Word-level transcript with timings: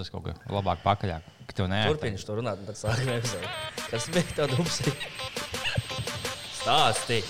uzspiest 0.00 0.14
kaut 0.14 0.46
ko 0.48 0.56
labāk 0.56 0.82
pakaļ. 0.84 1.18
Turpiniet 1.50 2.24
to 2.26 2.36
runāt, 2.38 2.60
un 2.62 2.68
tad 2.70 2.78
sākam 2.78 3.12
epizodi. 3.16 3.48
Kas 3.90 4.08
bija 4.14 4.36
tā 4.38 4.48
dubsi? 4.52 4.94
Stāsti! 6.60 7.22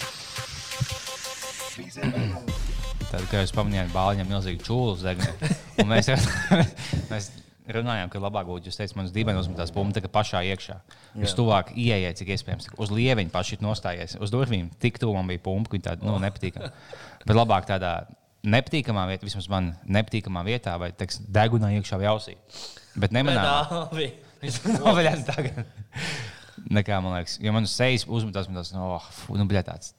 Tad, 3.10 3.22
kad 3.30 3.40
jūs 3.40 3.54
pamanījāt, 3.56 3.90
bāliņam 3.94 4.28
milzīgi 4.30 4.62
čūlu. 4.66 4.98
Un 5.80 5.88
Mēs, 5.90 6.10
mēs 7.10 7.30
runājām, 7.72 8.10
ka 8.12 8.20
labāk 8.22 8.46
būtu, 8.50 8.68
jūs 8.68 8.78
teicat, 8.78 8.96
manas 8.98 9.14
dibens 9.14 9.40
uzmetās 9.40 9.72
tā 9.72 10.02
kā 10.04 10.10
pašā 10.12 10.42
iekšā. 10.50 10.76
Jūs 11.22 11.34
tuvāk 11.38 11.72
ieejāt, 11.74 12.20
cik 12.20 12.34
iespējams, 12.36 12.70
uz 12.76 12.92
lieviņa 12.94 13.32
paši 13.32 13.60
nostājies. 13.64 14.18
Uz 14.20 14.30
durvīm 14.34 14.70
tik 14.82 15.00
tuvu 15.00 15.16
man 15.16 15.30
bija 15.30 15.42
pumpa, 15.42 15.72
viņa 15.74 15.88
tāda 15.88 16.06
nu, 16.06 16.18
nepatīkama. 16.22 16.70
Bet 17.24 17.38
labāk 17.38 17.66
tādā 17.70 17.94
nepatīkamā 18.46 19.06
vietā, 19.10 19.28
vismaz 19.28 19.48
man 19.52 19.74
nepatīkamā 19.84 20.44
vietā, 20.46 20.76
vai 20.80 20.90
teiks, 20.96 21.20
degunā 21.28 21.72
iekšā 21.76 22.00
vai 22.00 22.10
ausī. 22.12 22.36
Bet 23.00 23.14
nemanā. 23.14 23.44
Nāvi! 23.70 24.10
Novaļās 24.80 25.26
tagad. 25.28 25.66
Nekā 26.68 26.98
man 27.02 27.14
liekas, 27.16 27.38
jo 27.40 27.52
man 27.54 27.64
uz 27.66 27.72
sejas 27.72 28.04
uzmetās, 28.04 28.48
man 28.50 28.60
tas, 28.60 28.70
oh, 28.76 29.06
fu, 29.14 29.36
nu, 29.38 29.46
bļā, 29.48 29.62
tāds. 29.66 29.94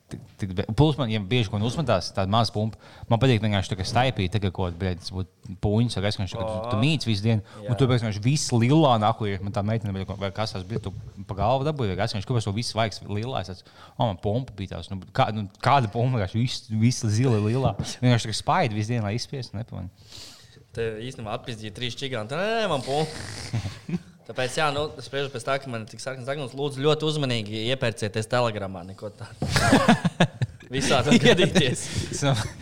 Plus 0.77 0.97
man, 0.99 1.09
ja 1.11 1.19
bieži 1.23 1.49
ko 1.49 1.59
uzmetās, 1.65 2.11
tāda 2.15 2.31
maza 2.31 2.53
pumpa, 2.53 2.77
man 3.09 3.19
patīk 3.21 3.41
vienkārši 3.43 3.71
tā 3.71 3.77
kā 3.79 3.85
staipīt, 3.87 4.31
tā 4.33 4.41
kā 4.43 4.51
kaut 4.53 4.77
būtu 4.77 5.57
puņš, 5.63 5.97
vai 5.97 6.03
kas, 6.05 6.19
ka 6.19 6.27
tu, 6.35 6.53
tu 6.69 6.79
mīts 6.81 7.07
visu 7.07 7.25
dienu, 7.25 7.43
un 7.65 7.79
tu 7.79 7.87
vienkārši 7.89 8.23
viss 8.23 8.53
lilā 8.53 8.93
nāku, 9.01 9.29
ja 9.31 9.39
man 9.43 9.55
tā 9.55 9.63
meitene, 9.65 9.95
vai, 9.95 10.05
vai 10.25 10.31
kas 10.35 10.53
tas 10.55 10.67
bija, 10.67 10.83
tu 10.85 10.93
pa 11.27 11.39
galvu 11.39 11.67
dabūji, 11.67 11.93
vai 11.93 11.99
kas, 12.03 12.15
viņš 12.17 12.29
kāpēc 12.29 12.47
to 12.47 12.55
visu 12.55 12.77
vajag 12.77 13.09
lilā, 13.09 13.41
es 13.41 13.51
tāds, 13.51 13.65
oh, 13.95 14.05
man 14.05 14.21
pumpa 14.21 14.55
bija 14.59 14.75
tās, 14.75 14.91
nu, 14.93 15.01
kā, 15.15 15.31
nu, 15.35 15.47
kāda 15.63 15.91
pumpa, 15.91 16.19
vienkārši 16.19 16.43
viss, 16.43 16.69
viss 16.83 17.07
zila 17.17 17.41
lilā, 17.41 17.73
vienkārši 18.03 18.29
tā 18.29 18.35
kā 18.35 18.39
spaidi 18.43 18.77
visu 18.77 18.93
dienu, 18.93 19.07
lai 19.07 19.17
izspiestu, 19.17 19.57
nepamanu. 19.59 19.91
Te 20.71 20.87
īstenībā 21.03 21.33
atpildīja 21.35 21.73
trīs 21.75 21.97
čiganti. 21.99 22.37
Nē, 22.39 22.69
man 22.71 22.85
pūlis. 22.85 23.99
Tāpēc, 24.31 24.53
jā, 24.55 24.69
nu, 24.71 24.85
es 24.95 25.09
spriežu 25.09 25.27
pēc 25.33 25.43
tā, 25.43 25.57
ka 25.59 25.67
man 25.67 25.81
ir 25.83 25.89
tik 25.91 25.99
sarkans 25.99 26.23
zaglis. 26.23 26.53
Lūdzu, 26.55 26.79
ļoti 26.85 27.03
uzmanīgi 27.09 27.65
iepērcieties 27.73 28.29
telegramā. 28.31 28.85
Neko 28.87 29.09
tādu. 29.11 29.49
Visādi 30.71 31.17
gadīties. 31.19 31.81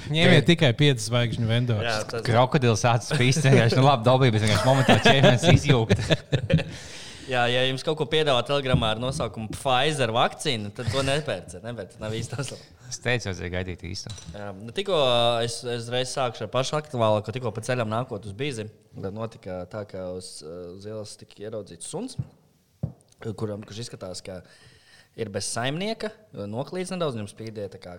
Ņemiet 0.10 0.48
tikai 0.50 0.72
5 0.74 1.04
zvaigžņu 1.06 1.46
vendors. 1.46 2.16
Krokodils 2.26 2.82
sācis 2.82 3.14
spīst, 3.14 3.46
vienkārši, 3.46 3.78
nu, 3.78 3.86
labi, 3.86 4.08
dabīgi, 4.08 4.34
bet 4.34 4.48
vienkārši 4.48 4.66
momentā 4.66 4.98
ķēmenis 5.06 5.46
izjūgt. 5.54 6.02
Jā, 7.30 7.44
ja 7.46 7.62
jums 7.68 7.84
kaut 7.86 8.00
ko 8.00 8.08
piedāvā 8.10 8.42
telegramā 8.48 8.96
ar 8.96 9.00
nosaukumu 9.02 9.52
Pfizer 9.54 10.10
vakcīna, 10.16 10.72
tad 10.74 10.88
to 10.90 11.04
nepērciet. 11.06 11.62
Nepērciet, 11.62 12.00
nav 12.02 12.16
īstais. 12.18 12.56
Es 12.90 12.98
teicu, 13.04 13.28
vajadzēja 13.28 13.52
gaidīt 13.54 13.84
īstu. 13.86 14.10
Jā, 14.34 14.48
nu, 14.58 14.74
tikko 14.74 14.98
es, 15.46 15.60
es 15.70 15.92
reiz 15.94 16.10
sāku 16.10 16.42
ar 16.42 16.50
pašu 16.50 16.80
aktuālo, 16.80 17.20
ka 17.22 17.36
tikko 17.36 17.52
pa 17.54 17.62
ceļam 17.68 17.92
nākot 17.92 18.26
uz 18.26 18.34
bīzi, 18.38 18.66
tad 18.96 19.14
notika 19.14 19.60
tā, 19.70 19.84
ka 19.92 20.08
uz, 20.16 20.40
uz 20.74 20.88
ielas 20.90 21.14
tika 21.22 21.38
ieraudzīts 21.44 21.92
suns, 21.92 22.18
kuram, 23.38 23.62
kurš 23.62 23.84
izskatās, 23.86 24.24
ka 24.26 24.40
ir 25.20 25.30
bez 25.30 25.52
saimnieka, 25.54 26.10
noklīdz 26.34 26.96
nedaudz, 26.96 27.20
viņam 27.20 27.30
spīdēja 27.30 27.76
tā 27.76 27.84
kā 27.84 27.96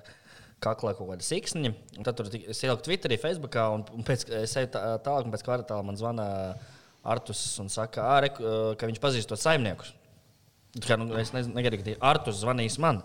kaklā 0.60 0.96
kaut 0.98 1.12
kāda 1.12 1.24
siksniņa. 1.24 1.72
Un 2.00 2.10
tad 2.10 2.18
tur 2.18 2.34
es 2.34 2.64
ieliku 2.66 2.88
Twitterī, 2.88 3.20
Facebookā, 3.22 3.70
un, 3.78 3.86
pēc, 4.10 4.26
es 4.42 4.58
eju 4.58 4.74
tā- 4.74 4.84
tālāk, 5.06 5.30
un 5.30 5.38
pēc 5.38 5.46
kvartāla 5.46 5.86
man 5.86 6.02
zvana 6.02 6.26
Artus 7.04 7.58
un 7.62 7.68
saka, 7.68 8.02
"Ā, 8.02 8.20
re, 8.20 8.28
ka 8.76 8.86
viņš 8.86 9.00
pazīst 9.00 9.28
tos 9.28 9.40
saimniekus. 9.40 9.94
Kā, 10.78 10.94
nu, 10.94 11.08
es 11.18 11.32
nezinu, 11.34 11.56
negaidu, 11.56 11.80
ka 11.82 11.96
Artus 12.12 12.44
zvanīs 12.44 12.76
man. 12.78 13.00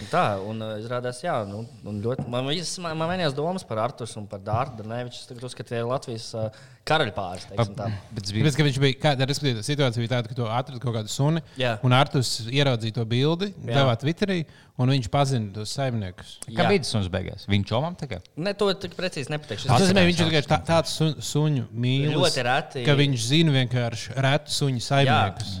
Un 0.00 0.06
Tā, 0.14 0.22
un 0.40 0.62
uh, 0.64 0.78
izrādās, 0.80 1.18
jā, 1.20 1.34
nu, 1.44 1.66
un 1.86 1.98
ļoti, 2.00 2.24
man, 2.32 2.46
vis- 2.48 2.78
man, 2.80 2.94
man 2.96 3.10
vienījās 3.12 3.34
domas 3.36 3.64
par 3.68 3.82
Artus 3.84 4.14
un 4.16 4.24
par 4.30 4.40
Dārdu. 4.46 4.86
Neviņš 4.88 5.18
tagad 5.28 5.44
uzskata, 5.44 5.66
ka 5.68 5.68
tie 5.74 5.80
ir 5.82 5.88
Latvijas 5.90 6.30
uh, 6.38 6.46
karaļpāris. 6.88 7.44
Bet 7.52 7.74
tas 7.76 8.32
bija 8.32 8.46
Tāpēc, 8.46 8.56
ka 8.56 8.66
viņš 8.70 8.78
bija 8.86 8.98
kādā 9.02 9.28
respektīvā 9.28 9.66
situācijā, 9.66 10.00
bija 10.06 10.12
tāda, 10.14 10.30
ka 10.32 10.38
tu 10.38 10.48
atradi 10.48 10.80
kaut 10.82 10.96
kādu 10.96 11.12
suni, 11.12 11.42
Jā. 11.60 11.74
un 11.86 11.92
Artus 11.98 12.32
ieraudzīja 12.48 12.96
to 12.96 13.04
bildi, 13.10 13.50
Jā. 13.68 13.76
devā 13.82 13.94
Twitterī, 14.00 14.38
un 14.80 14.94
viņš 14.94 15.10
pazina 15.12 15.52
tos 15.60 15.76
saimniekus. 15.76 16.38
Kā 16.48 16.56
Jā. 16.64 16.68
bija 16.72 16.82
tas 16.86 16.94
suns 16.96 17.10
beigās? 17.12 17.44
Viņa 17.52 17.68
čomam 17.74 17.98
tagad? 18.00 18.24
Ne, 18.40 18.56
to 18.58 18.70
tik 18.80 18.96
precīzi 18.98 19.30
nepateikšu. 19.36 19.68
Tas 19.68 19.76
Es- 19.76 19.84
nozīmē, 19.90 20.06
viņš 20.08 20.24
ir 20.24 20.32
tikai 20.32 20.44
tā, 20.54 20.62
tāds 20.72 20.96
sun, 20.96 21.12
suņu 21.20 21.68
mīlestības. 21.74 22.16
Ļoti 22.24 22.46
reti. 22.48 22.86
Ka 22.88 22.96
viņš 23.04 23.28
zina 23.34 23.54
vienkārši 23.60 24.16
retu 24.16 24.56
suņu 24.56 24.80
Jā, 24.80 24.86
saimniekus. 24.88 25.52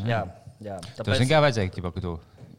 Jā, 0.60 0.76
jā. 0.76 1.00
Tas 1.00 1.24
kā 1.30 1.40
vajadzēja, 1.44 1.72
ķipa, 1.76 1.94
ka 1.96 2.04
tu 2.04 2.18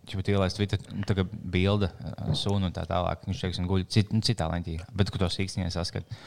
ķipa, 0.09 0.25
ielaist 0.33 0.57
Twitter, 0.57 0.81
nu, 0.91 1.03
tā 1.07 1.15
kā 1.17 1.25
bilde, 1.29 1.91
uh, 1.91 2.31
sunu 2.37 2.69
un 2.69 2.75
tā 2.75 2.83
tālāk. 2.89 3.25
Viņš 3.27 3.43
teiks, 3.45 3.59
un 3.61 3.69
guļ 3.69 3.85
cit, 3.91 4.11
nu, 4.15 4.23
citā 4.25 4.47
leņķī, 4.51 4.79
bet 4.97 5.11
kur 5.13 5.23
to 5.23 5.29
sīkstiņā 5.31 5.69
saskat. 5.73 6.17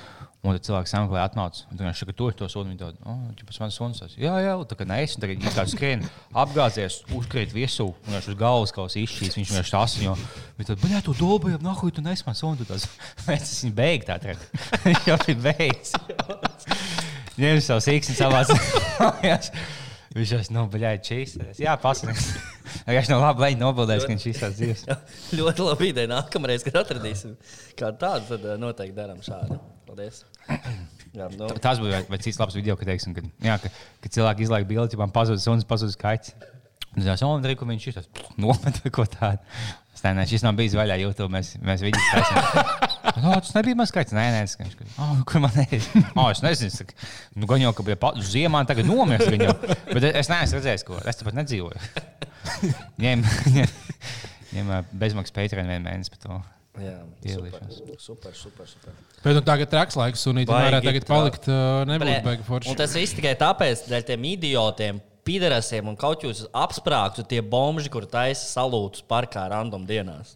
Un 0.45 0.53
tad 0.53 0.67
cilvēks 0.67 0.93
sameklē 0.93 1.23
atnāc, 1.23 1.62
un 1.73 1.79
viņš 1.81 2.03
saka, 2.03 2.12
tu 2.12 2.27
esi 2.29 2.37
to 2.37 2.49
sunu, 2.53 2.69
viņi 2.69 2.81
to, 2.83 2.89
oh, 3.09 3.21
ķipa, 3.39 3.55
mans 3.62 3.79
suns. 3.81 4.01
tas." 4.03 4.17
Jā, 4.21 4.35
jā, 4.45 4.53
tā 4.69 4.77
kā 4.77 4.87
neesi, 4.89 5.17
tagad 5.23 5.41
viņš 5.41 5.57
kā 5.57 5.65
skrien, 5.73 6.05
apgāzies, 6.45 6.99
uzkrīt 7.17 7.55
visu, 7.57 7.87
un 8.05 8.17
viņš 8.19 8.29
uz 8.29 8.37
galvas 8.43 8.75
kaut 8.77 8.91
kas 8.91 8.99
izšķīs, 9.01 9.39
viņš 9.41 9.55
vienkārši 9.55 9.73
tas 9.73 9.97
viņu. 10.03 10.17
Bet 10.59 10.69
tad, 10.69 10.83
bļā, 10.85 11.01
tu 11.06 11.17
dobājam, 11.17 11.65
nahuj, 11.65 11.95
tu 11.97 12.05
nes 12.05 12.25
man 12.29 12.37
sunu, 12.37 12.61
tu 12.61 12.69
tas. 12.69 12.85
Esam 13.39 13.73
beigti 13.73 14.11
tā, 14.12 14.19
tagad. 14.21 14.45
Viņš 14.85 15.09
jau 15.11 15.19
ir 15.33 15.41
beigts. 15.49 15.97
Ņem 17.41 17.65
savu 17.65 17.83
sīkstiņu 17.89 18.21
savās. 18.21 18.53
Viņš 20.15 20.31
jau 20.31 20.41
nu, 20.55 20.65
bija 20.71 20.93
čīs. 21.03 21.35
Jā, 21.59 21.75
pasakās. 21.83 22.29
Viņš 22.87 23.11
nav 23.11 23.23
labi, 23.25 23.43
lai 23.43 23.53
nobildēs, 23.59 24.05
ka 24.07 24.13
viņš 24.13 24.27
izsaka 24.31 24.55
dzīves. 24.55 24.85
Ļoti 25.41 25.67
labi 25.67 25.89
ideja. 25.91 26.11
Nākamreiz, 26.13 26.63
kad 26.67 26.79
atradīsim 26.85 27.35
kādu 27.79 27.99
tādu, 28.05 28.29
tad 28.31 28.47
eh, 28.47 28.59
noteikti 28.63 28.95
darām 28.95 29.19
šādu. 29.27 29.59
Paldies. 29.89 30.23
Jā, 31.15 31.29
nu, 31.35 31.49
Tas 31.63 31.83
bija 31.83 32.05
vai 32.11 32.19
cits 32.23 32.39
labs 32.41 32.57
video, 32.59 32.77
kad, 32.79 32.89
teiksim, 32.91 33.15
kad, 33.15 33.27
jā, 33.43 33.59
ka, 33.63 33.71
kad 34.03 34.15
cilvēki 34.17 34.47
izlaiž 34.47 34.67
bildi, 34.71 34.99
man 34.99 35.15
pazudis 35.15 35.47
suns, 35.47 35.67
pazudis 35.67 35.99
kaķis. 35.99 36.35
Un 36.95 37.03
es 37.03 37.23
domāju, 37.23 37.59
ka 37.59 37.67
viņš 37.67 37.89
ir 37.91 37.99
tas 37.99 38.11
nomet 38.43 38.83
vai 38.85 38.95
ko 38.95 39.07
tādu. 39.11 39.43
Es 39.95 40.03
nezinu, 40.03 40.29
šis 40.31 40.47
nav 40.47 40.59
bijis 40.59 40.79
vaļā 40.79 41.01
YouTube. 41.03 41.31
Mēs, 41.35 41.57
mēs 41.63 41.83
viņu 41.87 42.07
taisām. 42.13 43.04
No, 43.23 43.31
tas 43.39 43.53
nebija 43.55 43.79
mans 43.79 43.93
skaits. 43.93 44.15
Nē, 44.17 44.25
nē, 44.35 44.41
tas 44.49 44.57
ir. 44.59 44.89
Oh, 44.99 45.21
kur 45.29 45.43
man 45.45 45.55
ir? 45.69 45.85
Oh, 46.19 46.31
es 46.33 46.41
nezinu. 46.43 46.73
es 46.73 46.81
saku, 46.81 46.97
Nu, 47.39 47.47
gan 47.51 47.63
jau, 47.63 47.71
ka 47.77 47.85
bija 47.87 47.99
pat 48.01 48.19
ziemā, 48.27 48.65
tagad 48.67 48.89
nomirst. 48.89 49.31
Bet 49.91 50.09
es 50.11 50.31
neesmu 50.33 50.59
redzējis, 50.59 50.87
ko. 50.89 50.99
Es 51.07 51.21
tāpat 51.21 51.39
nedzīvoju. 51.39 51.79
Ņem, 53.05 53.23
ņem, 53.55 53.79
ņem 54.57 54.75
bezmaksas 55.01 55.35
pēteri 55.37 55.63
vienu 55.65 55.87
mēnesi 55.87 56.13
par 56.13 56.21
to. 56.25 56.41
jā, 56.83 56.97
Ielīšanās. 57.31 57.79
super, 57.79 57.97
super, 58.03 58.35
super, 58.37 58.69
super. 58.69 58.99
Bet 59.23 59.39
nu, 59.39 59.43
tagad 59.47 59.71
traks 59.73 59.97
laiks, 59.97 60.27
un 60.29 60.41
Baigi 60.43 60.51
varētu 60.53 60.89
tagad 60.91 61.07
palikt, 61.09 61.49
uh, 61.49 61.85
nebūtu 61.89 62.21
baigi 62.27 62.47
forši. 62.49 62.73
Un 62.73 62.79
tas 62.83 62.97
viss 62.99 63.15
tikai 63.17 63.37
tāpēc, 63.41 63.87
dēļ 63.89 64.07
tiem 64.11 64.27
idiotiem, 64.35 64.99
piderasiem 65.25 65.89
un 65.89 65.97
kaut 65.97 66.27
jūs 66.27 66.43
apsprāgtu 66.51 67.25
tie 67.31 67.41
bomži, 67.41 67.89
kur 67.95 68.05
taisa 68.11 68.45
salūtus 68.51 69.07
parkā 69.09 69.47
random 69.55 69.87
dienās. 69.89 70.35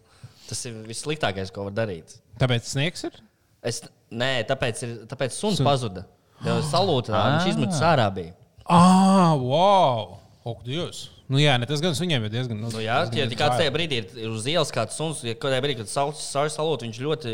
Tas 0.49 0.63
ir 0.65 0.79
vissliktākais, 0.89 1.51
ko 1.53 1.67
var 1.67 1.75
darīt. 1.83 2.15
Tāpēc 2.39 2.69
sniegs 2.71 3.03
ir? 3.09 3.17
Es, 3.65 3.81
nē, 4.11 4.31
tāpēc, 4.47 4.83
ir, 4.87 4.93
tāpēc 5.11 5.35
suns 5.35 5.59
Sun- 5.59 5.67
pazuda. 5.67 6.05
Salūtā 6.69 7.19
viņš 7.19 7.49
izmetis 7.51 7.81
ārā 7.83 8.05
bija. 8.15 8.31
Ah, 8.69 9.33
wow! 9.35 10.19
Ok, 10.47 10.61
Dievs! 10.63 11.09
Nu, 11.29 11.37
jā, 11.37 11.59
ne, 11.61 11.67
tas 11.69 11.81
gan 11.83 11.93
suņiem 11.93 12.23
ir 12.25 12.31
diezgan. 12.33 12.57
Nu, 12.57 12.69
jā, 12.81 13.03
ja 13.13 13.25
kāds 13.37 13.59
tajā 13.59 13.69
brīdī 13.73 13.99
ir 14.17 14.31
uz 14.33 14.47
ielas, 14.49 14.71
kāds 14.73 14.95
suns, 14.97 15.19
ja 15.21 15.35
kādā 15.37 15.59
brīdī, 15.61 15.83
kad 15.83 15.91
sauc 15.91 16.17
savu 16.17 16.49
salūtu, 16.49 16.87
viņš 16.87 17.01
ļoti 17.05 17.33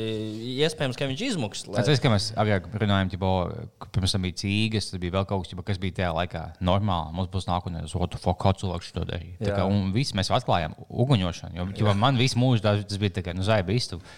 iespējams, 0.66 0.98
ka 1.00 1.08
viņš 1.08 1.22
izmuks. 1.30 1.62
Lai... 1.70 1.80
Tas, 1.88 2.02
ka 2.04 2.12
mēs 2.12 2.26
agrāk 2.36 2.68
runājām, 2.76 3.14
ka 3.16 3.88
pirms 3.96 4.16
tam 4.18 4.26
bija 4.28 4.36
cīgas, 4.42 4.90
tad 4.92 5.00
bija 5.00 5.16
vēl 5.16 5.28
kaut 5.30 5.46
kas, 5.46 5.54
ģibo, 5.54 5.64
kas 5.70 5.80
bija 5.80 5.96
tajā 6.02 6.10
laikā 6.18 6.42
normāli. 6.60 7.16
Mums 7.16 7.32
būs 7.32 7.48
nākotnē, 7.48 7.86
uz 7.88 7.96
otru 7.96 8.20
foku, 8.20 8.42
kā 8.44 8.52
cilvēks 8.60 8.92
to 8.98 9.06
darīja. 9.08 9.38
Tā 9.40 9.54
Jā. 9.54 9.62
kā, 9.62 9.70
un 9.72 9.96
viss 9.96 10.12
mēs 10.20 10.32
atklājām 10.42 10.76
uguņošanu. 10.90 11.56
Jo, 11.56 11.70
jo 11.80 11.96
man 11.96 12.20
visu 12.20 12.42
mūžu 12.42 12.66
tas, 12.68 12.84
tas 12.92 13.00
bija 13.00 13.24
kā, 13.24 13.32
nu, 13.38 13.48
zaiba. 13.48 13.72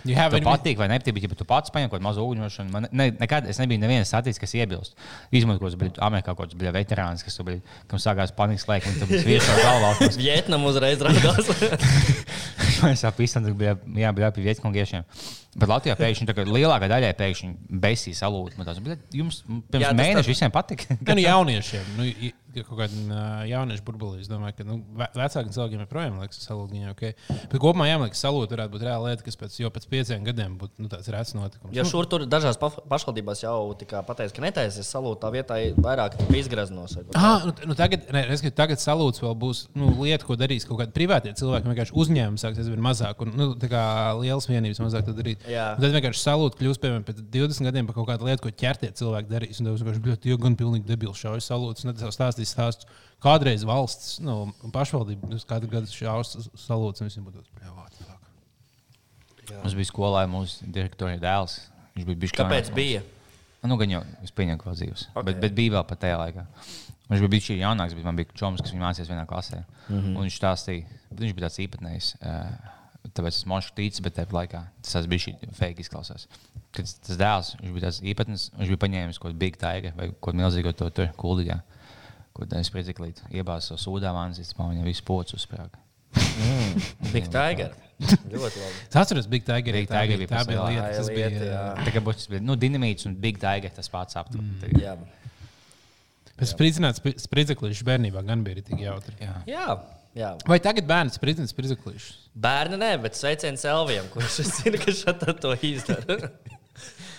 You 0.08 0.18
have 0.18 0.34
Tev 0.34 0.42
any- 0.42 0.50
patīk 0.50 0.82
vai 0.82 0.90
nepatīk, 0.90 1.30
bet 1.30 1.38
tu 1.38 1.46
pats 1.46 1.70
paņem 1.74 1.92
kaut 1.92 2.00
kādu 2.00 2.08
mazu 2.10 2.26
uguņošanu, 2.26 2.74
man 2.74 2.90
ne, 2.92 3.12
nekad 3.22 3.46
es 3.50 3.62
nebiju 3.62 3.82
neviens 3.86 4.10
saticis, 4.10 4.42
kas 4.42 4.58
iebilst. 4.58 4.98
Izmantot, 5.32 5.70
kas 5.70 5.78
bija 5.78 5.98
Amerikā 6.10 6.34
kaut 6.34 6.48
kāds 6.48 6.58
bija 6.58 6.74
veterāns, 6.74 7.26
kas 7.26 7.38
tur 7.38 7.50
bija, 7.52 7.62
kam 7.90 8.02
sākās 8.02 8.34
panikas 8.38 8.68
laiks, 8.70 8.90
un 8.90 9.02
tam 9.02 9.14
bija 9.14 9.26
viesā 9.28 9.67
galvā. 9.68 9.92
Vietnam 10.22 10.66
uzreiz 10.70 11.04
rādās. 11.04 11.52
Mēs 12.84 13.04
jau 13.06 13.12
pīstam, 13.18 13.46
ka 13.48 13.56
bija 13.58 14.32
pie 14.36 14.46
vietkongiešiem. 14.48 15.06
Bet 15.58 15.72
Latvijā 15.72 15.96
pēkšņi 15.98 16.28
tā 16.30 16.36
kā 16.38 16.46
lielākā 16.46 16.90
daļa 16.92 17.14
pēkšņi 17.18 17.80
besīs 17.82 18.20
salūta. 18.22 18.60
Bija 18.86 18.98
jums 19.18 19.40
pirms 19.48 19.82
Jā, 19.82 19.90
jā, 19.90 19.96
mēneša 19.98 20.26
tā- 20.28 20.34
visiem 20.34 20.54
patika. 20.54 20.98
Gan 21.02 21.18
nu, 21.18 21.24
jauniešiem, 21.26 21.88
nu, 21.98 22.06
ka 22.56 22.64
kaut 22.68 22.80
kāda 22.80 23.02
uh, 23.08 23.42
jauniešu 23.50 23.84
burbulī. 23.88 24.22
Es 24.24 24.30
domāju, 24.32 24.56
ka 24.58 24.66
nu, 24.68 24.78
ve- 24.98 25.10
vecākiem 25.18 25.52
cilvēkiem 25.56 25.82
joprojām 25.84 26.20
liekas, 26.22 26.40
ka 26.42 26.46
salūta 26.54 26.74
viņa 26.78 26.94
ok. 26.94 27.04
Bet 27.52 27.58
kopumā 27.62 27.88
jāmliekas, 27.90 28.16
ka 28.18 28.28
salūta 28.28 28.56
varētu 28.56 28.74
būt 28.76 28.86
reāla 28.88 29.12
lieta, 29.12 29.26
kas 29.28 29.38
pēc, 29.40 29.58
jau 29.62 29.72
pēc 29.76 29.88
pieciem 29.92 30.24
gadiem 30.28 30.56
būtu 30.62 30.84
nu, 30.86 30.90
tāds 30.92 31.10
rēts 31.14 31.36
notikums. 31.38 31.74
Jo 31.76 31.86
šur 31.88 32.08
tur 32.10 32.26
dažās 32.30 32.58
pa- 32.62 32.72
pašvaldībās 32.90 33.44
jau 33.44 33.58
pateikts, 34.08 34.34
ka 34.38 34.42
netaisies 34.46 34.90
salūta 34.94 35.28
tā 35.28 35.34
vietā 35.36 35.60
vairāk 35.78 36.18
izgraznos. 36.38 36.98
Ah, 37.18 37.44
nu, 37.46 37.54
nu 37.72 37.76
tagad, 37.78 38.08
ne, 38.14 38.24
es, 38.34 38.42
tagad 38.58 38.82
salūts 38.82 39.22
vēl 39.22 39.36
būs 39.38 39.66
nu, 39.78 39.92
lieta, 40.02 40.26
ko 40.28 40.38
darīs 40.40 40.66
kaut 40.68 40.80
kādi 40.82 40.96
privātie 40.96 41.34
cilvēki. 41.38 41.68
Vienkārši 41.72 41.96
uzņēmumi 42.00 42.42
sāks 42.42 42.62
aizvien 42.64 42.82
mazāk, 42.84 43.22
un 43.26 43.34
nu, 43.38 43.50
tā 43.60 43.70
kā 43.72 43.84
lielas 44.22 44.48
vienības 44.50 44.82
mazāk 44.84 45.06
to 45.08 45.14
darīt. 45.18 45.44
Un 45.76 45.84
tad 45.84 45.94
vienkārši 45.98 46.24
salūts 46.24 46.58
kļūs 46.60 46.82
piemēram 46.84 47.06
pēc 47.08 47.22
20 47.34 47.68
gadiem 47.70 47.90
par 47.90 47.98
kaut 48.00 48.08
kādu 48.12 48.28
lietu, 48.30 48.46
ko 48.48 48.54
ķertie 48.64 48.92
cilvēki 48.98 49.32
darīs. 49.32 49.60
Un 49.62 49.70
tas 49.70 49.82
vienkārši 49.84 50.04
bija 50.08 50.20
tie 50.26 50.38
gan 50.42 50.56
pilnīgi 50.60 50.88
debili 50.90 51.14
šaujas 51.18 51.48
salūts. 51.52 51.86
Stāstīs 52.38 52.54
stāstus. 52.54 53.04
Kādreiz 53.24 53.64
valsts, 53.66 54.20
nu, 54.22 54.54
pašvaldība, 54.74 55.26
nu, 55.32 55.40
katru 55.50 55.70
gadu 55.72 55.90
šaus 55.90 56.36
salūts, 56.54 57.02
un 57.02 57.10
visiem 57.10 57.26
būtu 57.26 57.42
tāds, 57.42 57.50
"Bļa, 57.58 57.74
what 57.74 57.92
the 57.98 58.04
fuck?" 58.06 59.64
Mums 59.64 59.74
bija 59.74 59.90
skolā 59.90 60.28
mūsu 60.30 60.68
direktora 60.70 61.18
dēls. 61.18 61.60
Viņš 61.96 62.06
bija 62.06 62.20
bijis 62.22 62.36
Kāpēc 62.38 62.74
bija? 62.76 63.02
Nu, 63.64 63.76
gan 63.76 63.90
jau 63.90 64.04
es 64.24 64.32
pieņemu, 64.32 64.60
ka 64.62 64.72
dzīves. 64.72 65.08
Ok. 65.10 65.16
Okay. 65.16 65.26
Bet, 65.26 65.40
bet 65.42 65.56
bija 65.58 65.72
vēl 65.72 65.88
pat 65.88 66.00
tajā 66.00 66.18
laikā. 66.22 66.46
Viņš 67.10 67.24
bija 67.24 67.32
bijis 67.34 67.50
jaunāks, 67.58 67.96
bet 67.96 68.04
man 68.04 68.16
bija 68.16 68.38
čoms, 68.38 68.62
kas 68.62 68.72
viņu 68.72 68.84
mācījās 68.84 69.10
vienā 69.10 69.26
klasē. 69.26 69.64
Mm 69.90 70.00
-hmm. 70.00 70.18
Viņš 70.22 70.38
stāstīja, 70.38 70.86
viņš 71.10 71.34
bija 71.34 71.48
tāds 71.48 71.60
īpatnējs. 71.66 72.16
Uh, 72.22 72.52
tāpēc 73.16 73.34
es 73.34 73.46
mošu 73.50 73.74
ticu, 73.74 74.04
bet 74.04 74.16
tajā 74.18 74.30
laikā 74.32 74.62
tas 74.84 75.08
bija 75.08 75.26
šī 75.26 75.34
fake 75.58 75.82
izklausās. 75.82 76.28
Kad 76.76 76.86
tas 76.86 77.18
dēls, 77.18 77.56
viņš 77.62 77.74
bija 77.74 77.86
tāds 77.88 78.02
īpatns, 78.04 78.52
viņš 78.58 78.70
bija 78.74 78.84
paņēmis 78.86 79.18
kaut 79.18 79.32
kādu 79.32 79.40
big 79.40 79.58
tiger 79.58 79.94
vai 79.98 80.10
kaut 80.12 80.22
kādu 80.30 80.42
milzīgu 80.44 80.74
to 80.78 80.90
tur 80.90 81.10
kuldīgā. 81.18 81.62
Ko 82.38 82.46
tā 82.46 82.62
spridziklīt, 82.66 83.24
iebāzās 83.34 83.72
savu 83.72 83.82
sūdā 83.82 84.12
vānis, 84.14 84.54
man 84.60 84.76
viņa 84.76 84.86
visu 84.86 85.04
pocu 85.08 85.38
uzsprāga. 85.40 85.82
Big 87.12 87.28
Tiger. 87.34 87.74
Ļoti 87.98 88.62
labi. 88.62 88.82
Es 88.86 88.98
atceros, 89.02 89.26
Big 89.32 89.46
Tiger. 89.48 89.74
Big 89.74 89.90
tā 89.90 90.04
Tiger 90.04 90.22
bija, 90.22 90.30
bija 90.30 90.38
tā 90.38 90.44
bija 90.46 90.68
lieta, 90.70 90.88
Tā 90.94 91.06
ir 91.10 91.16
bija. 91.18 91.48
jā. 91.50 91.64
Tā 91.88 91.94
kā 91.96 92.04
būs 92.06 92.28
nu, 92.46 92.56
dinamīts 92.60 93.10
un 93.10 93.16
big 93.18 93.40
tiger 93.42 93.74
tas 93.74 93.90
pats 93.90 94.20
aptur. 94.22 94.44
Mm. 94.44 94.78
Jā. 94.84 94.94
Bet 96.38 96.52
spridzināts 96.52 97.02
spridzeklīšs 97.26 97.82
bērnībā 97.88 98.22
gan 98.28 98.46
bija 98.46 98.62
tik 98.70 98.84
jautri. 98.86 99.18
Jā. 99.24 99.40
Jā. 99.50 99.68
Jā. 100.18 100.32
Vai 100.50 100.58
tagad 100.64 100.86
bērns 100.90 101.18
spridzina 101.18 101.50
spridzeklīšus? 101.50 102.30
Bērni 102.38 102.78
nē, 102.82 102.94
bet 103.04 103.18
sveiciens 103.18 103.66
Elvijam, 103.70 104.08
kurš 104.14 104.40
es 104.46 104.54
zinu, 104.62 104.80
ka 104.82 104.94
šādi 104.94 105.34
to 105.42 105.52
izdara. 105.66 106.18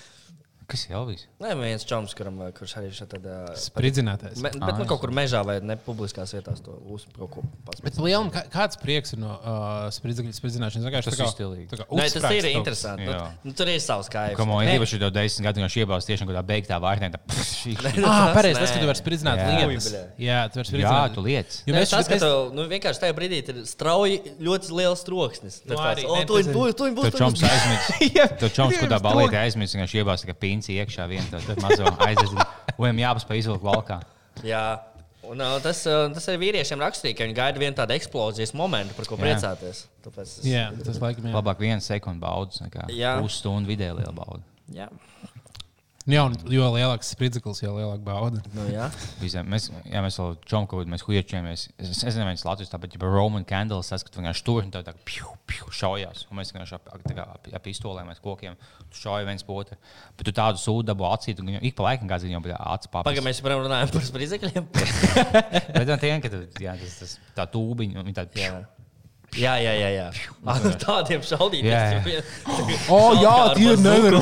Kas 0.69 0.82
ir 0.85 0.93
Elvis? 0.99 1.23
Nē, 1.41 1.55
viens 1.56 1.81
čoms, 1.88 2.12
kuram, 2.12 2.43
kurš 2.53 2.75
arī 2.76 2.91
šādi. 2.93 3.17
Spridzinātais. 3.56 4.37
Me, 4.44 4.50
bet 4.53 4.61
Ah, 4.67 4.76
nu, 4.76 4.85
kaut 4.85 5.00
kur 5.00 5.09
mežā 5.17 5.41
vai 5.47 5.55
ne 5.65 5.79
publiskās 5.81 6.35
vietās 6.37 6.61
to 6.61 6.75
kā, 8.35 8.43
kāds 8.53 8.76
prieks 8.76 9.15
ir 9.17 9.23
no 9.23 9.31
uh, 9.41 9.87
spridzināšanas? 10.37 10.85
Vienkārši 10.85 11.09
Tas 11.09 11.23
ir 11.25 11.31
stilīgi. 11.32 11.70
Nē, 11.73 11.79
tas 11.79 11.87
uzsprāgst 11.88 12.37
ir 12.37 12.44
kaut 12.50 12.59
interesanti. 12.61 13.06
Nu, 13.09 13.49
nu, 13.49 13.55
tur 13.56 13.70
ir 13.73 13.81
savs 13.81 14.11
kājas. 14.12 14.37
Kā 14.37 14.44
man 14.50 14.69
īpaši 14.75 15.00
jau 15.00 15.09
desmit 15.17 15.47
gadu, 15.49 15.62
viņš 15.65 15.76
iebāzās 15.87 16.09
tieši 16.11 16.29
kādā 16.29 16.43
beigtā 16.53 16.76
vārnē. 16.85 17.11
tā 17.17 17.20
šī- 17.32 17.73
šī- 17.73 18.05
Ah, 18.05 18.29
Tas 18.29 18.37
pareizi, 18.37 18.61
tas, 18.61 18.70
ka 18.76 18.79
tu 18.85 18.91
vari 18.93 19.00
spridzināt 19.00 19.41
lietas. 19.73 19.88
Jā, 20.20 20.38
tu 20.53 20.61
vari 20.61 20.69
Jā, 20.69 20.69
spridzināt. 20.69 21.15
tu 21.17 21.25
liec. 21.25 21.59
Jo 21.65 21.79
mēs 21.81 21.97
tas, 21.97 22.12
ka 22.12 22.20
tu 22.20 22.53
nu, 22.53 22.69
vienkārši 22.69 23.03
tajā 23.06 23.17
brīdī 23.17 23.41
ir 23.41 23.65
strauji 23.65 24.20
ļoti 24.37 24.76
liels 24.76 25.00
troksnis. 25.09 25.62
Nu, 25.65 25.73
tu 25.73 25.81
tas 25.81 26.05
ir- 26.05 26.53
tu- 26.76 26.93
tu 27.09 27.17
čoms 27.17 27.41
aizmirst. 27.41 27.88
Jā, 28.20 28.29
Tur 28.37 28.53
čoms, 28.53 28.76
strok- 28.76 29.09
balītē 29.09 29.41
aizmirst, 29.49 29.75
viņš 29.81 29.97
iebāzās 30.05 30.29
kā 30.29 30.37
pinci 30.58 30.75
iekšā 30.82 31.06
vienu 31.06 31.31
to 31.31 31.55
mazo 31.62 31.87
aizdedzinu. 32.02 32.44
Viņam 32.78 33.02
jāpaspēj 33.06 33.44
izvilkt 33.44 33.62
valkā. 33.66 34.00
Jā. 34.46 34.64
Un, 35.28 35.40
uh, 35.44 35.58
tas, 35.60 35.82
uh, 35.90 36.06
tas 36.14 36.25
arī 36.31 36.38
vīriešiem 36.46 36.81
raksturīgi, 36.81 37.16
ka 37.19 37.26
viņi 37.26 37.34
gaida 37.37 37.60
vienu 37.60 37.76
tādu 37.76 37.93
eksplozijas 37.99 38.55
momentu, 38.56 38.94
par 38.96 39.08
ko 39.10 39.19
Jā. 39.19 39.25
priecāties. 39.26 39.82
Tāpēc 40.06 40.31
es, 40.31 40.46
Jā, 40.46 40.69
tas 40.87 41.00
laikam 41.02 41.26
jā. 41.28 41.34
Labāk 41.34 41.58
viena 41.60 41.82
sekunde 41.84 42.22
baudas 42.22 42.62
nekā 42.64 42.87
pusstundu 43.20 43.69
vidēji 43.69 43.99
liela 43.99 44.14
bauda. 44.16 44.40
jā. 44.72 44.87
Jā, 46.08 46.22
un 46.25 46.32
jo 46.49 46.64
lielāks 46.72 47.10
spridzeklis, 47.12 47.58
jo 47.60 47.75
lielāka 47.76 48.00
bauda. 48.06 48.40
Nu, 48.56 48.64
jā. 48.72 48.87
Visiem. 49.20 49.44
Mēs, 49.52 49.66
jā, 49.84 50.00
mēs 50.00 50.16
vēl 50.16 50.38
čomku, 50.49 50.81
mēs 50.88 51.05
huiečamies. 51.05 51.66
Es, 51.76 51.90
es 51.93 52.00
nezinu, 52.06 52.31
tas 52.32 52.46
Latvijas 52.49 52.72
tāpat, 52.72 52.96
ja 52.96 53.10
Roman 53.12 53.44
candles, 53.49 53.90
tas, 53.93 54.06
ka 54.06 54.14
tu 54.14 54.22
vienkārši 54.22 54.44
tur 54.46 54.62
un 54.62 54.72
tā 54.72 54.81
tā 54.87 54.94
piu, 55.05 55.34
piu, 55.50 55.69
šaujās. 55.69 56.25
Un 56.31 56.40
mēs 56.40 56.55
vienkārši 56.55 56.78
ap, 56.78 56.88
kā 57.05 57.26
ap, 57.26 57.52
ap 57.52 57.66
pistolēm, 57.66 58.08
mēs 58.08 58.25
kokiem, 58.25 58.56
tu 58.88 59.02
šauji 59.02 59.28
viens 59.28 59.44
potru. 59.44 59.76
Bet 60.16 60.31
tu 60.31 60.37
tādu 60.40 60.62
sūdu 60.62 60.88
dabū 60.88 61.10
acīt, 61.12 61.44
un 61.44 61.52
viņam 61.52 61.69
ik 61.69 61.76
pa 61.76 61.90
laikam 61.90 62.08
kāds 62.08 62.25
viņam 62.25 62.49
bija 62.49 62.56
acis 62.72 62.88
papis. 62.88 63.10
Pagaidām, 63.10 63.28
mēs 63.28 63.43
joprojām 63.43 63.66
runājam 63.69 63.93
par 63.93 64.08
spridzekļiem. 64.08 64.72
Bet 65.76 65.87
tā 65.93 66.00
tiem, 66.00 66.25
ka 66.25 66.32
tu, 66.32 66.44
jā, 66.64 66.72
tas, 66.81 66.99
tas, 67.05 67.16
tā 67.37 67.49
tūbiņa, 67.52 68.00
un 68.00 68.08
viņi 68.08 68.20
tādi 68.22 68.38
Jā. 68.49 68.62
Jā, 69.38 69.55
jā, 69.62 69.73
jā. 69.79 69.88
jā. 69.94 70.06
Ar 70.49 70.67
tādiem 70.82 71.23
šaudītājiem. 71.26 72.08
Jā, 72.08 72.23
O, 72.93 72.99
jā, 73.19 73.35
tie 73.56 73.75
nevar. 73.81 74.19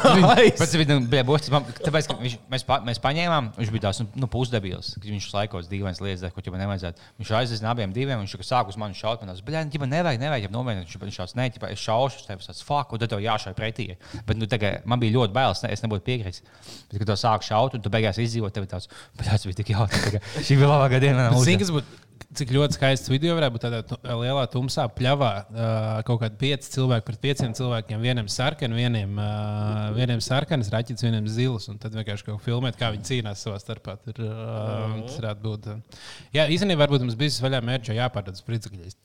Pēc 0.60 0.74
tam 0.88 1.06
bija 1.10 1.24
būtis, 1.26 1.50
tāpēc, 1.50 2.08
ka 2.10 2.16
viņš, 2.20 2.36
mēs, 2.52 2.64
pa, 2.68 2.78
mēs 2.86 3.00
paņēmām, 3.02 3.52
viņš 3.58 3.72
bija 3.74 3.84
tāds 3.88 4.02
nu, 4.02 4.08
nu, 4.24 4.28
pusdebils, 4.30 4.92
ka 5.00 5.06
viņš 5.06 5.28
laikos 5.34 5.70
dīvains 5.70 6.02
lietas, 6.04 6.34
ko 6.34 6.44
jau 6.44 6.54
nevajadzētu. 6.60 7.06
Viņš 7.20 7.32
aizsēs 7.40 7.64
abiem 7.70 7.94
diviem, 7.96 8.22
viņš 8.22 8.36
sāk 8.46 8.70
uz 8.70 8.78
mani 8.80 8.98
šaut, 8.98 9.22
man 9.22 9.32
tas, 9.32 9.42
bet 9.44 9.56
viņš 9.56 9.88
nevajag, 9.90 10.20
nevajag, 10.22 10.52
novienot, 10.54 10.86
viņš 10.86 11.00
viņš 11.06 11.20
šāds, 11.20 11.36
ne, 11.38 11.48
ķipa, 11.54 11.72
es 11.74 11.82
šaušu, 11.84 12.26
tev 12.28 12.44
tāds, 12.44 12.62
fuck, 12.66 12.92
un 12.94 13.02
tad 13.02 13.12
tev 13.14 13.22
jāšai 13.24 13.54
pretī. 13.58 13.88
Bet, 14.26 14.36
nu, 14.38 14.48
tagad 14.50 14.86
man 14.88 15.02
bija 15.02 15.16
ļoti 15.18 15.36
bailes, 15.36 15.62
ne, 15.64 15.72
es 15.74 15.84
nebūtu 15.84 16.06
piekritis. 16.06 16.44
Bet, 16.90 17.00
kad 17.00 17.08
tu 17.10 17.18
sāk 17.20 17.46
šaut, 17.46 17.76
un 17.78 17.84
tu 17.84 17.92
beigās 17.92 18.20
izdzīvot, 18.22 18.54
tev 18.54 18.66
ir 18.66 18.72
tāds, 18.74 18.90
bet 19.18 19.30
tas 19.30 19.48
bija 19.48 19.62
tik 19.62 19.74
jautri. 19.74 20.22
Šī 20.38 20.60
bija 20.60 20.70
labākā 20.74 21.02
diena. 21.02 21.30
manā 21.30 21.44
Zini, 21.46 21.60
kas 21.62 21.74
būtu. 21.74 22.09
Cik 22.36 22.52
ļoti 22.54 22.76
skaists 22.76 23.10
video 23.10 23.34
varētu 23.34 23.54
būt 23.56 23.64
tādā 23.64 24.14
lielā 24.20 24.44
tumsā 24.52 24.84
pļavā. 24.94 25.30
Uh, 25.50 25.88
kaut 26.06 26.20
kādi 26.22 26.38
pieci 26.38 26.70
cilvēki 26.76 27.06
pret 27.08 27.22
pieciem 27.24 27.54
cilvēkiem. 27.58 28.02
Vienam 28.04 28.28
sarkanam, 28.30 28.78
vienam, 28.78 29.16
uh, 29.18 29.88
vienam 29.96 30.22
sarkanas 30.22 30.70
raķetes, 30.70 31.02
vienam 31.06 31.26
zilus. 31.26 31.66
Un 31.72 31.80
tad 31.82 31.96
vienkārši 31.98 32.28
kaut 32.28 32.38
kā 32.38 32.44
filmēt, 32.46 32.78
kā 32.78 32.92
viņi 32.94 33.08
cīnās 33.08 33.42
savā 33.46 33.58
starpā. 33.62 33.96
Tur, 34.04 34.22
uh, 34.28 35.00
tas 35.08 35.18
varētu 35.18 35.46
būt. 35.48 35.70
Uh. 35.72 36.04
Jā, 36.36 36.46
īstenībā 36.54 36.84
varbūt 36.84 37.08
mums 37.08 37.18
bija 37.18 37.34
vaļā 37.48 37.64
mērķa 37.66 37.98
jāpārdod 37.98 38.38
spridzekļus. 38.38 39.00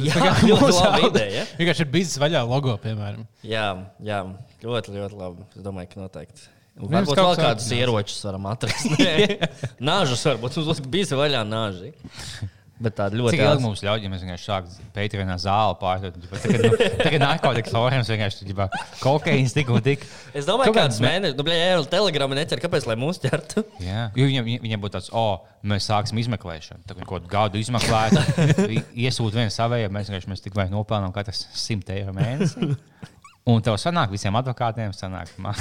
Jā, 0.00 0.32
ļoti 0.48 0.72
laba 0.74 1.04
ideja. 1.06 1.44
Vienkārši 1.60 1.84
ir 1.84 1.92
bijis 1.92 2.16
vaļā 2.18 2.40
logo, 2.48 2.74
piemēram. 2.82 3.28
Jā, 3.46 3.68
jā, 4.02 4.24
ļoti, 4.64 4.96
ļoti 4.96 5.20
labi. 5.20 5.46
Es 5.54 5.62
domāju, 5.62 5.92
ka 5.92 6.00
noteikti. 6.02 6.48
Un 6.74 6.88
Mums 6.90 6.96
Varbūt 7.06 7.14
kaut 7.20 7.38
vēl 7.38 7.44
kādus 7.46 7.68
ieročus 7.76 8.24
varam 8.26 8.48
atrast. 8.50 8.90
Nē, 8.98 9.48
Nāžus 9.86 10.24
varbūt 10.26 10.56
mums 10.58 10.80
bija 10.90 11.20
vaļā 11.20 11.44
nāži. 11.46 11.92
Bet 12.82 12.96
tāda 12.98 13.14
ļoti 13.14 13.38
ilgi 13.38 13.62
mums 13.62 13.80
ļauj, 13.86 14.00
ja 14.02 14.08
mēs 14.10 14.22
vienkārši 14.24 14.46
sākam 14.48 14.88
Patreonā 14.96 15.36
zāli 15.38 15.76
pārdot? 15.78 16.16
ģipa, 16.18 16.40
Tagad, 16.42 16.64
nu, 16.66 16.88
tagad 16.98 17.22
narkotikas 17.28 17.70
forums 17.76 18.10
vienkārši 18.10 18.48
ģipa, 18.48 18.66
kokaīns 18.98 19.54
tik 19.54 19.70
un 19.70 19.84
tik. 19.86 20.02
Es 20.34 20.48
domāju, 20.48 20.74
ka 20.74 20.80
kāds 20.82 20.98
mēnesis, 21.04 21.36
nu, 21.38 21.46
blēņā, 21.46 21.68
jau 21.76 21.84
telegrāmā 21.94 22.34
necer, 22.40 22.58
kāpēc 22.64 22.88
lai 22.90 22.96
mūs 22.98 23.22
ķertu. 23.22 23.62
Jā, 23.86 24.08
jo 24.18 24.26
viņam, 24.26 24.50
viņam 24.66 24.82
būtu 24.82 24.96
tāds, 24.98 25.12
o, 25.14 25.24
mēs 25.70 25.86
sāksim 25.86 26.18
izmeklēšanu. 26.24 26.82
Tad 26.90 26.98
viņi 26.98 27.08
kaut 27.12 27.22
kādu 27.22 27.32
gadu 27.36 27.62
izmeklētu, 27.62 28.26
i- 28.74 28.84
iesūta 29.06 29.38
viena 29.38 29.54
savējā, 29.54 29.94
mēs 29.94 30.10
vienkārši 30.10 30.34
mēs 30.34 30.42
tikai 30.50 30.66
nopelnām 30.74 31.14
katrs 31.14 31.46
100 31.54 31.94
eiro 32.00 32.18
mēnesī. 32.18 32.74
Un 33.54 33.62
tev 33.62 33.78
sanāk, 33.78 34.10
visiem 34.18 34.34
advokātiem 34.42 34.90
sanāk, 34.98 35.30
man. 35.38 35.54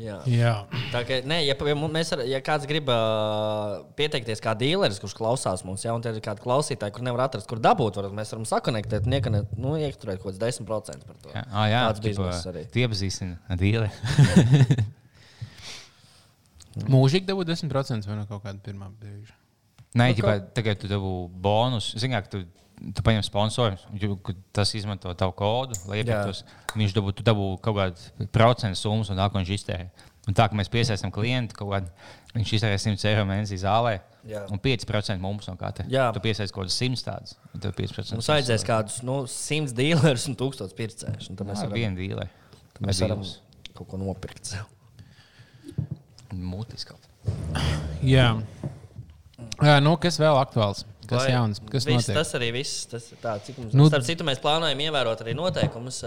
Jā. 0.00 0.16
Jā, 0.30 0.52
Tā 0.94 1.02
kā, 1.04 1.18
nē, 1.28 1.42
ja, 1.44 1.54
ja, 1.68 1.74
mēs, 1.76 2.12
ar- 2.16 2.22
ja 2.28 2.38
kāds 2.44 2.64
grib 2.68 2.88
uh, 2.92 3.82
pieteikties 3.98 4.40
kā 4.42 4.54
dīleris, 4.58 5.00
kurš 5.02 5.14
klausās 5.18 5.64
mums, 5.66 5.84
ja, 5.84 5.92
ir 5.92 6.22
kādi 6.24 6.44
klausītāji, 6.44 6.94
kur 6.96 7.04
nevar 7.04 7.26
atrast, 7.26 7.48
kur 7.50 7.60
dabūt, 7.60 7.98
varat, 8.00 8.14
mēs 8.16 8.32
varam 8.32 8.46
sakonektēt 8.48 9.08
un 9.08 9.16
iekane, 9.18 9.42
nu, 9.60 9.74
ieturēt 9.76 10.22
kaut 10.22 10.32
kāds 10.32 10.40
10% 10.40 11.04
par 11.08 11.18
to. 11.20 11.34
Jā, 11.34 11.42
ah, 11.52 11.66
jā 11.68 11.82
Tāds 11.90 12.04
bizness 12.06 12.48
arī. 12.48 12.64
Tie 12.72 12.86
iepazīstina 12.86 13.58
dīli. 13.60 13.90
mūžīgi 16.94 17.28
dabūt 17.28 17.52
10% 17.52 18.08
vai 18.08 18.18
no 18.18 18.24
kaut 18.30 18.42
kāda 18.46 18.60
pirmā 18.64 18.88
brīža. 18.94 19.36
Nē, 19.98 20.12
Nu, 20.12 20.16
ģipa, 20.20 20.36
tagad 20.54 20.78
tu 20.78 20.86
dabū 20.90 21.12
bonus. 21.42 21.90
Zināt, 21.98 22.28
ka 22.28 22.38
tu, 22.38 22.44
tu 22.96 23.04
paņem 23.04 23.24
sponsoru, 23.26 23.78
tas 24.56 24.72
izmanto 24.78 25.12
tavu 25.18 25.34
kodu, 25.36 25.76
lai 25.90 26.00
iepirktos. 26.00 26.44
Viņš 26.78 26.94
dabū, 26.96 27.12
tu 27.16 27.26
dabū 27.26 27.50
kaut 27.64 27.76
kādu 27.80 28.28
procentu 28.32 28.78
summu, 28.80 29.04
un 29.10 29.20
tā, 29.20 29.26
ko 29.30 29.40
viņš 29.40 29.52
iztērē. 29.56 29.88
Un 30.28 30.36
tā, 30.36 30.46
ka 30.50 30.56
mēs 30.58 30.68
piesaistām 30.72 31.12
klientu, 31.14 31.56
kaut 31.58 31.72
kādu, 31.74 31.92
viņš 32.36 32.54
iztērē 32.58 32.78
100 32.80 33.08
eiro 33.10 33.26
mēnesī 33.28 33.58
zālē. 33.60 33.98
Jā. 34.28 34.42
Un 34.52 34.60
5% 34.60 35.16
mums 35.22 35.48
no 35.48 35.54
katra. 35.60 35.86
Jā. 35.90 36.10
Tu 36.12 36.20
piesaisti 36.24 36.52
kaut 36.54 36.66
kādus 36.66 36.76
100 36.76 37.04
tādus. 37.06 37.36
un 37.54 37.62
tev 37.64 37.72
5%. 37.78 38.18
Mums 38.18 38.28
vajadzēs 38.28 38.66
kādus 38.68 38.98
nu, 39.06 39.22
100 39.32 39.72
dīlerus 39.76 40.28
un 40.28 40.36
1000 40.36 40.76
pircējus. 40.76 41.30
un 41.32 41.40
Tad 41.40 41.48
mēs 41.48 41.62
varam, 41.64 41.76
viena 41.78 41.96
dīle. 41.96 42.28
tad 42.76 42.82
mēs 42.84 43.00
varam 43.00 43.24
kaut 43.72 43.88
ko 43.88 44.00
nopirkt. 44.00 44.52
kaut. 46.86 47.08
Jā. 48.04 48.28
Jā, 49.60 49.76
nu, 49.82 49.96
kas 50.00 50.20
vēl 50.20 50.36
aktuāls? 50.40 50.84
Kas 51.10 51.24
Vai 51.24 51.32
jauns? 51.34 51.58
Kas 51.70 51.86
viss, 51.88 52.06
notiek? 52.06 52.16
tas 52.20 52.30
arī 52.38 52.52
viss. 52.54 52.86
Tas 52.90 53.08
tā, 53.22 53.34
cik 53.42 53.58
mums 53.58 53.74
Nu- 53.74 53.88
Starp 53.90 54.06
citu, 54.06 54.24
mēs 54.26 54.38
plānojam 54.42 54.78
ievērot 54.86 55.24
arī 55.24 55.34
noteikumus. 55.34 56.00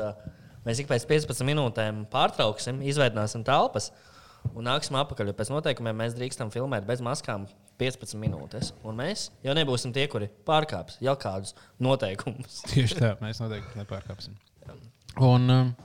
Mēs 0.63 0.79
ik 0.79 0.87
pēc 0.87 1.03
15 1.09 1.43
minūtēm 1.43 2.05
pārtrauksim, 2.13 2.79
izveidināsim 2.87 3.43
telpas. 3.43 3.91
un 4.55 4.65
nāksim 4.67 4.95
atpakaļ. 4.99 5.29
Jo 5.31 5.33
pēc 5.39 5.49
noteikumiem 5.53 5.95
mēs 6.01 6.15
drīkstam 6.17 6.49
filmēt 6.51 6.83
bez 6.87 6.99
maskām 6.99 7.45
15 7.79 8.17
minūtes. 8.19 8.73
Un 8.83 8.97
mēs 8.99 9.29
jau 9.43 9.53
nebūsim 9.55 9.93
tie, 9.95 10.03
kuri 10.11 10.27
pārkāps 10.45 10.97
jau 10.99 11.13
kādus 11.15 11.53
noteikumus. 11.79 12.61
Tieši 12.71 12.97
tā, 12.99 13.13
mēs 13.23 13.39
noteikti 13.39 13.79
nepārkāpsim. 13.79 14.35
Un, 15.21 15.49
um, 15.49 15.75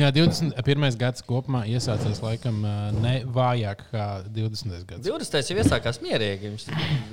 jā, 0.00 0.08
21. 0.16 0.96
gads 0.98 1.24
kopumā 1.26 1.62
iesācies 1.70 2.18
laikam 2.24 2.60
ne 2.98 3.14
vājāk 3.30 3.84
kā 3.92 4.06
20. 4.26 4.80
gads. 4.88 5.06
20. 5.06 5.52
jau 5.52 5.60
iesākās 5.62 6.00
mierīgi. 6.02 6.50
Viņš, 6.54 6.66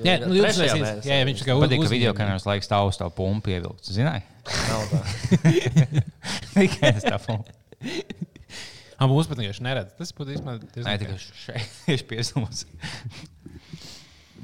Jā, 0.07 0.17
nu, 0.23 0.33
20. 0.33 0.41
trešajā 0.47 0.79
jā, 1.05 1.19
jā, 1.19 1.27
viņš 1.29 1.45
kā 1.45 1.57
uz, 1.57 1.65
Patīk, 1.65 1.83
ka 1.83 1.89
uz, 1.89 1.93
video 1.93 2.15
kameras 2.17 2.47
laiks 2.49 2.69
stāv 2.69 2.89
uz 2.89 2.97
tā 3.01 3.09
pumpu 3.13 3.53
ievilkts. 3.53 3.93
Zināji? 3.93 4.25
Nav 4.71 4.87
tā. 4.89 5.03
Tikai 6.55 6.93
es 6.95 7.05
tā 7.05 7.21
pumpu. 7.21 7.53
Ah, 9.01 9.07
mūsu 9.09 9.31
pat 9.31 9.39
vienkārši 9.41 9.63
neredz. 9.65 9.95
Tas 9.97 10.11
būtu 10.13 10.35
īstenībā 10.35 10.59
Nē, 10.59 10.67
diezgan 10.75 10.99
tikai 11.01 11.15
šeit 11.21 11.77
tieši 11.87 12.05
piesūs. 12.11 12.65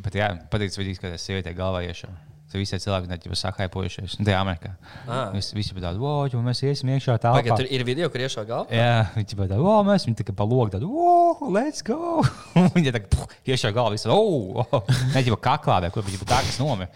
Bet 0.05 0.17
jā, 0.17 0.31
patīk, 0.49 0.73
ka 0.73 0.85
skatās 0.97 1.25
sievietē 1.25 1.53
galvā 1.57 1.83
iešā. 1.85 2.09
Tur 2.47 2.61
visi 2.61 2.77
cilvēki 2.79 3.27
ir 3.27 3.35
sakaipojušies. 3.35 4.13
Un 4.21 4.27
tā 4.27 4.35
Amerikā. 4.39 4.69
Ah. 5.03 5.33
Visi, 5.33 5.51
visi 5.57 5.75
bija 5.75 5.89
tādi, 5.89 5.99
wow, 5.99 6.29
jo 6.31 6.39
mēs 6.45 6.61
iesim 6.63 6.87
iekšā 6.93 7.17
tā. 7.19 7.33
Pagaid, 7.35 7.59
tur 7.59 7.67
ir 7.75 7.83
video, 7.87 8.07
kur 8.13 8.23
iešā 8.23 8.45
galvā. 8.47 8.71
Jā, 8.71 9.01
viņi 9.17 9.35
bija 9.35 9.49
tādi, 9.51 9.65
wow, 9.65 9.81
mēs 9.87 10.05
viņu 10.07 10.19
tā 10.21 10.25
kā 10.29 10.35
pa 10.37 10.47
logu 10.47 10.71
tādu, 10.77 10.87
wow, 10.87 11.49
let's 11.51 11.83
go. 11.83 12.21
Un 12.61 12.69
Viņi 12.77 12.93
tā 12.95 13.01
kā 13.03 13.11
puh, 13.17 13.33
iešā 13.51 13.73
galvā, 13.75 13.97
visi, 13.97 14.07
oh, 14.13 14.61
oh. 14.63 14.93
ne 15.11 15.25
jau 15.27 15.39
kaklā, 15.43 15.81
vai 15.83 15.91
kur 15.91 16.07
bija 16.07 16.23
tā, 16.23 16.39
kas 16.47 16.61
nomira. 16.63 16.87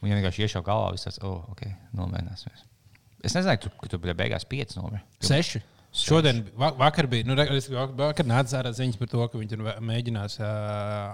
Un 0.00 0.08
viņi 0.08 0.18
vienkārši 0.22 0.46
iešā 0.46 0.64
galvā, 0.64 0.94
visi 0.96 1.10
tāds, 1.10 1.20
oh, 1.20 1.42
ok, 1.52 1.66
nomierināsimies. 1.98 2.64
Es 3.22 3.36
nezināju, 3.36 3.66
tu- 3.66 3.74
ka 3.76 3.92
tur 3.92 4.00
bija 4.02 4.16
beigās 4.18 4.48
pieci 4.48 4.80
nomira. 4.80 5.04
Seši. 5.20 5.60
Šodien, 5.92 6.40
va- 6.56 6.72
vakar 6.80 7.06
bija, 7.12 7.28
nu, 7.28 7.36
vakar 7.36 8.24
nāca 8.24 8.62
ārā 8.62 8.72
ziņas 8.72 8.96
par 8.96 9.12
to, 9.12 9.20
ka 9.28 9.36
viņi 9.36 9.60
mēģinās 9.84 10.38
uh, 10.40 11.12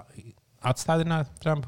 atstādināt 0.71 1.35
Trumpu. 1.43 1.67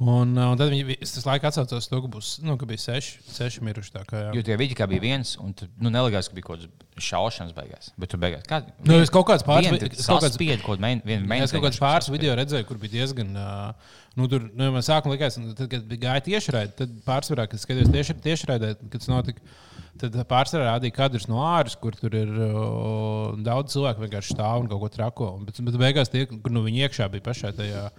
Un, 0.00 0.30
uh, 0.32 0.46
un 0.48 0.56
tad 0.56 0.70
viņi 0.72 0.94
tas 1.02 1.26
laikā 1.28 1.50
atcaucos 1.50 1.88
to, 1.90 1.98
ka, 2.00 2.08
būs, 2.08 2.28
nu, 2.40 2.54
ka 2.56 2.64
bija 2.68 2.80
seši, 2.80 3.18
seši 3.36 3.60
miruši. 3.66 3.92
Kā, 4.08 4.22
jā. 4.22 4.30
Jo 4.38 4.44
tie 4.46 4.56
vidi 4.56 4.76
kā 4.78 4.86
bija 4.88 5.02
viens, 5.04 5.34
un 5.42 5.52
tu 5.52 5.66
nu, 5.76 5.90
nelikās, 5.92 6.30
ka 6.30 6.38
bija 6.38 6.46
kaut 6.46 6.62
kāds 6.62 7.04
šaušanas 7.04 7.52
beigās. 7.56 7.90
Bet 8.00 8.12
tur 8.12 8.20
beigās 8.22 8.46
kā. 8.48 8.62
Nu, 8.88 8.96
es 9.04 9.12
kaut 9.12 9.26
kāds 9.28 9.44
pāris- 9.44 9.68
Vien, 9.68 9.90
es 9.92 10.06
kaut 10.08 10.24
kāds- 10.24 10.38
Spiedu 10.38 10.64
kaut 10.64 10.80
main, 10.80 11.02
vienu 11.04 11.28
Ja 11.28 11.44
es 11.44 11.52
kaut 11.52 11.66
kādus 11.66 11.80
pāris 11.82 12.08
video 12.12 12.32
redzēju, 12.38 12.66
kur 12.68 12.80
bija 12.80 12.96
diezgan. 12.96 13.34
Uh, 13.36 13.72
nu, 14.16 14.28
tur 14.32 14.48
nu, 14.48 14.70
man 14.72 14.80
sākumā 14.86 15.18
likās, 15.18 15.36
tad, 15.36 15.68
kad 15.68 15.84
bija 15.90 16.06
gāja 16.06 16.24
tiešraidē, 16.30 16.72
tad 16.80 16.96
pārsvarā, 17.04 17.44
kad 17.50 17.60
skatījos 17.60 17.92
tieši, 17.92 18.16
tiešraidē, 18.24 18.72
kad 18.80 18.96
tas 19.04 19.08
notika, 19.12 19.40
tad 20.00 20.16
pārsvarā 20.32 20.70
rādīja 20.78 20.96
kadrus 20.96 21.28
no 21.28 21.44
ārpuses, 21.44 21.76
kur 21.80 21.92
tur 22.00 22.16
ir 22.16 22.32
uh, 22.40 23.36
daudz 23.36 23.76
cilvēku 23.76 24.06
vienkārši 24.06 24.32
stāv 24.32 24.64
un 24.64 24.72
kaut 24.72 24.80
ko 24.80 24.88
trako. 24.96 25.30
Bet, 25.44 25.60
bet 25.60 25.76
beigās 25.76 26.08
tie, 26.08 26.24
kur 26.30 26.52
nu, 26.56 26.64
viņi 26.64 26.86
iekšā 26.88 27.10
bija 27.12 27.28
pašā 27.28 27.52
tajā. 27.52 27.90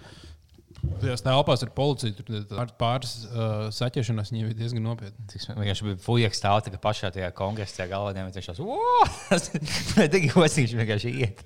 Tajās 1.01 1.21
telpās 1.21 1.61
ar 1.65 1.71
policiju 1.77 2.15
tur 2.17 2.71
pāris 2.79 3.11
uh, 3.27 3.67
saķeršanās 3.73 4.31
viņi 4.33 4.47
bija 4.47 4.57
diezgan 4.63 4.85
nopietni. 4.85 5.25
Tas 5.29 5.47
vienkārši 5.49 5.87
bija 5.87 5.99
fujaks 6.01 6.41
stāv, 6.41 6.61
tā 6.65 6.73
kā 6.73 6.79
pašā 6.81 7.11
tajā 7.13 7.29
kongresā 7.37 7.85
teiks, 8.33 8.61
wow! 8.65 9.05
Tas 9.29 9.49
tik 9.51 10.29
jocīgs 10.31 10.73
vienkārši 10.77 11.13
iet. 11.21 11.43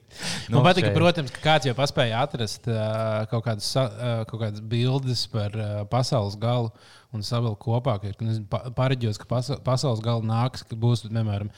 Man 0.54 0.64
patīk, 0.66 0.88
ka, 0.88 0.94
protams, 0.96 1.34
ka 1.36 1.44
kāds 1.44 1.68
jau 1.68 1.76
paspēja 1.78 2.24
atrast 2.24 2.70
uh, 2.72 3.26
kaut, 3.32 3.44
kādas, 3.48 3.72
uh, 3.80 4.24
kaut 4.30 4.44
kādas 4.46 4.64
bildes 4.64 5.26
par 5.32 5.56
uh, 5.60 5.82
pasaules 5.92 6.40
galu 6.40 6.72
un 7.16 7.24
savilkt 7.26 7.62
kopā. 7.64 7.96
Ka, 8.04 8.60
pareģos, 8.78 9.20
ka 9.22 9.28
pasa 9.32 9.58
pasaules 9.64 10.04
gala 10.04 10.22
nāks, 10.26 10.66
ka 10.68 10.76
būs 10.80 11.06
piemēram 11.08 11.50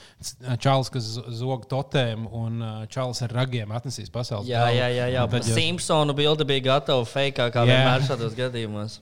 Čāls, 0.61 0.91
kas 0.93 1.09
zog 1.41 1.65
totēm, 1.71 2.27
un 2.31 2.61
Čāls 2.93 3.23
ar 3.25 3.33
ragiem 3.41 3.73
atnesīs 3.75 4.11
pasaules 4.13 4.47
Jā, 4.49 4.67
galu. 4.67 4.77
jā, 4.79 4.87
jā. 4.93 5.09
jā. 5.17 5.25
Jau- 5.27 5.43
Simpsonu 5.57 6.13
bilde 6.17 6.45
bija 6.47 6.65
gatava 6.71 7.03
fake, 7.07 7.49
kā 7.55 7.65
Jā. 7.65 7.71
vienmēr 7.73 8.07
šādos 8.07 8.37
gadījumos. 8.37 8.99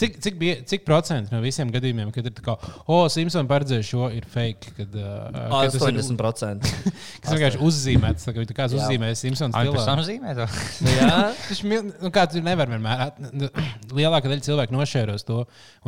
Cik, 0.00 0.14
cik, 0.22 0.36
bija, 0.40 0.54
cik 0.70 0.84
procenti 0.86 1.34
no 1.34 1.40
visiem 1.42 1.68
gadījumiem, 1.74 2.12
kad 2.14 2.24
ir 2.28 2.32
tā 2.36 2.44
kā, 2.46 2.54
oh, 2.86 3.02
Simpsons 3.12 3.48
paredzēja 3.50 3.84
šo, 3.84 4.06
ir 4.14 4.24
fake? 4.30 4.70
Kad, 4.76 4.94
uh, 4.96 5.26
kad 5.50 5.74
tas 5.74 5.82
ir 5.90 5.98
80%. 5.98 6.68
kas 7.24 7.34
vienkārši 7.34 7.60
uzzīmēts, 7.66 8.26
tā 8.28 8.34
kā 8.36 8.44
tā 8.48 8.56
kāds 8.56 8.76
Jā. 8.76 8.84
uzzīmē 8.86 9.10
Simpsons 9.18 9.56
Ai, 9.58 9.66
pēc 9.66 9.74
stilā. 9.74 9.86
tam 9.90 10.02
zīmē 10.06 10.34
to. 10.38 10.46
Jā, 11.00 11.10
Tas 11.48 11.62
nu, 11.66 12.10
kā 12.14 12.24
tu 12.30 12.42
nevari 12.46 12.74
vienmēr. 12.76 13.02
nu, 13.34 13.50
Lielākā 13.98 14.30
daļa 14.30 14.46
cilvēku 14.46 14.76
nošēros 14.78 15.26
to, 15.28 15.40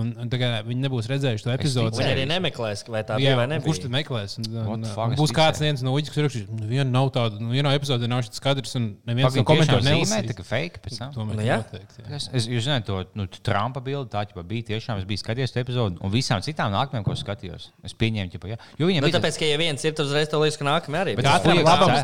un, 0.02 0.10
un 0.20 0.32
tā 0.32 0.40
kā 0.42 0.50
viņi 0.66 0.84
nebūs 0.88 1.08
redzējuši 1.12 1.46
to 1.46 1.54
epizodu. 1.54 2.02
viņi 2.02 2.12
arī 2.16 2.26
nemeklēs, 2.32 2.82
vai 2.90 3.04
tā 3.06 3.16
Jā, 3.16 3.32
bija 3.32 3.38
vai 3.38 3.46
un 3.48 3.54
nebija. 3.54 3.68
kurš 3.70 3.82
tad 3.86 3.94
meklēs? 3.94 4.36
Un, 4.42 4.50
un, 4.76 4.86
un 5.06 5.16
būs 5.22 5.32
kāds 5.36 5.62
viens 5.62 5.84
no 5.86 5.94
uģis, 5.96 6.12
kurš 6.12 6.26
rakstīs, 6.28 6.48
nu, 6.50 6.66
viena 6.68 6.88
nav 6.90 7.12
tāda, 7.14 7.38
nu, 7.40 7.52
vienā 7.54 7.72
epizodē 7.78 8.10
nav 8.10 8.24
šis 8.26 8.42
kadrs, 8.42 8.74
un 8.80 8.90
neviens 9.08 9.38
zīmē, 9.38 9.80
nelasīs. 9.86 10.28
tā 10.32 10.36
kā 10.42 10.46
fake 10.50 10.82
pēc 10.84 10.98
tam. 11.00 11.14
Tomēr 11.16 11.38
Nu, 11.38 11.46
jā. 11.46 11.58
noteikti, 11.62 12.02
jā. 12.02 12.10
Es, 12.18 12.28
es, 12.34 12.48
jūs 12.50 12.66
zināt, 12.66 12.84
to 12.88 12.98
nu, 13.18 13.28
Trumpa 13.46 13.80
bildi, 13.92 14.10
tā 14.12 14.24
jau 14.26 14.44
bija 14.48 14.66
tiešām. 14.72 15.02
Es 15.02 15.06
biju 15.08 15.20
skatījies 15.20 15.54
to 15.54 15.62
epizodu, 15.62 16.00
un 16.02 16.12
visām 16.12 16.42
citām 16.44 16.72
nākamajām, 16.74 17.04
ko 17.06 17.16
skatījos, 17.18 17.68
es 17.86 17.94
pieņēmu, 18.00 18.32
ķipa, 18.32 18.50
jā. 18.54 18.58
jo 18.80 18.88
viņiem 18.88 19.04
Nu, 19.04 19.10
bija. 19.10 19.20
tāpēc, 19.20 19.38
ka 19.38 19.50
ja 19.50 19.60
viens 19.60 19.84
ir, 19.86 19.94
tad 19.98 20.08
uzreiz 20.08 20.32
tev 20.32 20.42
liekas, 20.42 20.58
ka 20.60 20.66
nākamajā 20.68 21.04
arī. 21.06 21.14
Bet 21.20 21.28
tas 21.28 21.44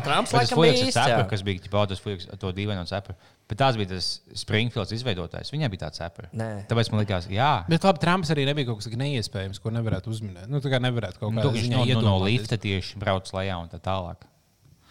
Trumps 0.05 0.33
bet 0.33 0.45
tas 0.45 0.53
laikam 0.53 0.63
bija 0.63 1.09
jā. 1.11 1.19
kas 1.33 1.45
bija 1.49 1.65
ķipa, 1.65 1.83
tas 1.91 2.03
fujaks 2.05 2.29
ar 2.29 2.41
to 2.41 2.53
dīvaino 2.55 2.85
cepuri. 2.89 3.17
Bet 3.49 3.57
tās 3.57 3.77
bija 3.79 3.89
tas 3.95 4.07
Springfields 4.37 4.93
izveidotājs. 4.93 5.49
Viņam 5.49 5.71
bija 5.73 5.87
tāds 5.87 6.01
cepuri. 6.03 6.29
Nē. 6.37 6.49
Tāpēc 6.69 6.91
man 6.93 7.01
likās, 7.01 7.25
jā. 7.33 7.51
Bet 7.71 7.87
labi, 7.87 8.01
Trumps 8.03 8.29
arī 8.35 8.45
nebija 8.45 8.69
kaut 8.69 8.83
kas 8.83 8.93
neiespējams, 8.93 9.61
ko 9.63 9.73
nevarētu 9.73 10.13
uzminēt. 10.13 10.45
Nu, 10.53 10.61
tā 10.61 10.69
kā 10.69 10.77
nevarētu 10.83 11.23
kaut 11.23 11.33
Nu, 11.33 11.41
kādā 11.41 11.49
tu 11.49 11.55
viņš 11.57 11.71
no, 11.73 11.85
no, 11.97 12.03
no 12.05 12.27
lifta 12.27 12.59
tieši 12.61 13.01
brauc 13.01 13.31
lejā 13.33 13.57
un 13.57 13.71
tā 13.71 13.81
tālāk. 13.81 14.29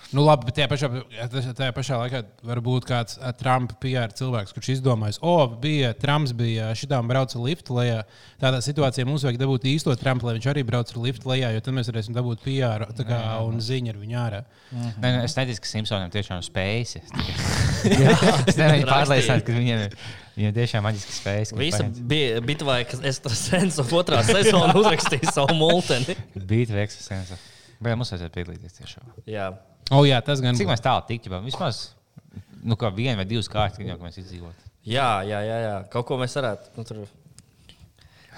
Nu, 0.09 0.23
labi, 0.25 0.47
bet 0.49 0.57
tajā 0.57 0.69
pašā, 0.71 0.89
tajā 1.53 1.73
pašā 1.77 1.97
laikā 2.01 2.23
var 2.49 2.61
būt 2.65 2.87
kāds 2.89 3.19
ā, 3.21 3.29
Trumpa 3.37 3.75
PR 3.83 4.15
cilvēks, 4.17 4.55
kurš 4.57 4.71
izdomājis, 4.79 5.19
o, 5.21 5.35
bija 5.61 5.91
Trumps, 6.01 6.33
bija 6.33 6.71
šitām 6.81 7.11
brauc 7.11 7.35
ar 7.37 7.43
liftu 7.45 7.77
lejā. 7.77 7.99
Tādā 8.41 8.63
situācijā 8.65 9.05
mums 9.05 9.27
vajag 9.27 9.37
dabūt 9.43 9.67
īsto 9.69 9.93
Trumpu, 10.01 10.25
lai 10.31 10.39
viņš 10.39 10.49
arī 10.55 10.63
brauc 10.65 10.89
ar 10.95 11.03
liftu 11.05 11.29
lejā, 11.29 11.51
jo 11.53 11.61
tad 11.67 11.77
mēs 11.77 11.91
varēsim 11.93 12.17
dabūt 12.17 12.41
PR 12.47 12.87
tā 12.97 13.05
kā, 13.11 13.19
un 13.45 13.61
ziņu 13.61 13.93
ar 13.93 14.01
viņu 14.01 14.19
ārā. 14.23 14.41
Nē, 14.73 14.97
nē, 15.05 15.13
es 15.29 15.37
neticu, 15.37 15.61
ka 15.67 15.73
Simpsonam 15.75 16.15
tiešām 16.17 16.41
spējas. 16.47 16.97
Es 17.79 17.85
tikai- 17.85 18.49
es 18.51 18.57
nevaru 18.59 18.89
pārliecināt, 18.89 19.45
ka 19.47 19.55
viņiem 19.55 19.85
ir, 19.85 19.93
viņiem 20.35 20.55
tiešām 20.57 20.83
maģiski 20.89 21.15
spējas. 21.15 21.53
Visa 21.61 21.85
bija 22.11 22.41
bitvaikas 22.43 23.05
Estrasens 23.07 23.79
un 23.85 23.93
otrā 24.01 24.25
sezona 24.27 24.73
uzrakstīja 24.75 25.31
savu 25.37 25.55
multeni. 25.61 26.17
Beat 26.35 26.73
veiksmes 26.75 27.07
sensor. 27.13 27.39
Bet 27.79 27.95
mums 27.95 28.11
vajadzētu 28.11 28.35
piedalīties 28.35 28.81
tiešām. 28.81 29.13
Jā. 29.31 29.53
O, 29.95 30.03
jā, 30.05 30.19
tas 30.25 30.43
gan 30.45 30.59
Cik 30.59 30.69
mēs 30.69 30.85
tālu 30.85 31.07
tiktu? 31.09 31.33
Vismaz 31.45 31.87
nu, 32.63 32.77
kā 32.79 32.91
viena 32.95 33.19
vai 33.21 33.29
divas 33.29 33.49
kārtas, 33.51 33.81
kad 33.81 34.03
mēs 34.03 34.21
izdzīvotu. 34.21 34.67
Jā, 34.89 35.09
jā, 35.27 35.41
jā, 35.45 35.57
jā. 35.65 35.77
Kaut 35.93 36.07
ko 36.09 36.19
mēs 36.21 36.35
varētu 36.39 36.75
nu, 36.79 36.85
tur 36.89 37.05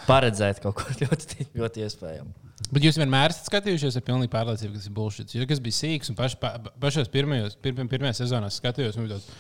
paredzēt, 0.06 0.62
kaut 0.64 0.78
ko 0.80 0.94
ļoti, 1.02 1.50
ļoti 1.58 1.84
iespējamu. 1.86 2.32
Bet 2.70 2.84
jūs 2.84 2.98
vienmēr 3.00 3.32
esat 3.32 3.48
skatījušies 3.48 3.96
ar 3.98 4.04
pilnīgi 4.06 4.30
pārliecību, 4.32 4.74
ka 4.74 4.80
tas 4.80 4.88
ir 4.90 4.94
bullshit. 4.94 5.32
Jo 5.34 5.46
kas 5.48 5.62
bija 5.64 5.78
sīgs 5.78 6.12
un 6.12 6.18
paš, 6.18 6.36
pa, 6.38 6.52
pašos 6.82 7.08
pirmajos, 7.10 7.56
pirmajos, 7.64 7.90
pirmajās 7.90 8.20
sezonās 8.20 8.58
skatījos, 8.60 8.98
bija 9.00 9.16
tāds, 9.16 9.30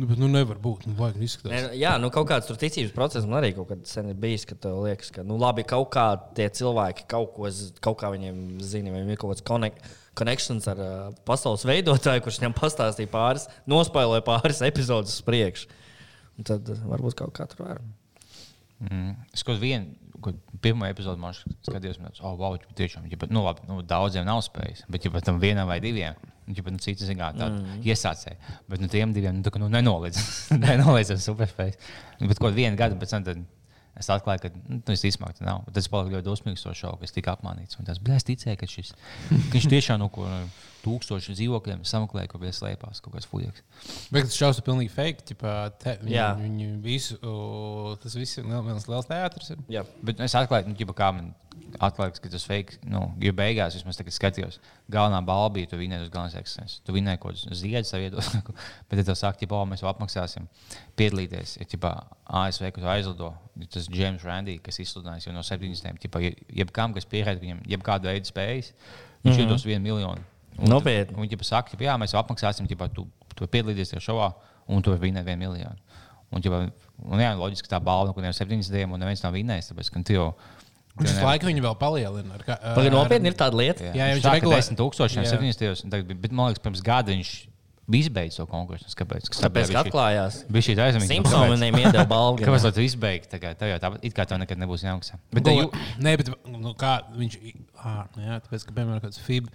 nu, 0.00 0.08
bet, 0.08 0.18
nu 0.20 0.28
nevar 0.32 0.58
būt, 0.62 0.86
nu 0.88 0.96
vajag 0.96 1.20
izskatās. 1.26 1.52
Nē, 1.52 1.74
Jā, 1.76 1.92
nu 2.00 2.08
kaut 2.14 2.28
kāds 2.30 2.48
tur 2.48 2.58
ticības 2.60 2.94
process 2.96 3.28
man 3.28 3.42
arī 3.42 3.52
kaut 3.56 3.68
kad 3.70 3.82
sen 3.88 4.08
ir 4.10 4.18
bijis, 4.20 4.46
ka 4.48 4.56
tev 4.56 4.80
liekas, 4.86 5.12
ka, 5.14 5.24
nu, 5.26 5.36
labi, 5.40 5.66
kaut 5.68 5.90
kā 5.92 6.06
tie 6.36 6.48
cilvēki 6.56 7.04
kaut 7.10 7.34
ko, 7.36 7.50
kaut 7.84 8.00
kā 8.00 8.12
viņiem 8.14 8.60
zina, 8.64 8.94
vai 8.94 9.02
viņiem 9.02 9.14
ir 9.14 9.20
kaut 9.20 9.34
kāds 9.34 9.46
connect, 9.50 9.92
connections 10.18 10.68
ar 10.72 10.80
uh, 10.80 10.98
pasaules 11.28 11.66
veidotāju, 11.68 12.24
kurš 12.24 12.40
viņam 12.40 12.56
pastāstīja 12.56 13.12
pāris, 13.12 13.46
nospēlēja 13.70 14.26
pāris 14.26 14.64
epizodus 14.66 15.18
uz 15.20 15.26
priekšu. 15.28 15.80
Un 16.40 16.48
Tad 16.48 16.72
uh, 16.72 16.84
varbūt 16.94 17.18
kaut 17.20 17.36
kā 17.36 17.48
tur 17.50 17.66
var. 17.66 17.84
Mm. 18.88 19.12
Es 19.36 19.44
kaut 19.44 19.60
vienu, 19.60 19.92
ko 20.24 20.32
pirmo 20.64 20.88
epizodi 20.88 21.20
man 21.20 21.36
skatījos, 21.36 22.00
un 22.00 22.08
tas, 22.08 22.24
oh, 22.24 22.36
wow, 22.40 22.56
tiešām, 22.76 23.06
ja, 23.12 23.20
nu, 23.28 23.44
labi, 23.44 23.64
nu, 23.68 23.80
daudziem 23.86 24.26
nav 24.28 24.42
spējas, 24.44 24.86
bet 24.92 25.04
ja 25.04 25.24
tam 25.24 25.40
vienam 25.42 25.68
vai 25.68 25.80
diviem, 25.84 26.16
ja 26.56 26.64
nu, 26.66 26.82
cits 26.82 27.06
zina, 27.06 27.30
tāda 27.36 27.60
mm. 27.60 27.80
iesācēja. 27.86 28.56
Bet 28.70 28.82
nu, 28.82 28.90
tiem 28.92 29.14
diviem 29.16 29.38
nu, 29.38 29.44
tā 29.46 29.52
kā, 29.54 29.62
nu, 29.62 29.70
nenoliedz, 29.72 30.20
nenoliedz 30.64 31.14
ar 31.14 31.22
superspējas. 31.22 31.90
Bet 32.22 32.42
kaut 32.42 32.56
vienu 32.56 32.78
gadu 32.78 32.98
pēc 33.00 33.16
tam 33.16 33.26
tad 33.26 33.42
es 34.00 34.08
atklāju, 34.12 34.44
ka 34.44 34.50
nu, 34.56 34.80
tas 34.86 35.04
īstenībā 35.06 35.34
tā 35.36 35.46
nav. 35.46 35.64
Bet 35.66 35.78
Tas 35.78 35.90
paliek 35.92 36.16
ļoti 36.16 36.28
dosmīgs 36.28 36.64
to 36.64 36.74
šoku, 36.76 37.06
es 37.06 37.14
tiku 37.14 37.32
apmānīts. 37.34 37.78
Un 37.80 37.88
tas, 37.88 38.00
blēs, 38.02 38.26
ticēja, 38.28 38.58
ka 38.60 38.68
šis, 38.70 38.94
viņš 39.52 39.70
tiešām 39.74 40.00
no 40.02 40.10
ko 40.12 40.28
tūkstošu 40.84 41.34
dzīvokļiem 41.36 41.84
sameklēja 41.88 42.30
kaut 42.30 42.42
kādā 42.42 42.54
slēpās, 42.56 43.02
kaut 43.04 43.16
kāds 43.16 43.28
fujaks. 43.30 43.64
Bet 44.12 44.28
tas 44.28 44.38
šausmas 44.38 44.62
ir 44.62 44.66
pilnīgi 44.66 44.92
fake. 44.94 45.26
Ķipā, 45.30 45.54
te, 45.82 45.96
viņi, 46.02 46.22
viņi 46.40 46.70
visu, 46.84 47.18
o, 47.26 47.94
tas 48.00 48.16
viss 48.18 48.40
ir 48.40 48.48
viens 48.48 48.88
liels 48.90 49.08
teātris. 49.10 49.52
Ir. 49.54 49.62
Jā. 49.76 49.84
Bet 50.06 50.22
es 50.24 50.36
atklāju, 50.38 50.70
nu, 50.70 50.78
ģipa, 50.78 50.96
kā 50.96 51.10
man 51.16 51.32
atklāja, 51.82 52.14
ka 52.22 52.30
tas 52.32 52.46
fake. 52.48 52.80
Nu, 52.88 53.02
jo 53.22 53.32
beigās, 53.36 53.76
vismaz 53.78 53.98
tagad 53.98 54.14
skatījos, 54.16 54.58
galvenā 54.92 55.20
balva 55.26 55.50
bija, 55.56 55.70
tu 55.72 55.80
vinēji 55.80 56.06
uz 56.06 56.12
galvenās 56.14 56.38
ekscelences. 56.40 56.80
Tu 56.86 56.94
vinēji 56.96 57.20
kaut 57.22 57.36
kādus 57.36 57.60
ziedus 57.60 57.92
savietos. 57.92 58.32
Bet, 58.88 58.98
ja 59.00 59.06
tev 59.10 59.18
saka, 59.18 59.46
ka 59.50 59.62
mēs 59.68 59.84
jau 59.84 59.90
apmaksāsim 59.92 60.48
piedalīties, 61.00 61.58
ja 61.60 61.68
ģipa, 61.70 61.94
ASV, 62.42 62.70
tu 62.76 62.90
aizlido, 62.90 63.32
tas 63.72 63.88
James 63.92 64.24
Randy, 64.26 64.58
kas 64.64 64.80
izsludinājis 64.82 65.28
jau 65.28 65.36
no 65.36 65.44
70. 65.46 66.02
ģipa, 66.04 66.24
je- 66.24 66.36
jebkam, 66.62 66.96
kas 66.96 67.08
pierādīja 67.10 67.46
viņam 67.46 67.64
jebkādu 67.74 68.12
veidu 68.12 68.30
spējas, 68.30 68.74
viņš 69.24 69.32
mm 69.34 69.38
-hmm. 69.38 69.48
iedos 69.48 69.66
vienu 69.66 69.84
miljonu 69.90 70.28
Nopietni. 70.58 71.16
Un 71.16 71.26
viņi 71.26 71.44
saka, 71.46 71.76
ka 71.76 71.84
jā, 71.84 71.94
mēs 72.00 72.12
jau 72.14 72.20
apmaksāsim, 72.22 72.66
ja 72.68 72.88
tu, 72.88 73.06
tu 73.36 73.46
piedalīsies 73.46 73.94
tajā 73.94 74.02
šovā, 74.10 74.32
un 74.68 74.82
tu 74.82 74.90
vari 74.92 75.10
vinēt 75.10 75.24
vienu 75.24 75.46
miljonu. 75.46 75.76
Un, 76.30 76.40
ģipa, 76.44 76.70
un 77.10 77.18
jā, 77.18 77.30
loģiski, 77.38 77.66
ka 77.68 77.76
tā 77.78 77.82
balva, 77.82 78.12
kuriem 78.14 78.30
ir 78.30 78.36
septiņas 78.38 78.70
dienas, 78.70 78.92
un 78.94 79.00
neviens 79.02 79.22
nav 79.24 79.32
vinējis, 79.34 79.70
tāpēc, 79.72 79.90
ka 79.90 80.02
tu 80.06 80.12
jau. 80.14 80.26
Viņš 81.00 81.14
visu 81.14 81.24
laiku 81.24 81.46
viņu 81.48 81.62
vēl 81.64 81.76
palielina. 81.80 82.34
ar 82.34 82.42
kā- 82.44 82.58
ar- 82.60 82.90
nopietni 82.92 83.30
ir 83.30 83.34
tāda 83.38 83.56
lieta. 83.56 83.82
Jā, 83.82 83.94
jā, 83.94 84.14
viņš 84.18 84.22
sāka 84.26 84.40
regulē- 84.40 84.60
10 84.60 84.76
tūkstošiem, 84.76 85.24
Jā. 85.24 85.30
70. 85.38 85.90
Tagad, 85.90 86.06
bija- 86.06 86.20
bet 86.20 86.32
man 86.32 86.50
liekas, 86.52 86.62
pirms 86.62 86.82
gada 86.82 87.10
viņš 87.14 87.30
izbeidza 87.90 88.36
to 88.36 88.46
konkursu. 88.46 88.84
Kāpēc? 88.94 89.30
Kas 89.30 89.40
Tāpēc, 89.42 89.72
ka 89.72 89.82
atklājās. 89.82 90.44
Bija 90.46 90.62
šī 90.62 90.76
aizdomīga. 90.78 91.08
Simpsons 91.10 91.58
viņiem 91.58 91.78
iedeva 91.80 92.04
balvu. 92.14 92.38
Kāpēc 92.44 92.62
lai 92.68 92.72
tu 92.76 92.80
izbeigti? 92.84 93.30
Tagad, 93.32 93.58
tev 93.58 93.72
jau 93.72 93.78
tāpat, 93.82 94.04
it 94.06 94.14
kā 94.14 94.26
tev 94.26 94.38
nekad 94.38 94.58
nebūs 94.58 94.84
jāmaksā. 94.86 95.18
Bet 95.32 95.44
nu, 95.46 95.56
jū- 95.56 95.72
nē, 95.98 96.16
bet 96.20 96.30
nu, 96.46 96.74
kā 96.74 97.00
viņš. 97.16 97.38
Ah, 97.82 98.06
jā, 98.18 98.38
tāpēc, 98.44 98.66
ka, 98.66 98.72
piemēram, 98.76 99.00
kāds 99.02 99.18
FIB 99.18 99.48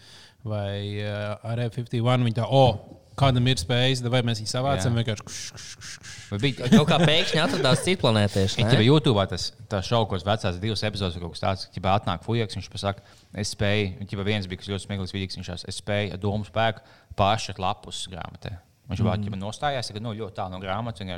vai 0.46 1.02
uh, 1.02 1.36
RF51, 1.56 2.26
viņi 2.28 2.38
tā, 2.38 2.46
oh, 2.46 2.78
kādam 3.20 3.48
ir 3.50 3.60
spējas, 3.60 4.04
vai 4.12 4.22
mēs 4.28 4.42
viņu 4.42 4.52
savācam 4.52 4.98
vai 4.98 6.40
bija 6.42 6.68
Kaut 6.74 6.90
kā 6.90 7.00
pēkšņi 7.02 7.42
atradās 7.44 7.86
citplanētieši. 7.88 8.60
Ja 8.62 8.68
ne? 8.70 8.78
jau 8.80 8.96
YouTube 8.96 9.24
tas 9.32 9.50
ko 10.10 10.20
vecās 10.28 10.60
divas 10.62 10.84
epizodes, 10.88 11.18
kaut 11.22 11.36
kas 11.36 11.44
tāds, 11.44 11.66
ka 11.74 11.96
atnāk 11.96 12.26
fujaks, 12.28 12.58
viņš 12.60 12.70
pasaka, 12.74 13.04
es 13.34 13.56
spēju, 13.56 14.08
ja 14.12 14.28
viens 14.28 14.48
bija 14.50 14.62
kas 14.62 14.72
ļoti 14.72 14.88
smieklīgs 14.88 15.16
vidīgs, 15.16 15.40
viņš 15.40 15.52
tās, 15.54 15.66
es 15.72 15.82
spēju 15.82 16.16
ar 16.16 16.22
domu 16.22 16.48
spēku 16.48 16.86
pāršķirt 17.20 17.62
lapus 17.64 18.06
grāmatā. 18.12 18.58
Viņš 18.86 19.02
mm. 19.02 19.10
nostājās, 19.42 19.90
ka 19.90 20.02
nu, 20.04 20.14
ļoti 20.14 20.38
tālu 20.38 20.54
no 20.54 20.62
grāmatas. 20.62 21.02
Un 21.02 21.16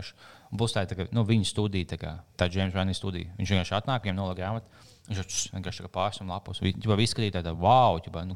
Būs 0.56 0.72
tā, 0.72 0.86
kā, 0.88 1.04
nu, 1.12 1.26
viņa 1.28 1.50
studija, 1.50 1.90
tā 1.92 1.98
kā 2.00 2.14
tā 2.40 2.48
James 2.48 2.76
Rani 2.78 2.94
studija. 2.96 3.34
Viņš 3.36 3.50
vienkārši 3.52 3.74
atnāk, 3.76 4.06
viņam 4.06 4.16
nolaiž 4.22 4.38
grāmatu. 4.40 4.86
Viņš 5.08 5.42
vienkārši 5.56 5.84
tā 5.84 5.88
kā 5.88 5.92
pārstāv 5.94 6.30
lapus. 6.32 6.60
Viņš 6.64 6.88
jau 6.88 6.98
izskatīja 7.00 7.38
tādu 7.40 7.54
wow, 7.62 8.00
ķibā, 8.04 8.26
nu, 8.28 8.36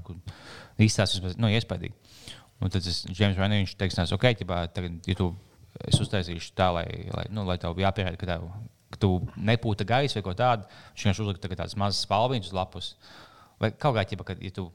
izstāstījis, 0.81 1.35
nu, 1.41 1.49
iespaidīgi. 1.51 1.95
Un 2.61 2.71
tad 2.71 2.85
tas 2.85 3.01
James 3.09 3.39
Rani, 3.39 3.63
viņš 3.63 3.73
teiks, 3.79 3.97
nās, 3.97 4.13
ok, 4.15 4.29
ķibā, 4.39 4.61
tagad, 4.75 4.99
ja 5.09 5.17
tu, 5.17 5.31
es 5.89 5.99
uztaisīšu 6.03 6.53
tā, 6.55 6.69
lai, 6.75 6.85
lai, 7.11 7.25
nu, 7.33 7.43
lai 7.47 7.57
tev 7.61 7.79
jāpierāda, 7.81 8.19
ka 8.21 8.29
tev, 8.29 8.47
ka 8.93 9.01
tu 9.01 9.11
nepūta 9.35 9.87
gaisa 9.87 10.19
vai 10.19 10.25
ko 10.27 10.35
tādu. 10.37 10.69
Viņš 10.93 11.07
vienkārši 11.07 11.25
uzlika 11.25 11.43
tā 11.43 11.51
tādas 11.55 11.77
mazas 11.79 12.05
spalviņas 12.05 12.51
uz 12.51 12.55
lapus. 12.55 12.91
Vai 13.61 13.73
kaut 13.73 13.97
kā, 13.97 14.05
ķibā, 14.13 14.27
kad, 14.31 14.43
ja 14.45 14.53
tu 14.55 14.69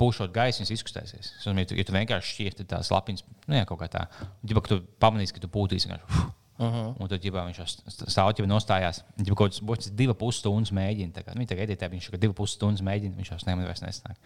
pūšot 0.00 0.32
gaisu, 0.32 0.62
viņas 0.62 0.74
izkustēsies. 0.76 1.32
Es 1.38 1.46
domāju, 1.48 1.66
ja 1.66 1.70
tu, 1.70 1.80
ja 1.80 1.88
tu 1.88 1.96
vienkārši 1.96 2.34
šķieti 2.34 2.68
tās 2.70 2.92
lapiņas, 2.94 3.26
nu, 3.46 3.58
jā, 3.58 3.66
kaut 3.68 3.82
kā 3.82 3.90
tā. 3.92 4.06
Ģipa, 4.46 4.64
ka 4.64 4.72
tu 4.72 4.80
pamanīsi, 5.02 5.36
ka 5.36 5.44
tu 5.44 5.50
pūtīsi 5.52 5.90
vienkārši. 5.90 6.28
Uh 6.60 6.66
-huh. 6.68 6.88
Un 7.00 7.08
tad 7.08 7.22
ģibā, 7.24 7.40
viņš 7.48 7.58
jau 7.58 7.66
stāv 8.04 8.34
ģibā 8.36 8.48
nostājās. 8.50 9.00
Ģibā, 9.16 9.34
kaut 9.34 9.48
kāds 9.48 9.62
boķis 9.64 9.94
divas 9.96 10.16
pusstundas 10.20 10.72
mēģina. 10.76 11.22
Kā, 11.24 11.32
nu, 11.34 11.46
tagad 11.48 11.70
editē, 11.70 11.88
viņš 11.88 12.10
jau 12.10 12.18
divas 12.20 12.36
pusstundas 12.36 12.82
mēģina, 12.84 13.16
viņš 13.16 13.30
jau 13.32 13.38
nemaz 13.46 13.64
vairs 13.64 13.80
nesnāk. 13.80 14.16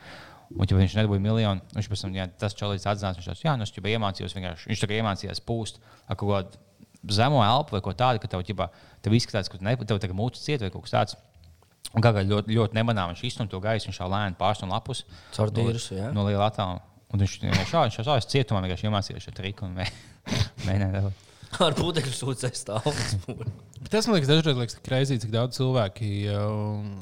Un, 0.50 0.66
ja 0.66 0.76
viņš 0.76 0.96
nedabūja 0.98 1.22
miljonu, 1.22 1.60
viņš 1.76 1.88
pēc 1.88 2.02
tam, 2.02 2.14
jā, 2.14 2.26
tas 2.38 2.56
čolīts 2.58 2.86
atzinās, 2.90 3.16
viņš 3.20 3.44
jā, 3.44 3.54
nu, 3.56 3.62
es 3.62 3.70
jau 3.70 3.84
iemācījos 3.84 4.34
vienkārši, 4.34 4.66
viņš 4.66 4.80
tagad 4.82 4.96
iemācījās 4.98 5.40
pūst 5.46 5.78
ar 6.08 6.16
kaut 6.16 6.30
kādu 6.32 7.14
zemo 7.14 7.44
elpu 7.44 7.76
vai 7.76 7.80
ko 7.80 7.92
tādu, 7.92 8.18
ka 8.18 8.28
tev, 8.28 8.42
ģibā, 8.42 8.68
tev 9.02 9.14
izskatās, 9.14 9.48
ka 9.48 9.58
ne, 9.60 9.76
tev 9.76 9.98
tagad 10.02 10.16
mūcis 10.16 10.42
ciet 10.42 10.60
vai 10.60 10.70
kaut 10.70 10.82
kas 10.82 10.90
tāds. 10.90 11.16
Un 11.94 12.02
kā 12.02 12.10
kā 12.10 12.24
ļoti, 12.26 12.50
ļoti 12.50 12.74
nemanā 12.74 13.06
viņš 13.12 13.22
izstumj 13.28 13.50
to 13.52 13.60
gaisu, 13.60 13.86
viņš 13.86 14.00
jau 14.00 14.08
lēni 14.10 14.34
pārstāv 14.34 14.72
lapus. 14.72 15.04
Caur 15.36 15.50
dīrusu, 15.54 15.94
jā. 15.94 16.10
No 16.12 16.26
liela 16.26 16.50
attāluma. 16.50 16.82
Un 17.12 17.20
viņš 17.22 17.36
vienkārši 17.44 17.70
šādi, 17.70 17.94
viņš 17.94 18.08
jau 18.10 18.18
cietumā 18.34 18.64
vienkārši 18.64 18.88
iemācījās 18.88 19.28
šo 19.28 19.34
triku 19.36 19.68
un 19.68 19.76
mē- 19.78 19.92
mēģināja. 20.66 21.12
Ar 21.62 21.76
putekļu 21.78 22.14
sūdzēju 22.16 22.58
stāvot. 22.58 23.04
Bet 23.84 23.92
Tas 23.94 24.08
man 24.08 24.16
liekas, 24.16 24.30
dažreiz 24.30 24.56
liekas 24.58 24.78
kreizīgi, 24.82 25.20
cik 25.22 25.32
daudz 25.34 25.58
cilvēki, 25.58 26.08
uh, 26.32 26.46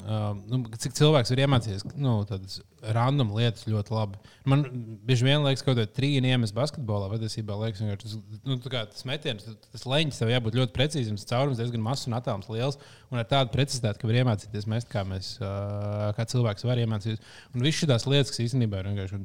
uh, 0.03 0.25
nu, 0.51 0.59
cik 0.77 0.93
cilvēks 0.97 1.31
var 1.31 1.41
iemācīties 1.45 1.85
nu, 1.95 2.17
tādas 2.29 2.59
random 2.93 3.31
lietas 3.37 3.65
ļoti 3.71 3.95
labi. 3.95 4.19
Man 4.51 4.65
bieži 5.07 5.25
vien 5.25 5.45
liekas, 5.45 5.63
ka 5.63 5.71
kaut 5.71 5.79
kāda 5.79 5.95
trījuma 5.95 6.33
iemesla 6.33 6.57
basketbolā 6.59 7.07
patiesībā 7.13 7.55
liekas, 7.61 7.81
ka 7.87 7.97
tas, 8.03 8.17
nu, 8.43 8.59
tas 8.67 9.07
metiens, 9.09 9.47
tas 9.71 9.87
leņķis 9.89 10.21
tev 10.21 10.33
jābūt 10.33 10.59
ļoti 10.59 10.75
precīzam, 10.75 11.17
tas 11.17 11.29
caurums 11.31 11.61
diezgan 11.61 11.85
mazs 11.85 12.09
un 12.09 12.17
attālums 12.19 12.51
liels. 12.51 12.77
Un 13.13 13.21
ar 13.23 13.29
tādu 13.31 13.55
precizitāti, 13.55 14.01
ka 14.01 14.11
var 14.11 14.19
iemācīties 14.19 14.69
mest, 14.75 14.91
kā, 14.91 15.05
mēs, 15.07 15.37
uh, 15.39 16.11
kā 16.17 16.27
cilvēks 16.35 16.67
var 16.67 16.83
iemācīties. 16.83 17.23
Un 17.55 17.65
viss 17.65 17.79
šīs 17.79 18.09
lietas, 18.11 18.35
kas 18.35 18.43
īstenībā 18.49 18.83
ir 18.83 18.91
vienkārši. 18.91 19.23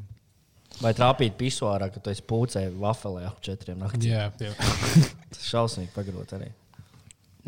Vai 0.79 0.93
trāpīt 0.95 1.35
pisuārā, 1.41 1.89
ka 1.91 2.01
tu 2.03 2.13
esi 2.13 2.23
pūcēji 2.29 2.71
vafelē 2.79 3.25
ap 3.27 3.41
četriem 3.43 3.81
naktī? 3.83 4.13
Jā, 4.13 4.29
jā. 4.39 4.53
Tas 5.35 5.45
šausmīgi 5.51 5.91
pagrot 5.97 6.35
arī. 6.39 6.53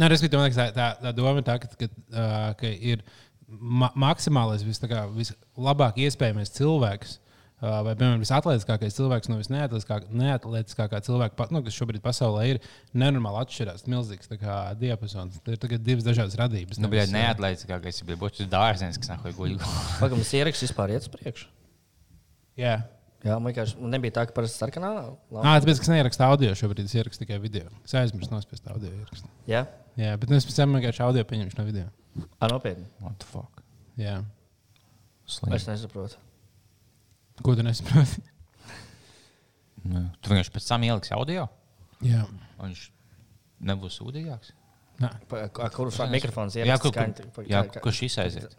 Nē, 0.00 0.08
respektīvi, 0.10 0.40
man 0.40 0.48
liekas, 0.48 0.58
tā, 0.58 0.68
tā, 0.74 0.86
tā 1.04 1.12
doma 1.14 1.38
ir 1.38 1.46
tā, 1.46 1.58
ka, 1.62 1.68
ka, 1.78 1.88
uh, 2.10 2.52
ka 2.58 2.70
ir 2.70 3.02
ma 3.50 3.90
maksimālais, 3.98 4.62
vis, 4.66 4.78
tā 4.82 4.88
kā 4.90 5.04
vislabāk 5.14 5.98
iespējamais 6.02 6.52
cilvēks. 6.56 7.18
Uh, 7.60 7.82
vai, 7.84 7.92
piemēram, 7.92 8.22
visatletiskākais 8.22 8.94
cilvēks 8.96 9.28
no 9.28 9.36
visneatletiskākā 9.36 10.08
neatletiskākā 10.16 11.00
cilvēka, 11.04 11.36
pa- 11.36 11.50
nu, 11.52 11.60
kas 11.66 11.76
šobrīd 11.76 12.00
pasaulē 12.00 12.46
ir, 12.54 12.60
nenormāli 12.96 13.42
atšķirās. 13.42 13.84
Milzīgs 13.92 14.30
tā 14.30 14.38
kā, 14.40 14.54
diapazons. 14.80 15.36
Tur 15.44 15.58
ir 15.58 15.60
tagad 15.60 15.84
divas 15.84 16.06
dažādas 16.06 16.38
radības. 16.40 16.80
Nu, 16.80 16.88
bija 16.88 17.04
neatlaizīgākais, 17.12 18.00
bija 18.08 18.16
būtis 18.22 18.48
dārziņš, 18.48 19.02
kas 19.02 19.12
nāk 19.12 19.28
guļ. 19.36 19.58
Pagaidām, 20.00 20.22
tas 20.24 20.32
ieraksts 20.40 20.64
vispār 20.64 20.94
iet 20.96 21.04
uz 21.04 21.12
priekšu. 21.12 21.50
Jā, 22.64 22.78
Jā, 23.20 23.34
man 23.36 23.50
vienkārši 23.52 23.76
man 23.82 23.90
nebija 23.92 24.14
tā, 24.16 24.22
ka 24.28 24.32
parasti 24.32 24.56
sarkanā. 24.62 24.90
ah, 25.42 25.58
tāpēc, 25.60 25.76
ka 25.82 25.84
es 25.84 25.90
neierakstu 25.92 26.24
audio 26.24 26.54
šobrīd, 26.56 26.86
es 26.88 26.94
ierakstu 26.96 27.26
tikai 27.26 27.36
video. 27.42 27.68
Es 27.84 27.92
aizmirsu 28.00 28.32
nospiest 28.32 28.68
audio 28.72 28.88
ierakstu. 28.88 29.28
Jā, 29.50 29.66
Jā, 30.00 30.14
bet 30.16 30.30
nu, 30.30 30.36
es 30.38 30.46
pēc 30.48 30.56
tam 30.56 30.72
vienkārši 30.78 31.02
audio 31.04 31.24
pieņemšu 31.28 31.58
no 31.58 31.64
video. 31.66 31.90
ah, 32.40 32.48
nopietni. 32.48 32.86
What 33.02 33.18
the 33.20 33.26
fuck? 33.28 33.60
Jā. 34.00 34.22
Slim. 35.26 35.52
Es 35.58 35.66
nesaprotu. 35.68 36.16
Ko 37.42 37.54
tu 37.56 37.62
nesaproti? 37.66 38.22
Nu, 39.90 40.02
Tu 40.20 40.28
vienkārši 40.32 40.52
pēc 40.52 40.66
tam 40.68 40.82
ieliksi 40.84 41.14
audio, 41.16 41.46
Jā. 42.04 42.24
un 42.60 42.66
viņš 42.68 42.82
nebūs 43.70 43.94
sūdīgāks. 44.00 44.50
Nā. 45.00 45.08
Pa- 45.30 45.46
ar 45.48 45.70
Kuru 45.72 45.92
mikrofons 46.12 46.56
Jā, 46.58 46.66
ieraksts? 46.66 46.84
kur, 46.84 47.46
jā, 47.48 47.62
kā- 47.64 47.72
kā- 47.78 47.80
kur 47.86 47.92
šis 47.96 48.18
aiziet? 48.20 48.56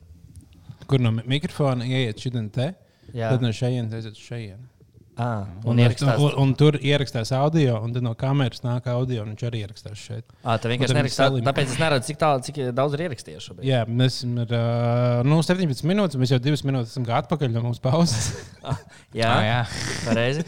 Kur 0.89 0.99
no 0.99 1.11
mi- 1.13 1.23
mikrofona 1.29 1.85
ieiet 1.85 2.17
šī 2.17 2.31
te? 2.51 2.71
Jā. 3.13 3.29
Tad 3.33 3.41
no 3.43 3.49
šejienes 3.55 3.93
aiziet 3.97 4.15
uz 4.19 4.27
šejienu. 4.27 4.67
Ah, 5.21 5.43
Un, 5.67 5.73
un 5.75 5.79
ierakstās. 5.83 6.17
un, 6.23 6.31
un 6.39 6.53
tur 6.57 6.77
ierakstās 6.79 7.29
audio, 7.35 7.75
un 7.83 7.91
tad 7.93 8.01
no 8.05 8.13
kameras 8.17 8.61
nāk 8.63 8.87
audio, 8.89 9.25
un 9.25 9.33
viņš 9.35 9.43
arī 9.49 9.59
ierakstās 9.65 9.99
šeit. 9.99 10.23
Ah, 10.41 10.55
tā 10.57 10.71
vienkārši 10.71 10.95
viņi 10.95 11.11
salim- 11.13 11.43
Tāpēc 11.45 11.73
es 11.75 11.81
neredzu, 11.81 12.07
cik, 12.07 12.17
tālu, 12.23 12.41
cik 12.47 12.61
daudz 12.73 12.95
ir 12.95 13.03
ierakstījuši 13.09 13.43
šobrīd. 13.49 13.67
Jā, 13.67 13.81
mēs 13.91 14.21
esam 14.21 14.39
ar 14.45 15.27
nu, 15.27 15.41
17 15.43 15.83
minūtes, 15.91 16.15
mēs 16.17 16.31
jau 16.31 16.39
2 16.41 16.63
minūtes 16.71 16.95
esam 16.95 17.05
atpakaļ 17.19 17.51
no 17.53 17.65
mūsu 17.67 17.83
pauzes. 17.83 18.31
Jā, 19.21 19.27
Ah, 19.35 19.43
jā. 19.43 19.59
pareizi. 20.07 20.47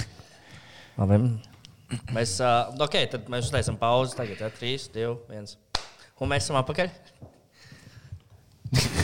Labi. 1.00 1.20
Mēs, 2.12 2.34
uh, 2.42 2.74
ok, 2.84 2.98
tad 3.14 3.30
mēs 3.32 3.46
uztaisām 3.48 3.78
pauzi. 3.80 4.18
Tagad 4.18 4.42
jā, 4.44 4.50
3, 4.60 4.90
2, 4.98 5.14
1. 5.30 5.56
Un 6.20 6.28
mēs 6.34 6.44
esam 6.50 6.58
atpakaļ. 6.60 6.90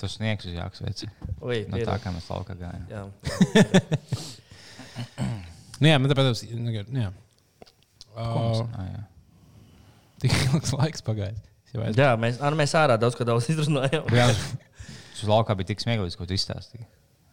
Tas 0.00 0.16
sniegs 0.16 0.48
uz 0.48 0.54
jāks 0.56 0.80
veids. 0.84 1.06
No 1.40 1.80
tā, 1.84 1.96
kā 2.00 2.12
mēs 2.14 2.28
laukā 2.32 2.56
gājām. 2.56 2.86
Jā. 2.88 3.02
nu, 5.80 5.90
jā, 5.90 5.96
man 6.00 6.10
tāpēc 6.12 6.44
nu, 6.56 7.04
jā. 7.04 7.10
Uh, 8.10 8.64
Ah, 8.74 8.86
jā. 8.88 9.02
tik 10.24 10.34
ilgs 10.48 10.72
laiks 10.76 11.04
pagājis. 11.06 11.44
Jā, 11.70 12.14
mēs, 12.18 12.40
ar, 12.42 12.56
mēs 12.58 12.72
ārā 12.74 12.96
daudz 13.00 13.14
ko 13.18 13.26
daudz 13.28 13.46
izrunājām. 13.52 14.08
Jā, 14.16 14.26
tas 14.32 15.22
laukā 15.30 15.54
bija 15.58 15.70
tik 15.70 15.84
smieklīgs, 15.84 16.16
ko 16.18 16.26
tu 16.26 16.34
izstāstīji. 16.34 16.86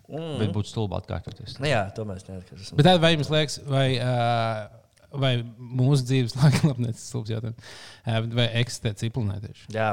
Mm. 0.07 0.35
Bet 0.39 0.51
būtu 0.55 0.71
stulbi 0.71 0.95
atkārtoties. 0.95 1.57
Nu, 1.59 1.67
jā, 1.67 1.81
to 1.95 2.05
mēs 2.07 2.27
neatkarīsim. 2.29 2.77
Bet 2.79 2.87
tad 2.87 3.01
vai 3.03 3.11
jums 3.15 3.31
liekas, 3.33 3.57
vai, 3.67 3.87
uh, 3.99 4.67
vai 5.19 5.33
mūsu 5.57 6.05
dzīves 6.07 6.35
tas 6.37 6.61
ir 6.63 6.93
stulbs 7.01 7.33
jautājums, 7.33 7.73
vai 8.37 8.47
eksistē 8.61 8.93
ciklonētieši? 9.01 9.67
Jā. 9.75 9.89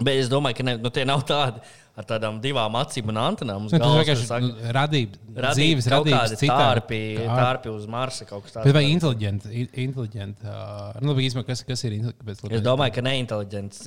Bet 0.00 0.16
es 0.22 0.28
domāju, 0.32 0.56
ka 0.58 0.64
ne, 0.66 0.76
nu, 0.80 0.90
tie 0.94 1.04
nav 1.06 1.20
tādi 1.28 1.60
ar 1.92 2.06
tādām 2.08 2.38
divām 2.40 2.72
acīm 2.80 3.10
un 3.12 3.18
antenām. 3.20 3.66
uz 3.68 3.74
Nu, 3.74 3.78
tas 3.82 3.92
vienkārši 3.98 4.24
saka, 4.24 4.46
nu, 4.46 4.70
radība, 4.72 5.18
radīt 5.36 5.58
dzīves 5.58 5.88
kaut 5.92 6.06
radības. 6.08 6.44
Tārpi, 6.48 7.00
Tā- 7.18 7.36
tārpi 7.36 7.72
uz 7.74 7.84
Marsa 7.92 8.24
kaut 8.28 8.46
kas 8.46 8.54
tāds. 8.56 8.64
Bet 8.64 8.76
vai 8.78 8.84
inteliģenti? 8.88 9.52
in- 9.52 9.68
inteliģenti 9.84 10.48
uh, 10.48 10.96
nu, 11.04 11.12
labi, 11.12 11.26
īstenībā, 11.28 11.44
kas, 11.50 11.62
kas 11.68 11.84
ir 11.84 11.98
inteliģents? 11.98 12.56
Es 12.56 12.64
domāju, 12.64 12.94
ka 12.96 13.04
neinteliģents, 13.04 13.82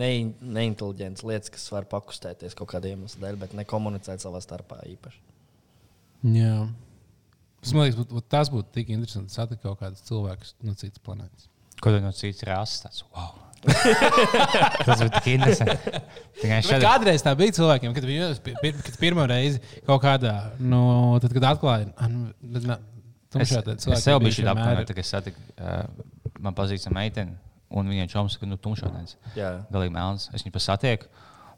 ne, 0.00 0.10
neinteliģents 0.58 1.26
lietas, 1.28 1.52
kas 1.52 1.68
var 1.74 1.84
pakustēties 1.92 2.56
kaut 2.56 2.72
kādiem 2.72 2.96
iemesliem 2.96 3.26
dēļ, 3.26 3.40
bet 3.44 3.56
nekomunicēt 3.60 4.24
savā 4.24 4.40
starpā 4.42 4.80
īpaši. 4.88 5.20
Jā. 6.32 6.54
Liekas, 7.68 7.98
būt, 7.98 8.14
būt, 8.14 8.28
tas 8.32 8.48
būtu 8.54 8.72
tik 8.72 8.94
interesanti 8.94 9.34
satikt 9.36 9.66
kaut 9.66 9.82
kādus 9.82 10.00
cilvēkus 10.08 10.54
no 10.64 10.72
citas 10.78 11.02
planētas. 11.04 11.50
Ko 11.82 11.92
tu 11.92 12.00
no 12.00 12.14
citas 12.16 12.46
rases? 12.48 13.04
Wow. 13.12 13.36
tas 14.86 15.00
bija 15.02 15.10
tik 15.18 15.26
interesanti. 15.34 16.02
Šādi. 16.64 16.82
kādreiz 16.84 17.24
tā 17.26 17.32
bija 17.38 17.54
cilvēkiem, 17.58 17.94
kad 17.96 18.06
viņi 18.06 18.28
pi- 18.44 18.54
pi- 18.62 18.72
kad 18.86 18.98
pirmo 19.00 19.24
reizi 19.28 19.60
kaut 19.86 20.02
kādā, 20.04 20.34
nu, 20.62 20.80
tad, 21.22 21.34
kad 21.36 21.48
atklāja, 21.54 21.90
ah, 21.98 22.08
nu, 22.12 22.28
na, 22.68 22.78
Es, 23.28 23.34
tumšā 23.34 23.58
tāda 23.60 23.74
es 23.76 23.84
cilvēka 23.84 24.00
sev 24.00 24.14
bija 24.16 24.24
biju 24.24 24.36
šī 24.38 24.44
vienmēr- 24.46 24.62
apgājuma, 24.62 24.86
kad 24.88 24.98
es 25.02 25.10
satiku, 25.12 25.42
uh, 25.60 26.38
man 26.40 26.54
pazīstama 26.56 27.02
meitene, 27.02 27.34
un 27.76 27.90
viņa 27.92 28.06
čoms, 28.08 28.38
ka, 28.40 28.46
nu, 28.48 28.56
tumšādienas. 28.56 29.18
Jā. 29.36 29.50
Galīgi 29.74 29.92
melns. 29.92 30.30
Es 30.32 30.46
viņu 30.46 30.54
pasatieku, 30.54 31.10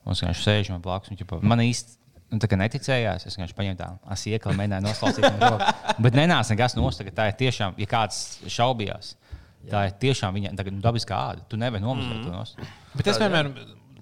un 0.03 0.17
es 0.17 0.23
vienkārši 0.25 0.43
sēžu 0.49 0.75
man 0.75 0.83
blakus. 0.83 1.13
un 1.13 1.21
ķipa, 1.21 1.39
Man 1.47 1.63
īsti 1.63 1.95
nu, 2.33 2.41
tā 2.43 2.49
kā 2.51 2.59
neticējās, 2.59 3.29
es 3.31 3.39
vienkārši 3.39 3.55
paņēmu 3.61 3.79
tādu 3.79 3.99
asiekli, 4.17 4.57
mēģināju 4.59 4.87
noslaucīt 4.89 5.29
viņu. 5.29 5.71
Bet 6.03 6.19
nenāca 6.19 6.57
nekas 6.57 6.75
nost, 6.81 7.05
ka 7.07 7.15
tā 7.21 7.29
ir 7.31 7.39
tiešām, 7.45 7.79
ja 7.79 7.87
kāds 7.87 8.19
šaubījās, 8.51 9.13
tā 9.69 9.85
ir 9.91 9.93
tiešām 10.01 10.35
viņa 10.39 10.55
tagad, 10.57 10.73
nu, 10.79 10.81
dabiskā 10.85 11.19
āda. 11.35 11.45
Tu 11.51 11.57
nevari 11.61 11.83
nomazot 11.85 12.25
to 12.25 12.33
nost. 12.33 12.57
Bet 12.97 13.07
es 13.13 13.19
vienmēr, 13.21 13.51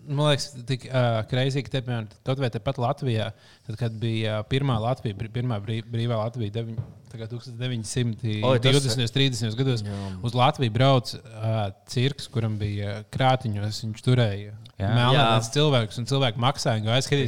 man 0.09 0.31
liekas, 0.31 0.47
tik 0.69 0.87
uh, 0.89 1.23
kreizīgi, 1.29 1.67
ka 1.67 1.75
te, 1.75 1.83
piemēram, 1.85 2.07
kaut 2.25 2.39
vai 2.41 2.49
tepat 2.55 2.79
Latvijā, 2.81 3.33
tad, 3.67 3.77
kad 3.81 3.99
bija 4.01 4.39
uh, 4.41 4.47
pirmā 4.49 4.79
Latvija, 4.81 5.17
br- 5.19 5.33
pirmā 5.35 5.59
brī- 5.61 5.83
brīvā 5.85 6.17
Latvija, 6.23 6.55
deviņ, 6.55 6.79
tā 7.13 7.19
kā 7.21 7.29
1920. 7.29 8.25
Oi, 8.45 8.55
un 8.57 8.63
tas- 8.63 9.13
30. 9.13 9.59
gados, 9.59 9.83
uz 10.23 10.35
Latviju 10.39 10.73
brauc 10.73 11.13
uh, 11.19 11.69
cirks, 11.91 12.29
kuram 12.33 12.57
bija 12.61 13.03
krātiņos, 13.13 13.83
viņš 13.85 14.07
turēja. 14.07 14.55
Jā. 14.79 14.89
Melnāts 14.95 15.49
cilvēks, 15.51 15.97
un 15.99 16.05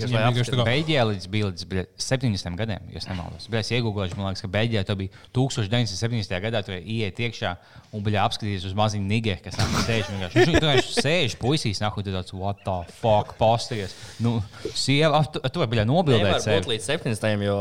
Viņam 0.07 0.15
lai 0.15 0.27
vienkārši 0.31 0.53
tā 0.53 0.59
kā 0.61 0.67
Beļģijā 0.69 1.07
līdz, 1.09 1.25
bija 1.33 1.47
līdz 1.49 1.65
bļa, 1.73 1.83
70 1.99 2.59
gadiem, 2.61 2.85
ja 2.95 3.01
es 3.01 3.09
nemaldos. 3.11 3.49
Es 3.59 3.71
iegūlēju, 3.75 4.15
man 4.21 4.29
liekas, 4.29 4.43
ka 4.45 4.51
Beļģijā 4.55 4.83
tā 4.87 4.95
bija 5.01 5.11
1970. 5.35 6.37
gadā, 6.45 6.61
tur 6.63 6.77
ieiet 6.79 7.19
iekšā 7.19 7.51
un 7.91 8.05
bija 8.07 8.23
apskatīties 8.29 8.69
uz 8.71 8.77
maziņu 8.79 9.03
nigeri, 9.11 9.43
kas 9.43 9.59
nāk 9.59 9.73
sēž. 9.83 10.13
vienkārši. 10.13 10.39
Viņš 10.39 10.53
vienkārši 10.55 10.95
sēž, 11.03 11.35
puisīs, 11.43 11.81
nāk, 11.83 11.99
un 11.99 12.07
tāds, 12.07 12.35
what 12.39 12.63
the 12.63 12.77
fuck, 13.01 13.35
posties. 13.41 13.97
Nu, 14.23 14.37
sieva, 14.71 15.25
tu, 15.27 15.43
tu 15.43 15.65
vari 15.65 15.83
nobildēt 15.91 16.23
Nevar 16.23 16.39
būt 16.39 16.47
sevi. 16.47 16.71
līdz 16.77 16.87
70. 16.87 17.43
jo, 17.49 17.59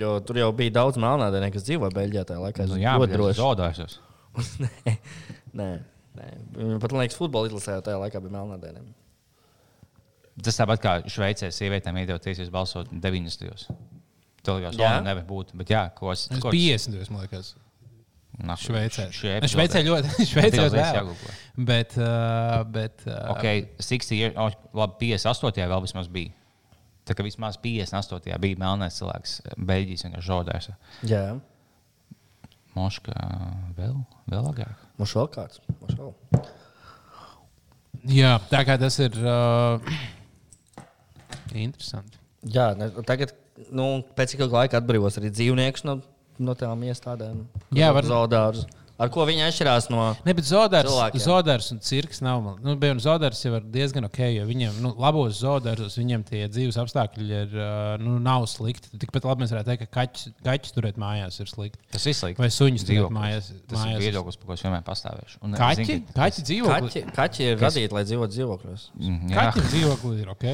jo 0.00 0.14
tur 0.24 0.40
jau 0.40 0.48
bija 0.56 0.72
daudz 0.80 0.96
melnādēnie, 0.96 1.52
kas 1.52 1.68
dzīvoja 1.68 1.92
Beļģijā 1.92 2.24
tajā 2.32 2.40
laikā. 2.40 2.64
Es 2.64 2.72
Nu, 2.72 2.80
jā, 2.80 2.96
ļoti 2.96 3.04
bet 3.04 3.14
droši. 3.18 3.38
zaudājusies. 3.42 3.98
nē, 4.64 4.96
nē, 5.60 5.68
nē. 6.16 6.32
Pat, 6.80 6.96
man 6.96 7.04
liekas, 7.04 7.20
futbola 7.20 7.52
izlasē 7.52 7.76
jau 7.76 7.84
tajā 7.90 8.00
laikā 8.00 8.24
bija 8.24 8.38
melnādēnie. 8.38 8.86
Tas 10.40 10.56
tāpat 10.56 10.80
kā 10.80 10.92
Šveicē 11.10 11.50
sievietēm 11.52 11.98
iedod 12.00 12.22
tiesības 12.24 12.52
balsot 12.54 12.92
90. 12.92 13.66
Tur 14.46 14.62
jau 14.64 14.70
tā 14.72 14.92
nevar 15.04 15.24
būt. 15.28 15.50
Bet 15.58 15.72
jā, 15.74 15.82
ko 15.96 16.12
es. 16.14 16.28
Ko 16.40 16.52
es- 16.54 16.86
50. 16.88 17.10
man 17.12 17.26
liekas. 17.26 17.54
Nāk, 18.40 18.60
Šveicē. 18.62 19.08
Šveicē 19.12 19.82
ļoti, 19.84 20.12
Šveicē 20.30 20.62
ļoti 20.62 20.78
jāgooglē. 20.80 21.32
Bet, 21.68 21.96
uh, 22.00 22.62
bet 22.72 23.02
uh, 23.10 23.34
Ok, 23.34 23.44
60 23.82 24.16
years, 24.16 24.36
oh, 24.40 24.54
labi, 24.80 25.10
58. 25.12 25.66
vēl 25.68 25.82
vismaz 25.84 26.08
bija. 26.08 26.32
Tā 27.04 27.16
kā 27.18 27.26
vismaz 27.26 27.58
58. 27.60 28.38
bija 28.40 28.60
melnais 28.62 28.96
cilvēks, 28.96 29.34
Beļģijas 29.58 30.06
vienkārši 30.06 30.28
žodēs. 30.30 30.70
Jā, 31.10 31.24
Moška 32.78 33.12
vēl, 33.76 33.98
vēl 34.30 34.48
agrāk. 34.52 34.78
mums 34.96 35.12
vēl 35.18 35.28
kāds. 35.34 35.60
Mums 35.82 35.98
vēl. 35.98 36.14
jā, 38.14 38.36
tā 38.48 38.62
kā 38.68 38.78
tas 38.80 38.96
ir 39.02 39.16
uh, 39.20 39.92
interesanti. 41.54 42.18
Jā, 42.54 42.70
ne, 42.78 42.88
tagad, 43.06 43.34
nu, 43.70 44.02
pēc 44.16 44.32
cik 44.34 44.44
ilga 44.46 44.62
laika 44.62 44.80
atbrīvos 44.80 45.18
arī 45.20 45.30
dzīvnieks 45.34 45.84
no, 45.88 45.98
no 46.40 46.54
tām 46.58 46.84
iestādēm. 46.88 47.42
Jā, 47.76 47.90
var- 47.96 48.08
zaudārus. 48.08 48.66
Ar 49.00 49.08
ko 49.12 49.24
viņi 49.24 49.42
atšķirās 49.46 49.86
no. 49.92 50.02
Ne, 50.26 50.34
bet 50.36 50.44
Zodārs, 50.44 50.88
Cilvēkiem. 50.90 51.22
Zodārs 51.24 51.70
un 51.72 51.78
cirks 51.80 52.20
nav. 52.24 52.42
Nu, 52.60 52.74
bet 52.80 53.00
Zodārs 53.00 53.40
jau 53.46 53.54
ir 53.56 53.64
diezgan 53.72 54.04
ok, 54.08 54.18
jo 54.36 54.44
viņiem, 54.48 54.76
nu, 54.84 54.92
labos 55.00 55.38
Zodāros, 55.40 55.96
viņiem 55.96 56.24
tie 56.28 56.42
dzīves 56.52 56.76
apstākļi 56.82 57.30
ir, 57.38 57.56
nu, 58.04 58.18
nav 58.20 58.44
slikti. 58.52 58.92
Tikpat 59.00 59.24
labi 59.30 59.46
mēs 59.46 59.54
varētu 59.56 59.72
teikt, 59.72 59.86
ka 59.88 60.02
kaķis, 60.02 60.28
kaķis 60.44 60.76
turēt 60.76 61.00
mājās 61.00 61.40
ir 61.40 61.48
slikti. 61.48 61.80
Tas 61.96 62.04
ir 62.06 62.18
slikti. 62.20 62.42
Vai 62.44 62.50
suņus 62.52 62.84
turēt 62.84 63.00
Dzīvoklis. 63.00 63.16
mājās? 63.16 63.50
Tas 63.72 63.78
mājās 63.80 63.96
ir 63.96 64.06
viedoklis, 64.06 64.40
par 64.42 64.46
ko 64.52 64.58
es 64.58 64.64
vienmēr 64.68 64.84
pastāvēšu. 64.92 65.40
Un, 65.48 65.56
Kaķi? 65.64 65.84
zini, 65.88 66.00
ka- 66.12 66.18
Kaķi 66.20 66.46
dzīvo. 66.50 66.70
Kaķi, 66.76 67.04
kaķi 67.16 67.48
ir 67.54 67.58
radīti, 67.64 67.92
lai 67.96 68.04
dzīvotu 68.04 68.36
dzīvokļos. 68.36 68.88
Mhm, 69.00 69.32
jā. 69.32 69.44
Kaķi 69.48 69.66
dzīvokli 69.72 70.20
ir 70.20 70.34
ok. 70.36 70.48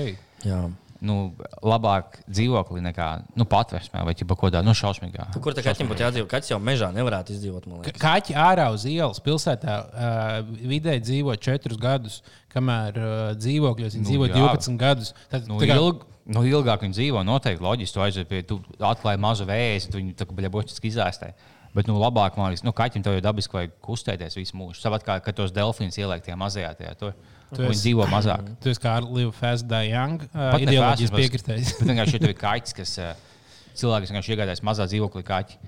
Jā. 0.47 0.63
Nu, 1.05 1.35
labāk 1.61 2.21
dzīvoklī 2.25 2.81
nekā 2.87 3.07
nu, 3.37 3.45
patvērsmē 3.49 4.05
vai 4.07 4.15
kaut 4.17 4.39
kādā 4.41 4.63
nu, 4.65 4.73
šausmīgā. 4.77 5.27
Kur 5.45 5.53
tā 5.57 5.65
kaķim 5.67 5.91
būtu 5.91 6.05
jādzīvo? 6.07 6.29
Kaķis 6.31 6.53
jau 6.55 6.59
mežā 6.63 6.89
nevarētu 6.95 7.35
izdzīvot. 7.35 7.69
Kaķi 8.01 8.37
ārā 8.41 8.71
uz 8.73 8.87
ielas 8.89 9.21
pilsētā 9.25 9.75
uh, 9.77 10.39
vidēji 10.73 11.05
dzīvo 11.05 11.37
4 11.37 11.77
gadus, 11.83 12.23
kamēr 12.55 12.97
uh, 12.97 13.11
dzīvokļos 13.37 13.99
viņi 13.99 14.07
Nu, 14.07 14.09
dzīvo 14.09 14.31
jā. 14.31 14.41
12 14.57 14.81
gadus. 14.81 15.13
Tad, 15.29 15.51
Nu, 15.51 15.61
tā 15.61 15.69
kā- 15.69 15.77
ilg, 15.77 16.07
nu, 16.33 16.47
ilgāk 16.49 16.87
viņi 16.87 16.97
dzīvo, 16.97 17.27
noteikti 17.29 17.67
loģiski. 17.67 17.99
Tu 17.99 18.07
aiziet 18.07 18.33
pie, 18.33 18.43
tu 18.49 18.63
atklāji 18.81 19.21
mazu 19.21 19.45
vēju, 19.49 19.91
tu 19.93 20.01
viņu 20.01 20.17
tā 20.17 20.25
kā 20.25 20.39
buļbuļsaktas 20.41 20.89
izāstē. 20.95 21.33
Bet, 21.77 21.91
nu, 21.91 21.99
labāk, 22.01 22.39
man 22.41 22.49
liekas, 22.55 22.65
nu, 22.65 22.73
kaķim 22.73 23.05
tev 23.05 23.19
jau 23.19 23.25
dabiski 23.29 23.53
vajag 23.53 23.73
kustēties 23.85 24.39
visu 24.39 24.57
mūžu. 24.57 24.81
Kā, 25.05 25.19
kad 25.21 25.37
tos 25.37 25.53
delfīnus 25.53 25.99
ieliek 26.01 26.25
tajā 26.25 26.39
mazajā 26.41 26.73
tajā, 26.79 26.95
tur. 26.97 27.13
Tu 27.55 27.63
Viņi 27.63 27.79
dzīvo 27.79 28.07
mazāk. 28.11 28.51
Tu 28.63 28.73
esi 28.73 28.83
kā 28.83 28.97
Live 29.05 29.33
Fast, 29.37 29.69
Die 29.71 29.93
Young. 29.93 30.25
Uh, 30.33 30.57
ideoloģijas 30.65 31.13
fast, 31.15 31.49
bet- 31.51 31.89
vienkārši, 31.91 32.19
tev 32.23 32.33
ir 32.33 32.39
kaķis, 32.41 32.75
kas 32.75 32.95
uh, 33.03 33.13
cilvēks 33.79 34.11
vienkārši 34.13 34.35
iegādājas 34.35 34.65
mazā 34.67 34.89
dzīvoklī 34.91 35.23
kaķi. 35.27 35.61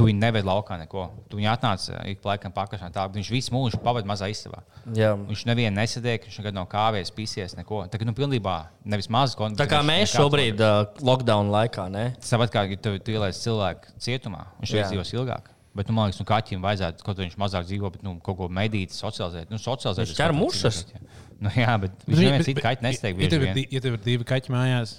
Tu 0.00 0.06
viņu 0.08 0.16
neved 0.22 0.46
laukā 0.48 0.78
neko. 0.80 1.04
Tu 1.28 1.38
viņu 1.38 1.50
atnāc 1.52 1.84
uh, 1.92 2.00
ik 2.08 2.22
pa 2.24 2.32
laikam 2.32 2.54
pakaļ. 2.56 2.82
Viņš 3.14 3.30
visu 3.34 3.54
mūžu 3.54 3.78
pavadīja 3.84 4.10
mazā 4.10 4.30
istabā. 4.32 4.64
Jā. 4.96 5.12
Viņš 5.28 5.44
nevienu 5.50 5.76
nesēdēja, 5.76 6.22
viņš 6.24 6.40
nekad 6.40 6.56
nav 6.56 6.66
kāvējies, 6.72 7.12
pisies, 7.14 7.54
neko. 7.58 7.84
Tā 7.92 8.00
kā 8.00 8.08
nu, 8.08 8.16
pilnībā 8.16 8.56
nevis 8.88 9.10
mazs 9.12 9.36
konts. 9.38 9.60
Tā 9.60 9.68
kā 9.70 9.82
mēs 9.86 10.16
šobrīd, 10.16 10.62
uh, 10.64 10.88
lockdown 11.04 11.52
laikā, 11.52 11.86
ne? 11.92 12.08
Tāpat 12.24 12.56
kā 12.56 12.64
ja 12.72 12.80
tu, 12.80 12.96
tu 13.04 13.14
ielaiž 13.14 13.38
cilvēku 13.44 13.92
cietumā, 14.00 14.46
viņš 14.62 14.76
dzīvos 14.88 15.14
ilgāk. 15.20 15.52
Bet, 15.70 15.86
nu, 15.86 15.94
man 15.94 16.08
liekas, 16.08 16.18
nu, 16.18 16.26
kaķim 16.26 16.64
vajadzētu 16.64 17.04
kaut 17.06 17.14
ko 17.14 17.22
viņš 17.22 17.36
mazāk 17.38 17.68
dzīvo, 17.68 17.90
bet 17.94 18.02
nu, 18.02 18.16
kaut 18.26 18.40
ko 18.40 18.48
medīt, 18.50 18.90
socializēt. 18.90 19.52
Nu, 19.52 19.58
socializēt 19.62 20.08
Viņš 20.08 20.16
ķer 20.18 20.34
mušas. 20.34 20.80
Nu, 21.40 21.52
jā, 21.54 21.76
bet 21.80 22.02
viņš 22.08 22.18
neviens 22.20 22.48
citu 22.50 22.64
kaķi 22.64 22.84
nesteig 22.84 23.22
Ja 23.22 23.30
tev 23.32 23.46
ir 23.46 23.62
ja 23.70 23.80
tev 23.80 23.94
ir 23.96 24.02
divi 24.04 24.26
kaķi 24.28 24.52
mājās, 24.52 24.98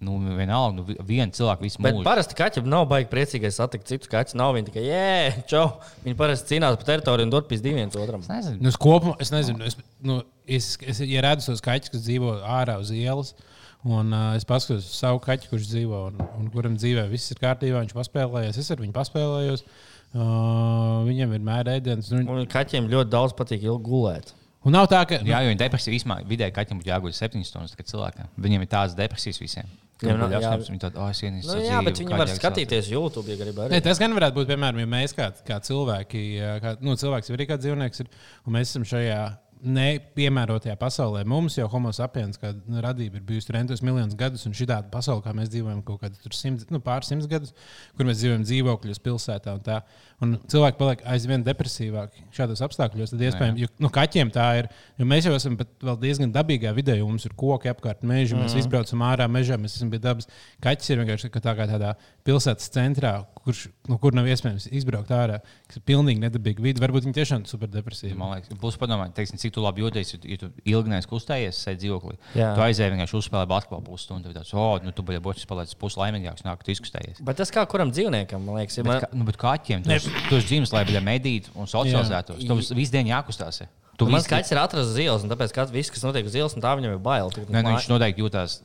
Nu, 0.00 0.14
vienalga, 0.36 0.76
nu, 0.76 0.82
vi- 0.86 0.96
viena 1.02 1.32
cilvēka 1.34 1.64
visu 1.64 1.82
Bet 1.82 1.94
mūžu. 1.94 2.04
parasti 2.06 2.36
kaķim 2.38 2.68
nav 2.70 2.86
baigi 2.86 3.08
priecīgais 3.10 3.56
satikt 3.58 3.88
citus 3.90 4.10
kaķus. 4.10 4.36
Nav 4.38 4.54
viņi 4.54 4.68
tikai, 4.70 4.84
jē, 4.86 5.44
čau. 5.50 5.80
Viņi 6.04 6.16
parasti 6.16 6.54
cīnās 6.54 6.76
par 6.78 6.86
teritoriju 6.86 7.26
un 7.26 7.30
dod 7.34 7.48
pēc 7.50 7.62
diviem 7.64 7.90
otram. 7.90 8.22
Es 8.22 8.28
nezinu. 8.30 8.60
nu, 8.62 8.68
es 8.68 8.76
kopumā, 8.78 9.16
es 9.20 9.32
nezinu, 9.34 9.64
es, 9.66 9.76
nu, 10.00 10.22
es, 10.46 10.78
es 10.86 11.00
ja 11.02 11.24
redzu 11.26 11.50
tos 11.50 11.64
kaķus, 11.64 11.90
kas 11.90 12.06
dzīvo 12.06 12.38
ārā 12.46 12.78
uz 12.78 12.94
ielas. 12.94 13.34
Un 13.82 14.12
uh, 14.12 14.36
es 14.36 14.46
paskatos 14.46 14.86
uz 14.86 14.94
savu 14.98 15.18
kaķi, 15.22 15.50
kurš 15.50 15.66
dzīvo 15.70 16.06
un, 16.12 16.22
un 16.38 16.48
kuram 16.54 16.78
dzīvē 16.78 17.08
viss 17.10 17.30
ir 17.34 17.38
kārtībā. 17.42 17.82
Viņš 17.82 17.94
paspēlējies, 17.98 18.58
es 18.58 18.70
ar 18.70 18.78
viņu 18.82 18.94
paspēlējos. 18.94 19.62
Uh, 19.66 19.97
viņam 20.14 21.34
ir 21.36 21.42
mēra 21.44 21.78
ēdienas. 21.78 22.12
Un, 22.16 22.28
Un 22.32 22.46
kaķiem 22.50 22.88
ļoti 22.92 23.12
daudz 23.12 23.34
patīk 23.38 23.66
ilgi 23.68 23.84
gulēt. 23.88 24.32
un 24.64 24.74
nav 24.74 24.88
tā, 24.90 25.02
ka. 25.08 25.20
Jā, 25.24 25.42
jo 25.44 25.52
viņi 25.52 25.60
depresija 25.60 25.94
vispār 25.94 26.24
vidēji 26.28 26.54
kaķim 26.56 26.80
būtu 26.80 26.90
jāguļ 26.92 27.12
7 27.16 27.44
stundas, 27.44 27.76
kad 27.76 27.86
cilvēkam. 27.90 28.32
Viņiem 28.40 28.64
ir 28.64 28.72
tādas 28.72 28.96
depresijas 28.98 29.40
visiem. 29.40 29.68
Jā, 29.98 30.14
nu, 30.14 30.28
ir 30.30 30.44
jā. 30.44 30.52
viņi 30.62 30.78
tādi, 30.78 30.98
oh, 31.02 31.10
Nu, 31.10 31.42
savu 31.42 31.58
jā, 31.58 31.72
dzīvi, 31.72 31.86
bet 31.88 32.00
viņi 32.00 32.18
var 32.20 32.30
skatīties 32.30 32.90
YouTube, 32.92 33.32
ja 33.32 33.38
grib 33.40 33.56
arī. 33.58 33.72
Ne, 33.74 33.80
tas 33.82 33.98
gan 33.98 34.12
varētu 34.14 34.36
būt, 34.36 34.46
piemēram, 34.52 34.78
ja 34.78 34.90
mēs 34.92 35.14
kā, 35.16 35.26
kā 35.42 35.58
cilvēki, 35.66 36.20
kā, 36.62 36.74
nu, 36.86 36.94
cilvēks 37.00 37.32
ir 37.32 37.34
arī 37.34 37.46
kā 37.50 37.56
dzīvnieks, 37.58 38.04
ir, 38.04 38.12
un 38.46 38.54
mēs 38.54 38.70
esam 38.70 38.86
šajā 38.86 39.18
nepiemērotajā 39.64 40.76
pasaulē. 40.80 41.24
Mums 41.28 41.56
jau 41.58 41.66
homo 41.72 41.90
sapiens, 41.96 42.38
kā 42.40 42.52
nu, 42.56 42.80
radība, 42.84 43.18
ir 43.18 43.26
bijusi 43.28 43.54
rentos 43.56 43.82
miljonus 43.84 44.16
gadus, 44.18 44.44
un 44.48 44.56
šī 44.56 44.68
tāda 44.70 44.90
pasaule, 44.92 45.24
kā 45.24 45.34
mēs 45.36 45.50
dzīvojam, 45.52 45.82
kaut 45.86 46.02
kādā 46.02 46.32
simt, 46.36 46.66
nu, 46.74 46.80
pāris 46.84 47.10
simtus 47.10 47.30
gadus, 47.30 47.54
kur 47.96 48.08
mēs 48.08 48.20
dzīvojam 48.20 48.46
dzīvokļos, 48.46 49.02
pilsētā 49.04 49.56
un 49.58 49.64
tā. 49.66 49.80
Un 50.20 50.32
cilvēki 50.50 50.78
paliek 50.80 51.02
aizvien 51.06 51.44
depresīvāki 51.46 52.24
šādos 52.34 52.58
apstākļos. 52.66 53.12
Tad, 53.12 53.20
iespējams, 53.22 53.60
jo, 53.62 53.68
nu, 53.84 53.88
kaķiem 53.94 54.32
tā 54.34 54.46
ir. 54.58 54.68
Jo 54.98 55.06
mēs 55.06 55.28
jau 55.28 55.34
esam 55.36 55.54
pat 55.60 55.68
vēl 55.78 55.98
diezgan 56.02 56.32
dabīgā 56.34 56.72
vidē, 56.74 56.96
jo 56.98 57.06
mums 57.06 57.22
ir 57.28 57.36
koki 57.38 57.70
apkārt 57.70 58.02
meža. 58.02 58.34
Mēs 58.34 58.50
Mhm. 58.56 58.58
izbraucam 58.64 59.04
ārā 59.06 59.28
mežā, 59.30 59.54
mēs 59.62 59.76
esam 59.78 59.90
pie 59.92 60.00
dabas. 60.02 60.26
Kaķis 60.60 60.90
ir 60.90 60.98
vienkārši 61.04 61.30
kā 61.30 61.38
tā 61.44 61.54
kā 61.54 61.68
tādā 61.70 61.92
pilsētas 62.26 62.66
centrā, 62.74 63.12
kurš, 63.44 63.68
no 63.88 63.96
kur 64.02 64.10
nav 64.12 64.26
iespējams 64.26 64.66
izbraukt 64.74 65.08
ārā. 65.14 65.38
Tas 65.68 65.76
ir 65.78 65.82
pilnīgi 65.86 66.18
nedabīga 66.18 66.60
vide. 66.66 66.82
Varbūt 66.82 67.06
viņi 67.06 67.14
tiešām 67.14 67.44
ir 67.46 67.52
superdepresīvi. 67.54 68.16
Man 68.18 68.34
liekas, 68.40 68.58
būs 68.58 68.76
padomāt, 68.76 69.14
teiksim, 69.14 69.38
cik 69.38 69.54
tu 69.54 69.62
labi 69.62 69.82
jūties, 69.86 70.16
ja 70.26 70.36
tu, 70.42 70.50
ilgi 70.66 70.88
neesi 70.90 71.06
kustējies, 71.08 71.62
sēdi 71.62 71.86
dzīvoklī. 71.86 72.18
Jā. 72.34 72.50
Tu 72.58 72.60
aizēji 72.66 72.90
vienkārši 72.96 73.16
uzspēlēt 73.22 73.48
basketbolu 73.54 73.86
pusstundu. 73.86 74.28
Tu 74.32 74.34
tāds, 74.40 74.50
oh, 74.58 74.80
nu, 74.82 74.90
tu 74.90 75.02
biji 75.06 75.22
boķis 75.22 75.46
spēlēt 75.46 75.76
puslaimīgāks, 75.78 76.42
nāk, 76.42 76.66
tu 76.66 76.74
izkustējies. 76.74 77.22
Bet 77.22 77.36
tas 77.38 77.50
kā 77.54 77.64
kuram 77.70 77.92
dzīvniekam, 77.94 78.42
man 78.44 78.58
liekas, 78.60 78.78
ir. 78.82 78.84
Bet, 78.84 78.92
Man... 78.92 79.00
ka, 79.00 79.08
nu, 79.14 79.24
bet 79.24 79.36
kaķiem 79.40 79.84
tu 79.86 79.90
esi- 79.94 80.07
tu 80.28 80.38
esi 80.38 80.48
dzimis, 80.52 80.72
lai 80.74 80.84
medītu 81.04 81.52
un 81.58 81.68
socializētos. 81.70 82.40
Tev 82.48 82.62
visu 82.78 82.94
dienu 82.94 83.12
jākustās. 83.12 83.62
Tu 83.98 84.06
Mans 84.06 84.22
visu- 84.22 84.30
kaķis 84.30 84.52
ir 84.54 84.60
atrasts 84.62 84.92
uz 84.92 84.98
ielas, 85.02 85.24
un 85.26 85.32
tāpēc, 85.32 85.52
ka 85.54 85.64
viss, 85.72 85.90
kas 85.90 86.04
notiek 86.06 86.26
uz 86.26 86.34
ielas, 86.38 86.54
un 86.54 86.62
tā 86.62 86.74
viņam 86.78 86.94
ir 86.94 87.00
bail. 87.02 87.32
Nē, 87.34 87.62
nu, 87.64 87.72
viņš 87.74 87.88
noteikti 87.90 88.22
jūtas 88.22 88.60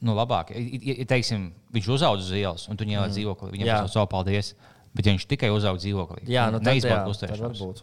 nu, 0.00 0.14
labāk. 0.14 0.52
Ja, 0.54 0.62
ja, 0.62 0.94
ja, 1.00 1.06
teiksim, 1.10 1.48
viņš 1.74 1.88
uzauga 1.96 2.22
uz 2.22 2.30
ielas, 2.30 2.68
un 2.70 2.78
tu 2.78 2.86
ieliec 2.86 3.08
mm. 3.08 3.14
dzīvokli. 3.16 3.52
Viņam 3.56 3.70
ir 3.72 3.90
savu 3.90 4.10
paldies. 4.12 4.54
Bet 4.96 5.08
ja 5.08 5.12
viņš 5.12 5.26
tikai 5.28 5.50
uzauga 5.52 5.82
dzīvoklī, 5.82 6.22
Jā, 6.30 6.46
nu, 6.52 6.60
neizbauda 6.64 7.28
varbūt. 7.28 7.82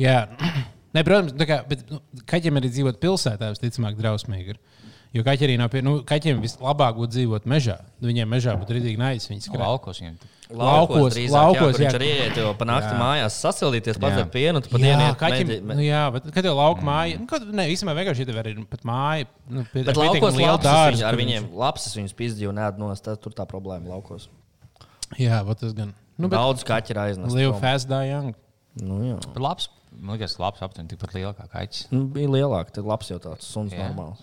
Jā, 0.00 0.22
ne, 0.96 1.02
protams, 1.04 1.34
kā, 1.50 1.60
bet 1.68 1.82
nu, 1.90 2.00
kaķiem 2.30 2.60
arī 2.60 2.70
dzīvot 2.72 3.00
pilsētā, 3.02 3.50
visticamāk, 3.52 3.98
drausmīgi. 3.98 4.54
Ir. 4.54 4.62
Jo 5.10 5.24
nav 5.58 5.70
pie, 5.72 5.80
nu, 5.82 5.96
kaķiem 6.06 6.38
vislabāk 6.42 6.94
būtu 7.00 7.16
dzīvot 7.16 7.46
mežā. 7.50 7.80
Nu, 7.98 8.06
Viņiem 8.12 8.28
mežā 8.30 8.52
būtu 8.60 8.76
rītīgi 8.76 9.00
naids. 9.00 9.26
Viņi 9.26 9.42
skrēja. 9.48 9.66
Laukos 9.66 9.98
viņam. 9.98 10.20
Laukos, 10.50 11.14
drīzāk, 11.14 11.34
laukos, 11.34 11.78
jā, 11.78 11.86
jā. 11.86 11.98
arī 11.98 12.10
jo 12.40 12.50
pa 12.58 12.66
nakti 12.66 12.90
Jā. 12.90 12.98
mājās 12.98 13.34
sasildīties, 13.38 13.98
Jā. 14.18 14.22
ar 14.24 14.30
pienu, 14.34 14.62
tu 14.64 14.70
pa 14.72 14.78
Jā, 14.80 14.82
dienu 14.86 15.04
iet 15.06 15.18
kaķim, 15.20 15.50
mēģi- 15.50 15.76
nu, 15.78 15.84
jā, 15.84 16.00
bet 16.14 16.24
kad 16.34 16.48
jau 16.48 16.54
lauka 16.58 16.82
māja, 16.82 17.20
nu, 17.20 17.26
kad, 17.30 17.44
ne, 17.54 17.66
īstenībā 17.70 17.94
vienkārši 18.00 18.26
tev 18.26 18.40
ir 18.50 18.64
pat 18.70 18.82
māja. 18.82 19.28
Nu, 19.46 19.62
pie, 19.72 19.84
Bet 19.86 20.00
laukos 20.00 20.34
dārzu, 20.66 20.96
viņi, 20.98 21.06
ar 21.06 21.18
viņiem 21.20 21.46
lapsas 21.54 21.94
viņus 21.94 22.16
ēd 22.66 22.78
no 22.82 22.88
tā, 22.98 23.14
tur 23.14 23.32
tā 23.32 23.46
problēma 23.46 23.86
laukos. 23.94 24.26
Jā, 25.18 25.38
tas 25.62 25.72
gan. 25.72 25.94
Nu, 26.18 26.26
bet 26.28 26.38
Daudz 26.38 26.64
kaķi 26.66 26.90
ir 26.90 26.98
aiznests. 26.98 27.34
Live 27.34 27.52
prom. 27.54 27.62
fast, 27.62 27.88
die 27.88 28.10
young. 28.10 28.34
Nu, 28.74 28.98
jā. 29.06 29.20
Bet 29.34 29.38
labs, 29.42 29.68
man 29.94 30.18
liekas, 30.18 30.34
labs 30.42 30.58
aptuveni 30.66 30.90
tikpat 30.90 31.14
liela 31.14 31.32
kā 31.34 31.46
kaķis. 31.46 31.86
Nu, 31.94 32.06
bija 32.10 32.26
lielāka, 32.28 32.74
tad 32.74 32.84
labs 32.90 33.08
jau 33.08 33.18
tāds 33.22 33.46
suns 33.46 33.72
Jā. 33.72 33.86
normāls. 33.86 34.18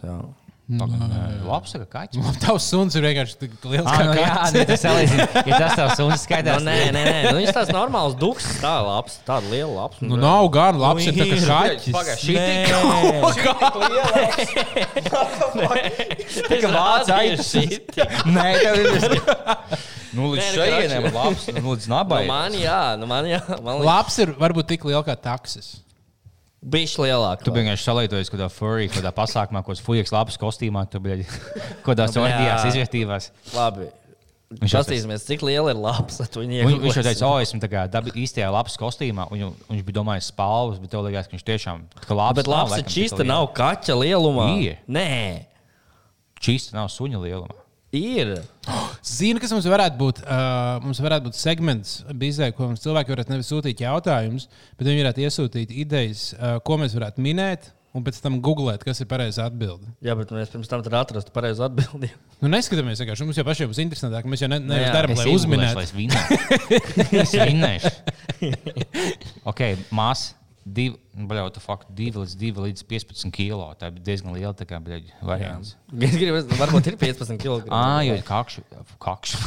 Jā. 0.68 0.84
Pagaid, 0.84 1.44
Labs 1.48 1.72
kā 1.78 1.86
kaķis. 1.88 2.20
Man 2.20 2.36
tavs 2.44 2.66
suns 2.68 2.96
ir 3.00 3.06
vienkārši 3.06 3.38
tik 3.40 3.52
liels 3.72 3.88
Ah, 3.88 4.02
nu, 4.04 4.16
jā, 4.20 4.32
nu, 4.52 4.64
tas 4.68 4.82
salīdzina, 4.84 5.28
ja 5.48 5.60
tas 5.62 5.76
tavs 5.80 5.94
suns 5.96 6.12
Nu, 6.12 6.18
skaitās. 6.20 6.60
nē, 6.66 6.74
nē, 6.92 7.04
nē. 7.08 7.22
Nu, 7.30 7.38
viņš 7.40 7.54
tāds 7.56 7.72
normāls 7.72 8.18
duks, 8.20 8.50
tā 8.60 8.74
labs, 8.84 9.16
tāda 9.24 9.48
liela 9.54 9.72
labs. 9.86 10.02
Nu, 10.04 10.18
nav 10.20 10.50
gan 10.52 10.76
labs, 10.82 11.08
ir 11.08 11.16
tā 11.16 11.24
kā 11.30 11.40
kaķis. 11.48 11.96
Pagaid, 11.96 12.20
šī 12.20 12.36
tik 16.52 16.68
vāc 16.76 17.12
aizies. 17.16 17.88
Nē, 18.28 18.48
tev 18.60 18.76
ir. 18.84 18.88
Nu, 20.18 20.32
līdz 20.34 20.42
Nē, 20.42 20.48
nu, 20.48 20.56
šejienam 20.56 21.04
karoči. 21.04 21.16
labs, 21.18 21.48
nu, 21.62 21.74
līdz 21.74 21.88
Nu, 21.88 21.94
nabai. 21.96 22.22
man 22.30 22.56
jā, 22.58 22.80
nu, 23.00 23.08
man 23.10 23.28
jā. 23.30 23.42
Man 23.64 23.84
Labs 23.86 24.16
ir 24.24 24.32
varbūt 24.40 24.70
tik 24.76 24.86
liels 24.88 25.06
kā 25.08 25.16
taksis. 25.20 25.76
Bišķi 26.74 27.06
lielāk. 27.06 27.46
Tu 27.46 27.54
vienkārši 27.56 27.88
salītojies 27.88 28.32
kaut 28.32 28.40
kādā 28.40 28.50
furry, 28.54 28.90
kādā 28.92 29.14
pasākumā, 29.16 29.64
kādā 29.66 29.84
fujiks 29.84 30.14
labs 30.16 30.40
kostīmā, 30.42 30.86
tu 30.92 31.02
biji 31.04 31.28
kādās 31.86 32.18
orģijās 32.18 32.68
izvērtībās. 32.72 33.32
Labi. 33.56 33.90
Viņš 34.48 34.78
Paskatīsimies, 34.78 35.26
cik 35.28 35.42
liela 35.44 35.74
ir 35.74 35.80
Viņ, 36.70 36.78
viņš 36.86 37.00
jau 37.02 37.04
teica, 37.04 37.28
o, 37.28 37.42
esmu 37.44 37.60
dabi, 37.92 38.14
īstajā 38.24 38.48
labs 38.54 38.78
kostīmā, 38.80 39.26
un 39.36 39.50
viņš 39.68 39.84
bija 39.90 39.98
domājis 39.98 40.30
spalvas, 40.32 40.80
bet 40.80 40.94
tev 40.94 41.04
liekas, 41.04 41.28
ka 41.28 41.36
viņš 41.36 41.44
tiešām 41.50 41.84
kā 42.06 42.16
labs. 42.16 42.40
Bet 42.40 42.48
ir 42.80 42.88
čista, 42.88 43.28
nav 43.28 43.50
kaķa 43.58 44.00
lielumā. 44.00 44.48
Ir. 44.64 44.80
Nē, 44.88 45.10
Čista 46.44 46.78
nav 46.78 46.92
suņa 46.94 47.22
lielumā. 47.22 47.67
Ir. 47.96 48.34
Zini, 49.08 49.40
kas 49.40 49.54
mums 49.56 49.68
varētu 49.70 49.98
būt? 50.00 50.20
Uh, 50.26 50.78
mums 50.84 51.00
varētu 51.04 51.30
būt 51.30 51.40
segments 51.40 52.02
bizē, 52.20 52.52
ko 52.56 52.68
mums 52.72 52.84
cilvēki 52.84 53.14
varētu 53.16 53.34
nevis 53.36 53.50
sūtīt 53.54 53.84
jautājumus, 53.86 54.50
bet 54.78 54.90
viņi 54.90 55.04
varētu 55.06 55.24
iesūtīt 55.28 55.74
idejas, 55.86 56.30
uh, 56.36 56.58
ko 56.68 56.80
mēs 56.82 56.96
varētu 56.98 57.24
minēt, 57.24 57.72
un 57.98 58.04
pēc 58.06 58.20
tam 58.22 58.38
googlēt, 58.44 58.84
kas 58.86 59.00
ir 59.02 59.08
pareizā 59.10 59.48
atbilde. 59.50 59.90
Jā, 60.06 60.14
bet 60.20 60.32
mēs 60.36 60.52
pirms 60.54 60.70
tam 60.70 60.84
atrastu 60.84 61.34
pareizo 61.36 61.66
atbildi. 61.68 62.12
Nu, 62.38 62.52
neskatāmies, 62.54 63.00
vienkārši 63.02 63.26
mums 63.26 63.38
jau 63.40 63.44
pašiem 63.48 63.72
būs 63.72 63.80
interesantāk. 63.82 64.28
Mēs 64.30 64.44
jau 64.44 64.50
ne, 64.52 64.60
jā, 64.62 64.68
nevis 64.70 64.92
darām, 64.94 65.14
Es 65.16 65.24
lai 65.24 65.32
uzminētu. 65.34 65.82
es 65.82 65.94
vinnēšu. 65.98 66.36
es 67.24 67.32
vinnēšu. 67.34 67.90
ok, 69.50 69.64
māsa. 69.98 70.36
Divi, 70.68 70.98
nu, 71.16 71.28
bļau, 71.30 71.48
tu 71.56 71.62
faktu, 71.64 71.94
divi 71.96 72.20
līdz, 72.20 72.34
divi 72.40 72.64
līdz 72.66 72.82
15 72.90 73.32
kilo. 73.36 73.68
Tā 73.80 73.88
bija 73.94 74.04
diezgan 74.10 74.34
liela 74.36 74.52
tā 74.58 74.66
kā, 74.68 74.80
bļaļ, 74.84 75.06
variants. 75.30 75.76
Es 76.08 76.18
gribu, 76.20 76.42
varbūt 76.60 76.90
ir 76.92 76.98
15 77.00 77.40
kg. 77.40 77.70
Ā, 77.72 78.02
jo 78.08 78.18
kakšu. 78.28 78.66
kakšu. 79.04 79.40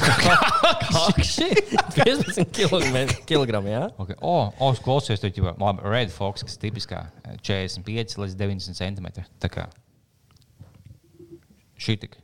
Kakši? 0.87 1.51
15 1.99 3.21
kg, 3.29 3.61
jā? 3.69 3.85
okay. 4.01 4.17
O, 4.23 4.37
o, 4.49 4.71
es 4.73 4.81
klausies, 4.85 5.21
tur 5.21 5.35
jau 5.35 5.53
labi. 5.53 5.85
Red 5.85 6.15
Fox, 6.15 6.47
kas 6.47 6.57
tipiskā 6.63 7.05
eh, 7.27 7.37
45 7.45 8.17
līdz 8.25 8.41
90 8.41 8.81
cm. 8.81 9.29
Tā 9.43 9.53
kā 9.53 9.69
šī 11.81 12.01
tik. 12.05 12.20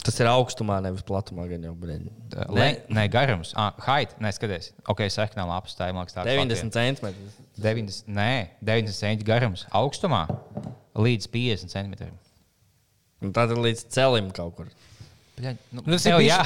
Tas 0.00 0.16
ir 0.22 0.28
augstumā, 0.30 0.78
nevis 0.84 1.04
platumā. 1.06 1.44
Gan 1.50 1.64
jau. 1.66 1.74
Nē, 2.56 2.68
nē 2.88 3.04
garums. 3.12 3.52
Ah, 3.58 3.74
height, 3.84 4.14
nē, 4.22 4.32
skaties. 4.32 4.70
Ok, 4.88 5.04
seknā 5.12 5.44
lapas, 5.48 5.76
tā 5.76 5.90
ir 5.90 5.96
mākslā. 5.96 6.24
90 6.28 6.72
cm. 6.72 7.10
90, 7.60 8.08
nē, 8.16 8.32
90 8.64 8.96
cm 8.96 9.26
garums 9.28 9.66
augstumā 9.76 10.24
līdz 10.96 11.28
50 11.34 11.74
cm. 11.74 12.12
Tad 13.36 13.52
ir 13.52 13.60
līdz 13.60 13.84
celim 13.92 14.30
kaut 14.36 14.56
kur. 14.56 14.70
Bļaļ, 15.40 15.58
nu, 15.72 15.82
ir 15.88 16.00
tev, 16.04 16.20
jā, 16.20 16.38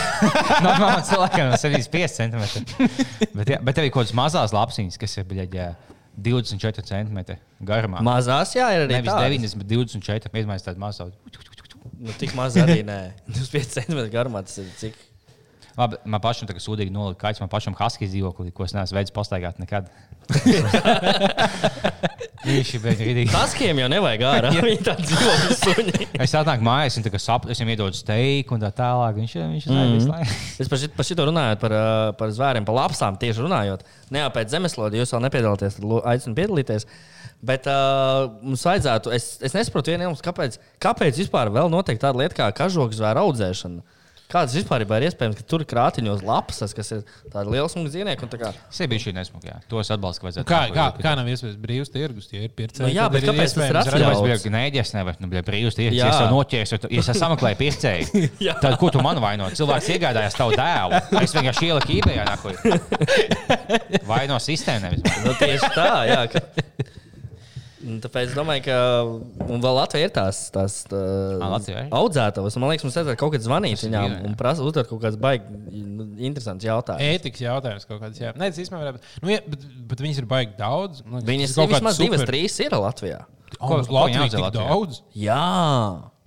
normālam 0.64 1.02
cilvēkam 1.04 1.50
ir 1.50 1.60
75 1.60 2.14
cm. 2.16 2.44
Bet, 3.36 3.52
jā, 3.52 3.58
bet 3.60 3.76
tev 3.76 3.88
ir 3.88 3.92
kaut 3.92 4.06
kādas 4.06 4.16
mazas 4.16 4.54
lapsiņas, 4.56 4.96
kas 5.00 5.16
ir 5.20 5.26
bļaļ, 5.28 5.56
jā, 5.56 5.66
24 6.20 6.84
cm 6.88 7.20
garumā. 7.68 8.00
Mazās, 8.04 8.54
jā, 8.56 8.68
ir 8.76 8.86
arī 8.86 8.96
Nevis 8.98 9.12
tādas. 9.12 9.28
90, 9.28 9.60
bet 9.60 9.70
24. 9.72 10.32
Iedomājieties 10.40 10.68
tādu 10.68 10.82
mazu. 10.82 11.08
Nu, 12.00 12.12
tik 12.20 12.34
maz 12.38 12.56
arī 12.60 12.80
nē. 12.90 12.98
25 13.28 13.74
cm 13.78 14.02
garumā 14.12 14.42
tas 14.46 14.58
ir 14.62 14.68
cik. 14.80 14.98
Labi, 15.78 15.96
man 16.10 16.20
pašam 16.20 16.48
tā 16.50 16.52
kā 16.56 16.60
sūdīgi 16.60 16.92
nolika 16.92 17.22
kaķis, 17.28 17.40
man 17.44 17.48
pašam 17.52 17.76
haskijas 17.78 18.10
dzīvoklī, 18.12 18.50
ko 18.52 18.66
es 18.66 18.74
neesmu 18.74 18.98
veids 18.98 19.12
pastaigāt 19.14 19.60
nekad. 19.62 19.86
Viņš 22.40 22.70
ir 22.74 22.80
beigas 22.82 23.04
rītīgi. 23.04 23.30
Taskiem 23.32 23.80
jau 23.82 23.88
nevajag 23.92 24.22
ārā. 24.24 24.50
Viņi 24.66 24.82
tā 24.86 24.94
dzīvo 24.98 25.32
suņi. 25.60 26.06
Es 26.24 26.32
atnāku 26.36 26.64
mājās, 26.66 26.96
un 26.98 27.04
sap, 27.20 27.46
es 27.52 27.60
viņam 27.60 27.72
iedodu 27.74 27.98
steiku 27.98 28.56
un 28.56 28.64
tā 28.64 28.70
tālāk. 28.76 29.18
Viņš, 29.20 29.34
viņš 29.54 29.66
zināja 29.68 29.86
Mhm. 29.90 29.96
visu 29.98 30.10
laiku. 30.10 30.36
Es 30.64 30.70
par, 30.72 30.80
šit, 30.82 30.94
par 30.96 31.08
šito 31.08 31.26
runājot, 31.28 31.60
par, 31.62 31.74
par 32.20 32.32
zvēriem, 32.36 32.64
par 32.68 32.78
lapsām 32.80 33.18
tieši 33.20 33.44
runājot. 33.44 33.84
Ne 34.10 34.24
jau 34.24 34.30
pēc 34.36 34.52
zemeslode, 34.56 34.98
jūs 35.00 35.12
vēl 35.14 35.24
nepiedalāties, 35.28 35.76
tad 35.78 35.96
aicinu 36.14 36.36
piedalīties. 36.40 36.88
Bet 37.40 37.64
uh, 37.70 38.26
mums 38.44 38.64
vajadzētu, 38.68 39.14
es, 39.16 39.30
es 39.40 39.54
nesaprotu, 39.56 39.94
iemesla, 39.94 40.26
kāpēc, 40.26 40.58
kāpēc 40.82 41.22
vispār 41.22 41.48
vēl 41.54 41.72
notiek 41.72 42.00
tāda 42.00 42.20
lieta 42.20 42.36
kā 42.36 42.50
kažoku 42.64 42.96
zvēru 42.98 43.24
audzēšana. 43.24 43.80
Kādas 44.30 44.54
vispār 44.54 44.84
ir 44.84 45.06
iespējams, 45.08 45.34
ka 45.40 45.44
tur 45.48 45.64
ir 45.64 45.66
krātiņos 45.72 46.20
lapsas, 46.22 46.70
kas 46.76 46.92
ir 46.94 47.00
tādi 47.32 47.50
lieli 47.50 47.66
smuki 47.72 47.90
dzīvnieki? 47.90 48.22
un 48.22 48.30
tā 48.30 48.38
kā- 48.38 48.52
biju 48.92 49.02
šī 49.02 49.14
nesmukā. 49.16 49.56
To 49.72 49.80
es 49.82 49.90
atbalstu, 49.90 50.20
ka 50.20 50.26
vajadzētu. 50.28 50.46
Kā, 50.46 50.60
kā, 50.70 50.84
nākotnē 50.84 51.02
kā 51.02 51.14
nav 51.18 51.30
iespējams 51.32 51.56
brīvs 51.64 51.90
tirgus, 51.90 52.28
ja 52.30 52.44
ir 52.46 52.52
pircēji? 52.54 52.84
Nu 52.84 52.92
jā, 52.94 53.08
bet 53.10 53.26
kāpēc 53.26 53.56
tas 53.56 53.70
ir 53.72 53.78
atļauts? 53.80 54.14
Es 54.14 54.22
biju 54.22 54.44
gneģis, 54.44 54.94
nevar, 54.94 55.18
nu, 55.18 55.30
bija 55.32 55.42
brīvs 55.48 55.74
tirgus. 55.74 55.98
Jā. 55.98 56.12
Es 56.12 56.22
jau 56.22 56.30
noķēru, 56.30 56.78
ja 56.94 57.02
es 57.02 57.10
sameklēju 57.24 57.58
pircēju. 57.64 58.22
Tad, 58.62 58.78
ko 58.78 58.92
tu 58.94 59.02
man 59.02 59.18
vaino? 59.18 59.50
Cilvēks 59.50 59.90
iegādājās 59.96 60.38
tavu 60.38 60.54
dēlu. 60.54 61.02
Es 61.24 61.34
vienkārši 61.34 61.72
ieliku 61.72 61.98
īpējā. 61.98 62.28
Vaino 64.10 64.38
sistēmu 64.38 64.86
nevis. 64.86 65.20
Nu, 65.26 65.34
tieši 65.42 65.74
tā, 65.74 65.90
jā. 66.06 66.22
Ka... 66.30 66.46
Un 67.90 67.96
Tāpēc 68.04 68.30
es 68.30 68.34
domāju, 68.38 68.62
ka 68.68 68.76
un 69.50 69.62
vēl 69.64 69.74
Latvijā 69.80 70.06
ir 70.08 70.12
tās, 70.14 70.38
tās 70.54 70.76
tā, 70.90 71.00
Latvijā 71.42 71.84
ir? 71.86 71.90
audzētavas. 71.98 72.56
Man 72.62 72.70
liekas, 72.70 72.86
mums 72.86 72.98
vajadzētu 73.00 73.18
kaut 73.20 73.34
kādā 73.34 73.46
zvanīt 73.48 73.82
viņām 73.82 74.14
un 74.30 74.36
prasīt, 74.38 74.68
uzdot 74.70 74.88
kaut 74.92 75.02
kādas 75.02 75.18
baigi 75.20 75.60
nu, 75.82 76.06
interesantas 76.30 76.68
jautājumus. 76.68 77.16
Ētikas 77.18 77.42
jautājums 77.44 77.88
kaut 77.90 78.00
kāds. 78.04 78.20
Jā, 78.22 78.30
Nē, 78.38 78.52
tas 78.52 78.62
īstenībā 78.62 78.84
varētu 78.84 79.00
būt. 79.00 79.10
Nu, 79.24 79.34
jā, 79.34 79.40
bet, 79.50 79.66
bet 79.90 80.04
viņas 80.06 80.22
ir 80.22 80.30
baigi 80.30 80.56
daudz. 80.60 81.02
Man 81.04 81.18
liekas, 81.20 81.30
Viņas 81.34 81.50
ir 81.50 81.60
kaut 81.60 81.74
vismaz 81.74 81.98
kāds 81.98 82.04
divas, 82.06 82.22
super- 82.22 82.32
trīs 82.34 82.60
ir 82.64 82.78
Latvijā. 82.78 83.20
Ko- 83.58 83.82
ko 83.82 83.98
Latvijā? 83.98 84.50
daudz. 84.54 85.02
Jā, 85.18 85.44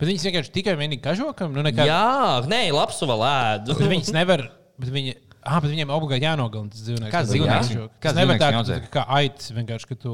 Bet 0.03 0.09
viņas 0.09 0.23
vienkārši 0.27 0.51
tikai 0.51 0.73
vienīgi 0.75 0.99
kažokam. 1.05 1.53
Nu, 1.55 1.61
nekā, 1.63 1.85
jā 1.87 2.43
nē, 2.51 2.73
labs 2.75 2.97
vēl 2.99 3.21
ēdu. 3.23 3.77
Viņas 3.93 4.09
nevar. 4.11 4.49
Bet 4.81 4.89
viņi, 4.91 5.13
ah, 5.45 5.59
bet 5.63 5.71
viņiem 5.71 5.91
obligāti 5.93 6.25
jānogalina 6.25 6.71
tas 6.73 6.81
dzīvnieks. 6.85 7.13
Kāds 7.13 7.31
dzīvnieks? 7.31 7.71
Tas 8.03 8.17
nevar 8.17 8.37
dzīvnieks 8.37 8.43
tā, 8.43 8.59
audzē? 8.59 8.77
tu 8.85 8.91
kā 8.93 9.05
aitas 9.19 9.51
vienkārši, 9.55 9.89
ka 9.91 9.97
tu. 10.03 10.13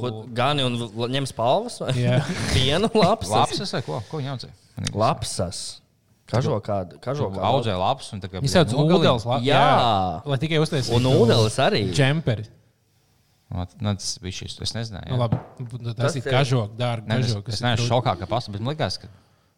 Ko 0.00 0.10
Gani 0.36 0.66
un 0.66 0.76
ņem 1.14 1.28
spalvas? 1.30 1.78
vai? 1.84 1.94
Jā. 1.98 2.18
Pienu 2.54 2.90
labs. 2.94 3.30
Lapsas 3.32 3.74
vai 3.76 3.82
ko? 3.86 4.02
Ko 4.10 4.20
viņa 4.22 4.34
audzē? 4.36 4.50
Lapsas. 4.94 5.62
Kažo 6.30 6.56
kādu. 6.64 6.98
Kažo 7.04 7.28
kādu. 7.30 7.44
Audzēja 7.44 7.78
lapas 7.78 8.10
un 8.16 8.22
tā 8.22 8.30
kā. 8.32 8.40
Viņš 8.42 8.54
sauc 8.56 8.72
ūdens. 8.80 9.26
la- 9.28 9.40
Jā. 9.44 9.64
Lai 10.24 10.38
tikai 10.40 10.60
uztaisītu. 10.62 10.96
Un 10.96 11.10
ūdeles 11.12 11.58
arī. 11.62 11.82
Džemperi. 11.92 12.46
Nu, 13.54 13.66
tas 13.94 14.16
bija 14.22 14.34
šis. 14.40 14.56
Es 14.64 14.72
nezināju. 14.74 15.10
Nu, 15.12 15.14
jā. 15.14 15.20
labi, 15.20 15.38
nu, 15.60 15.92
tas, 15.92 15.98
Tas 16.00 16.16
ir 16.18 16.24
kažoks, 16.26 16.72
dārgi. 16.78 17.06
Es, 17.06 17.28
kažoks, 17.28 17.52
es 17.54 17.60
neesmu 17.62 17.86
šokā, 17.86 18.16
ka 18.18 18.26
pasaka, 18.26 18.56
bet 18.56 18.64
man 18.64 18.72
liekas, 18.74 18.96
ka. 19.02 19.10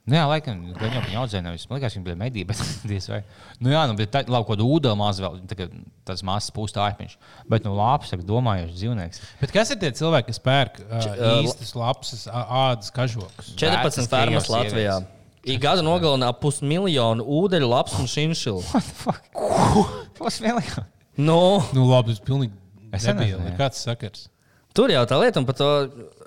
Nu, 0.07 0.15
jā, 0.15 0.23
laikam, 0.31 0.61
gan 0.79 0.93
jau 0.95 1.01
viņa 1.03 1.19
audzēja, 1.19 1.43
nevis. 1.43 1.65
Man 1.67 1.81
liekas, 1.81 1.97
viņa 1.97 2.07
bija 2.07 2.19
medība, 2.21 2.55
bet 2.55 2.85
diez 2.91 3.09
vai. 3.11 3.19
Nu, 3.59 3.73
jā, 3.73 3.81
nu, 3.91 3.97
bet 3.99 4.13
tā, 4.15 4.21
kaut 4.29 4.47
kāda 4.53 4.67
ūdens 4.67 4.99
maz 5.01 5.19
vēl, 5.23 5.41
tā 5.51 5.59
kā 5.59 5.67
tas 6.07 6.23
mazs 6.27 6.53
pūsta 6.55 6.85
ārpiņš. 6.85 7.17
Bet, 7.51 7.67
nu, 7.67 7.73
lāpes, 7.75 8.13
ir 8.15 8.23
domājuši 8.29 8.77
dzīvnieks. 8.77 9.25
Bet 9.41 9.55
kas 9.57 9.73
ir 9.75 9.81
tie 9.83 9.91
cilvēki, 9.99 10.31
kas 10.31 10.39
pērk 10.45 10.79
uh, 10.85 11.09
īstas 11.41 11.75
lapas, 11.75 12.23
ādas 12.31 12.95
kažokus? 12.95 13.51
14 13.59 13.83
Vecas 13.83 14.13
fermas 14.13 14.53
Latvijā. 14.53 15.01
Ik 15.47 15.59
gadu 15.63 15.83
nogalina 15.87 16.31
ap 16.31 16.39
pusmiljonu 16.43 17.27
ūdeņu, 17.41 17.67
lapas 17.71 17.99
un 18.03 18.07
šinšilu. 18.11 18.63
Kas 20.23 20.39
vēl? 20.43 20.63
Nu, 21.19 21.41
Nu, 21.75 21.91
labi, 21.91 22.15
tas 22.15 22.23
pilnīgi. 22.23 22.55
Es 22.95 23.07
jā. 23.07 23.15
Kāds 23.59 23.83
sakars? 23.83 24.29
tur 24.77 24.93
jau 24.93 25.05
tā 25.09 25.19
lieta, 25.21 25.41
un 25.41 25.49
par 25.49 25.57
to 25.57 25.69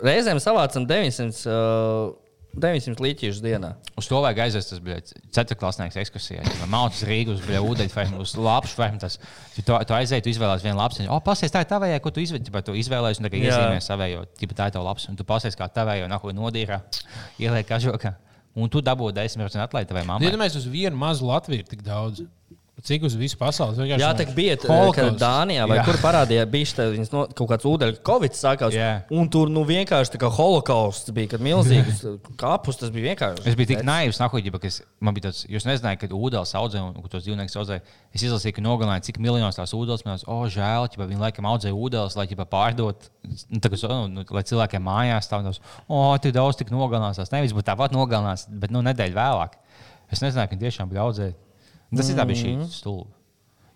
reizēm 0.06 0.40
savācam 0.42 0.88
900, 0.90 1.44
uh, 1.46 2.10
900 2.58 3.04
līķīšus 3.04 3.42
dienā. 3.44 3.76
Uz 4.00 4.08
to 4.10 4.20
vajag 4.24 4.40
aiziet, 4.46 4.66
tas 4.72 4.80
bija 4.82 5.02
ceturklasnieks 5.36 6.00
ekskursijā. 6.02 6.46
Mācis 6.72 7.06
Rīgas, 7.06 7.44
bija 7.46 7.62
ūdeņferma, 7.62 8.18
uz 8.24 8.34
lāpšu 8.40 8.80
fermu. 8.80 9.02
Tas, 9.04 9.20
tu, 9.54 9.66
tu 9.68 9.98
aiziet, 9.98 10.24
tu 10.26 10.32
izvēlējies 10.34 10.66
vienu 10.66 10.80
lapsiņu. 10.82 11.12
O, 11.14 11.20
pasies, 11.26 11.54
tā 11.54 11.62
ir 11.64 11.70
tavējā, 11.70 12.00
ko 12.02 12.14
tu 12.16 12.24
izvēlējies. 12.24 12.66
Tu 12.66 12.78
izvēlējies, 12.82 13.22
un 13.22 13.30
tagad 13.30 13.46
iezīmē 13.46 13.84
savējo. 13.86 14.26
Tipa 14.42 14.58
tā 14.58 14.70
ir 14.72 14.76
tava 14.76 14.90
lapas, 14.90 15.06
un 15.12 15.20
tu 15.20 15.28
pasies 15.30 15.58
kā 15.60 15.70
tavējo, 15.78 16.10
nako 16.10 16.34
nodīrā, 16.36 16.82
ieliek 17.46 17.70
kažokā. 17.70 18.16
Un 18.58 18.74
tu 18.74 18.82
dabūji 18.82 19.14
10% 19.20 19.62
atlaidi 19.62 19.92
tavai 19.92 20.08
mammai. 20.10 20.28
Iedomājieties, 20.28 20.66
uz 20.66 20.74
vienu 20.74 20.98
mazu 20.98 21.30
Latviju 21.30 21.62
ir 21.62 21.70
tik 21.70 21.86
daudz. 21.86 22.26
Cik 22.86 23.04
uz 23.04 23.16
visu 23.20 23.36
pasauli? 23.36 23.90
Jā, 23.90 24.12
tā 24.16 24.24
bija 24.36 24.56
tā, 24.60 24.70
Holokausts. 24.72 25.20
Dānijā 25.20 25.66
vai 25.68 25.80
Jā. 25.80 25.84
kur 25.88 25.98
parādīja, 26.00 26.46
bija 26.48 26.86
viņas 26.94 27.10
no, 27.12 27.24
kaut 27.36 27.50
kāds 27.52 27.68
ūdeņu 27.68 28.00
covid 28.08 28.38
sākās. 28.38 28.76
Jā. 28.78 28.92
Un 29.12 29.28
tur 29.32 29.52
nu, 29.52 29.66
vienkārši 29.68 30.14
tā 30.14 30.22
kā 30.22 30.30
holokausts 30.32 31.12
bija, 31.16 31.34
kad 31.34 31.44
milzīgs 31.44 32.06
kapus 32.40 32.80
tas 32.80 32.94
bija 32.96 33.12
vienkārši. 33.12 33.44
Es 33.52 33.58
biju 33.60 33.74
tik 33.74 33.84
naivs, 33.88 34.22
nahuģiba, 34.22 34.62
ka 34.64 34.70
es, 34.72 34.80
man 35.04 35.18
bija 35.18 35.28
tāds, 35.28 35.42
jūs 35.52 35.68
nezinājāt, 35.68 36.06
kad 36.06 36.16
ūdens 36.16 36.56
audzē 36.60 36.84
un 36.86 36.96
kur 37.02 37.12
tos 37.12 37.26
dzīvniekus 37.26 37.60
audzē. 37.60 37.82
Es 38.16 38.24
izlasīju, 38.24 38.56
ka 38.56 38.64
nogalināja 38.64 39.04
cik 39.10 39.20
miljonos 39.24 39.60
tās 39.60 39.76
ūdens. 39.76 40.06
Man 40.08 40.16
liekas, 40.16 40.28
oh, 40.32 40.46
žēl, 40.48 40.88
ja 40.96 41.10
viņi 41.12 41.24
laikam 41.26 41.50
audzēja 41.52 41.76
ūdens, 41.76 42.16
lai 42.16 42.30
ģipa, 42.32 42.48
pārdot, 42.54 43.12
nu, 43.28 43.60
tā, 43.60 43.74
nu, 44.08 44.24
lai 44.24 44.46
cilvēkiem 44.48 44.88
mājās 44.88 45.28
stāv. 45.28 45.52
O, 45.92 46.06
tik 46.24 46.38
daudz 46.38 46.62
tik 46.62 46.72
nogalinās. 46.72 47.20
Nevis 47.34 47.54
būtu 47.58 47.68
tāpat 47.74 47.96
nogalinās, 47.96 48.48
bet 48.48 48.72
nu, 48.72 48.86
nedēļu 48.88 49.20
vēlāk. 49.20 49.60
Es 50.10 50.24
nezināju, 50.24 50.54
ka 50.54 50.64
tiešām 50.64 50.90
bija 50.90 51.06
audzēji. 51.06 51.36
Tas 51.96 52.12
ir 52.12 52.20
tā 52.20 52.26
bija 52.30 52.44
šī 52.44 52.54
stulba. 52.74 53.10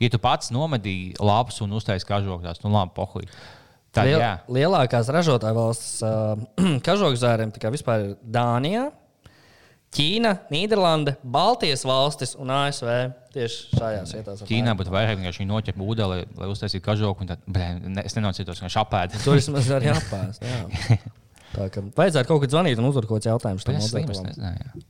Ja 0.02 0.10
tu 0.12 0.20
pats 0.22 0.52
nomedīji 0.54 1.14
labus 1.24 1.62
un 1.64 1.76
uztaisīji 1.78 2.10
kažokās, 2.10 2.60
nu 2.66 2.74
labi, 2.74 2.92
pohuļ. 2.98 3.30
Tad, 3.94 4.10
Liel, 4.10 4.20
jā, 4.24 4.32
lielākās 4.50 5.10
ražotāju 5.14 5.56
valstis 5.56 6.02
uh, 6.02 6.34
kažokzāriem 6.88 7.54
vispār 7.54 8.08
ir 8.08 8.14
Dānija, 8.26 8.88
Ķīna, 9.94 10.32
Nīderlande, 10.50 11.14
Baltijas 11.22 11.84
valstis 11.86 12.34
un 12.42 12.50
ASV. 12.50 12.90
Tieši 13.36 13.78
šajās 13.78 14.14
vietās. 14.16 14.42
Ķīnā 14.50 14.74
būtu 14.78 14.94
vairāk 14.94 15.20
vienkārši 15.20 15.46
noķert 15.46 15.78
ūdeni, 15.78 16.08
lai, 16.10 16.24
lai 16.40 16.48
uztaisītu 16.50 16.86
kažoku. 16.86 17.28
Tad, 17.30 17.44
blē, 17.46 17.68
ne, 17.82 18.02
es 18.02 18.18
nenocītos, 18.18 18.58
ka 18.58 18.66
viņš 18.66 18.78
apēda. 18.82 19.22
Tur 19.22 19.38
vismaz 19.38 19.70
arī 19.78 19.92
jāpārs. 19.92 20.42
Jā. 20.42 20.98
Tā 21.54 21.70
kā 21.70 21.86
vajadzētu 21.94 22.32
kaut 22.32 22.42
kad 22.42 22.56
zvanīt 22.56 22.82
un 22.82 22.90
uzdot 22.90 23.06
kaut 23.06 23.22
kādus 23.22 23.30
jautājumus. 23.30 23.66
tam 23.68 23.78
Es 23.78 23.92
slims, 23.94 24.18
audzētājam. 24.18 24.82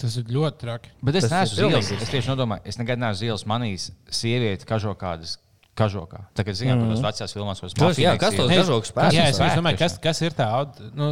Tas 0.00 0.16
ir 0.20 0.28
ļoti 0.28 0.60
traki. 0.60 0.92
Bet 1.04 1.16
es 1.22 1.26
neesmu 1.32 1.56
zils. 1.56 1.90
Es 1.96 2.12
tieši 2.12 2.36
domāju, 2.36 2.64
es 2.68 2.78
nekad 2.80 3.00
neesmu 3.00 3.20
zils. 3.22 3.44
Manīs 3.48 3.90
sieviete 4.12 4.68
kažo 4.68 4.94
kādas. 4.98 5.38
Kažokā. 5.76 6.22
Tagad, 6.32 6.56
zinām, 6.56 6.78
mm 6.80 6.92
-hmm. 6.94 7.04
vecās 7.04 7.34
filmās, 7.36 7.58
ko 7.60 7.68
Tos, 7.68 7.98
jā, 8.00 8.14
kas 8.16 8.32
tos 8.34 8.48
kažokus 8.48 8.92
pērk? 8.96 9.12
Jā, 9.12 9.26
es 9.28 9.40
es 9.40 9.56
domāju, 9.58 9.76
kas, 9.76 9.98
kas 10.00 10.22
ir 10.24 10.32
tā. 10.32 10.48
Nu, 10.96 11.10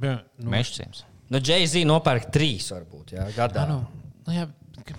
piemēram, 0.00 0.22
nu, 0.38 0.50
Mešcīms. 0.50 1.02
Nu, 1.28 1.40
Jay-Z 1.44 1.84
nopērk 1.84 2.30
trīs, 2.32 2.70
varbūt, 2.72 3.12
jā, 3.12 3.26
gadā. 3.36 3.66
nu, 3.68 3.84
nu, 4.26 4.32
jā, 4.32 4.46
ka- 4.84 4.96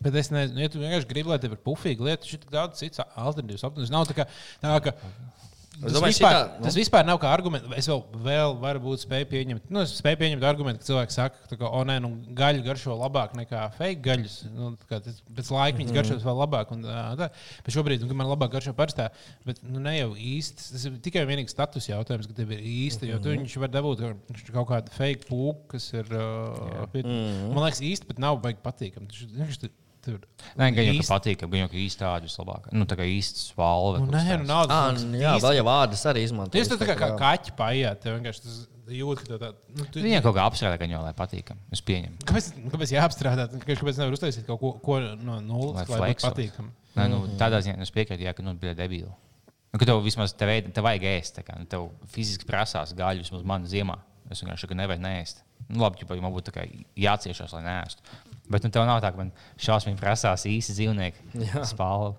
Bet 0.00 0.14
es 0.14 0.30
nezinu, 0.30 0.60
ja 0.60 0.68
tu 0.68 0.78
vienkārši 0.78 1.08
gribi, 1.10 1.28
lai 1.28 1.38
tev 1.38 1.54
ir 1.54 1.62
pufīga 1.62 2.04
lieta, 2.06 2.22
tad 2.22 2.32
ir 2.32 2.50
daudz 2.50 2.78
citas 2.78 3.06
alternatīvas. 3.14 3.90
Nav 3.90 4.06
tā 4.06 4.14
kā, 4.14 4.26
tā 4.62 4.80
kā, 4.82 4.92
Tas, 5.78 5.94
domāju, 5.94 6.10
vispār, 6.10 6.32
šitā, 6.34 6.58
nu. 6.58 6.64
tas 6.66 6.76
vispār 6.78 7.04
nav 7.06 7.18
kā 7.22 7.30
arguments. 7.30 7.68
Es 7.78 7.86
vēl, 7.86 8.00
vēl 8.24 8.54
varu 8.58 8.80
būt 8.82 9.04
spēju 9.04 9.28
pieņemt, 9.30 9.68
nu, 9.70 9.84
es 9.86 9.92
spēju 10.00 10.18
pieņemt 10.24 10.46
argumentu, 10.48 10.82
ka 10.82 10.88
cilvēki 10.88 11.14
saka, 11.14 11.46
ka 11.52 11.68
oh, 11.68 11.84
nē, 11.86 12.00
nu, 12.02 12.10
gaļa 12.38 12.64
garšo 12.66 12.96
labāk 12.98 13.36
nekā 13.38 13.62
fake 13.76 14.02
gaļas. 14.02 14.36
Nu, 14.50 14.72
tas- 14.90 15.22
pēc 15.38 15.52
laika 15.54 15.78
viņas 15.78 15.94
garšos 15.94 16.26
vēl 16.26 16.40
labāk. 16.42 16.74
Un, 16.74 16.82
tā. 17.20 17.30
Bet 17.62 17.74
šobrīd 17.76 18.02
nu, 18.02 18.18
man 18.18 18.30
labāk 18.32 18.56
garšo 18.56 18.74
parastā. 18.78 19.08
Bet 19.46 19.62
nu, 19.62 19.78
ne 19.84 19.94
jau 20.00 20.10
īsti. 20.18 20.68
Tas 20.74 20.88
ir 20.90 20.98
tikai 21.04 21.22
un 21.22 21.30
vienīgi 21.30 21.54
status 21.54 21.86
jautājums, 21.92 22.26
ka 22.26 22.38
tev 22.42 22.56
ir 22.58 22.64
īsti. 22.66 23.12
Jo 23.12 23.22
tu 23.22 23.30
viņš 23.36 23.58
var 23.62 23.74
dabūt 23.78 24.02
ka- 24.02 24.52
kaut 24.58 24.70
kādu 24.74 24.96
fake 24.98 25.30
pūku, 25.30 25.68
kas 25.76 25.92
ir. 25.94 26.10
Uh, 26.10 26.86
pie, 26.90 27.06
man 27.06 27.62
liekas, 27.68 27.84
īsti 27.86 28.10
pat 28.10 28.18
nav 28.26 28.42
baigi 28.42 28.58
patīkami. 28.66 29.12
Tur- 30.08 30.24
Nē, 30.56 30.70
gan 30.72 30.86
jau 30.88 30.94
tā 30.96 31.04
patīk, 31.10 31.42
gan 31.44 31.60
jau 31.60 31.68
īsti 31.84 32.00
tādu 32.00 32.28
vislabāk. 32.30 32.70
Nu, 32.72 32.86
tā 32.88 32.96
kā 32.96 33.04
īsts 33.04 33.50
valve. 33.58 34.00
Nu, 34.00 34.08
nē, 34.14 34.38
nu, 34.40 34.48
nav 34.48 34.66
tas 34.70 35.04
jā, 35.20 35.34
vēl 35.44 35.58
jau 35.58 35.66
vārdas 35.68 36.04
arī 36.08 36.24
izmanto. 36.24 36.54
Tu 36.56 36.62
esi 36.64 36.72
tā 36.72 36.88
kā, 36.88 36.96
kā 36.96 37.10
Jā. 37.12 37.18
kaķis 37.20 37.54
paiet, 37.58 38.00
tev 38.04 38.16
vienkārši 38.16 38.44
tas 38.46 38.58
jūt, 38.88 39.22
ka 39.28 39.38
tā. 39.42 39.52
Nu, 39.76 39.84
tu, 39.92 40.00
Viņam 40.00 40.24
kaut 40.24 40.36
kā 40.38 40.46
apstrādā, 40.48 40.80
gan 40.80 40.94
jau 40.96 41.02
lai 41.04 41.12
patīkam. 41.18 41.60
Es 41.74 41.84
pieņemu. 41.84 42.22
kāpēc, 42.24 42.50
kāpēc 42.72 42.94
jāapstrādā? 42.96 43.48
Kāpēc, 43.60 44.00
nevar 44.00 44.16
uztaisīt 44.16 44.46
kaut 44.48 44.60
ko, 44.62 44.72
ko 44.80 45.00
no 45.20 45.38
nulles, 45.44 45.76
Lai 45.76 45.84
lai, 45.84 45.92
būtu 45.92 46.04
flexot. 46.06 46.32
patīkami? 46.38 46.70
Nē, 46.96 47.08
nu, 47.12 47.22
tādā 47.38 47.60
ziņā 47.62 47.76
es 47.84 47.92
piekrītu, 47.94 48.24
jā, 48.24 48.32
ka 48.34 48.42
nu, 48.42 48.56
bija 48.58 48.74
debīli. 48.74 49.12
Nu, 49.68 49.76
ka 49.78 49.84
tev 49.84 50.00
vismaz 50.02 50.32
tev, 50.32 50.48
tev 50.72 50.86
vajag 50.88 51.04
ēst. 51.04 51.36
tā 51.36 51.44
Kā, 51.44 51.58
nu, 51.60 51.68
tev 51.68 51.90
fiziski 52.08 52.48
prasās 52.48 52.94
gaļu, 52.96 53.26
vismaz 53.26 53.44
man 53.44 53.68
ziemā. 53.68 53.98
Es 54.32 54.40
vienkārši 54.42 54.64
saku, 54.64 54.76
nevajag 54.76 55.00
nēst. 55.04 55.44
Nu, 55.68 55.82
labi, 55.84 56.00
ja 56.00 56.20
man 56.24 56.32
būtu 56.32 56.52
tā 56.52 56.64
jāciešās, 56.96 57.52
lai 57.56 57.62
nēstu. 57.64 58.00
Bet 58.48 58.64
nu, 58.64 58.72
tev 58.72 58.86
nav 58.88 59.02
tā, 59.04 59.12
ka 59.12 59.20
man 59.20 59.32
šausmīgi 59.60 60.00
prasās 60.00 60.46
īsi 60.48 60.76
dzīvnieki 60.76 61.48
spāli. 61.72 62.14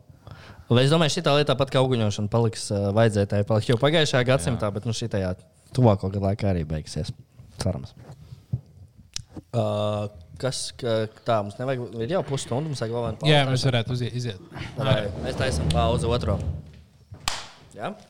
Vai 0.69 0.83
es 0.85 0.93
domāju, 0.93 1.15
šī 1.15 1.23
lieta 1.25 1.55
tāpat 1.55 1.73
kā 1.73 1.81
auguņošana 1.81 2.29
paliks 2.29 2.67
uh, 2.69 2.91
vajadzētāji 2.93 3.47
palikt 3.49 3.71
jau 3.71 3.77
pagājušajā 3.81 4.27
gadsimtā, 4.29 4.69
bet 4.75 4.85
nu, 4.85 4.93
šī 4.93 5.09
tajā 5.09 5.33
tuvāko 5.73 6.11
gadu 6.13 6.27
laikā 6.27 6.51
arī 6.51 6.61
beigsies. 6.69 7.09
Cerams. 7.59 7.95
Uh, 9.49 10.05
kas 10.39 10.69
ka, 10.77 11.01
tā 11.25 11.39
mums 11.41 11.57
nevajag? 11.57 11.89
Ir 12.05 12.13
jau 12.13 12.21
pusstundu, 12.27 12.69
mums 12.69 12.83
vajag 12.83 12.93
vēl 12.95 13.07
vienu 13.07 13.21
pauzi. 13.23 13.33
Jā, 13.33 13.41
mēs 13.49 13.65
varētu 13.65 13.95
uziet, 13.97 14.15
iziet. 14.21 14.45
Vai 14.77 14.99
Mēs 15.23 15.39
taisām 15.41 15.73
pauzi 15.73 16.09
otro. 16.09 16.37
Jā? 17.73 17.89
Oh, 17.89 18.08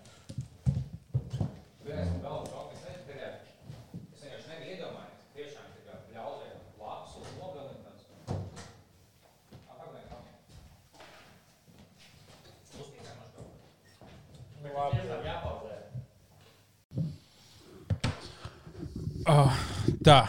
tā. 20.09 20.23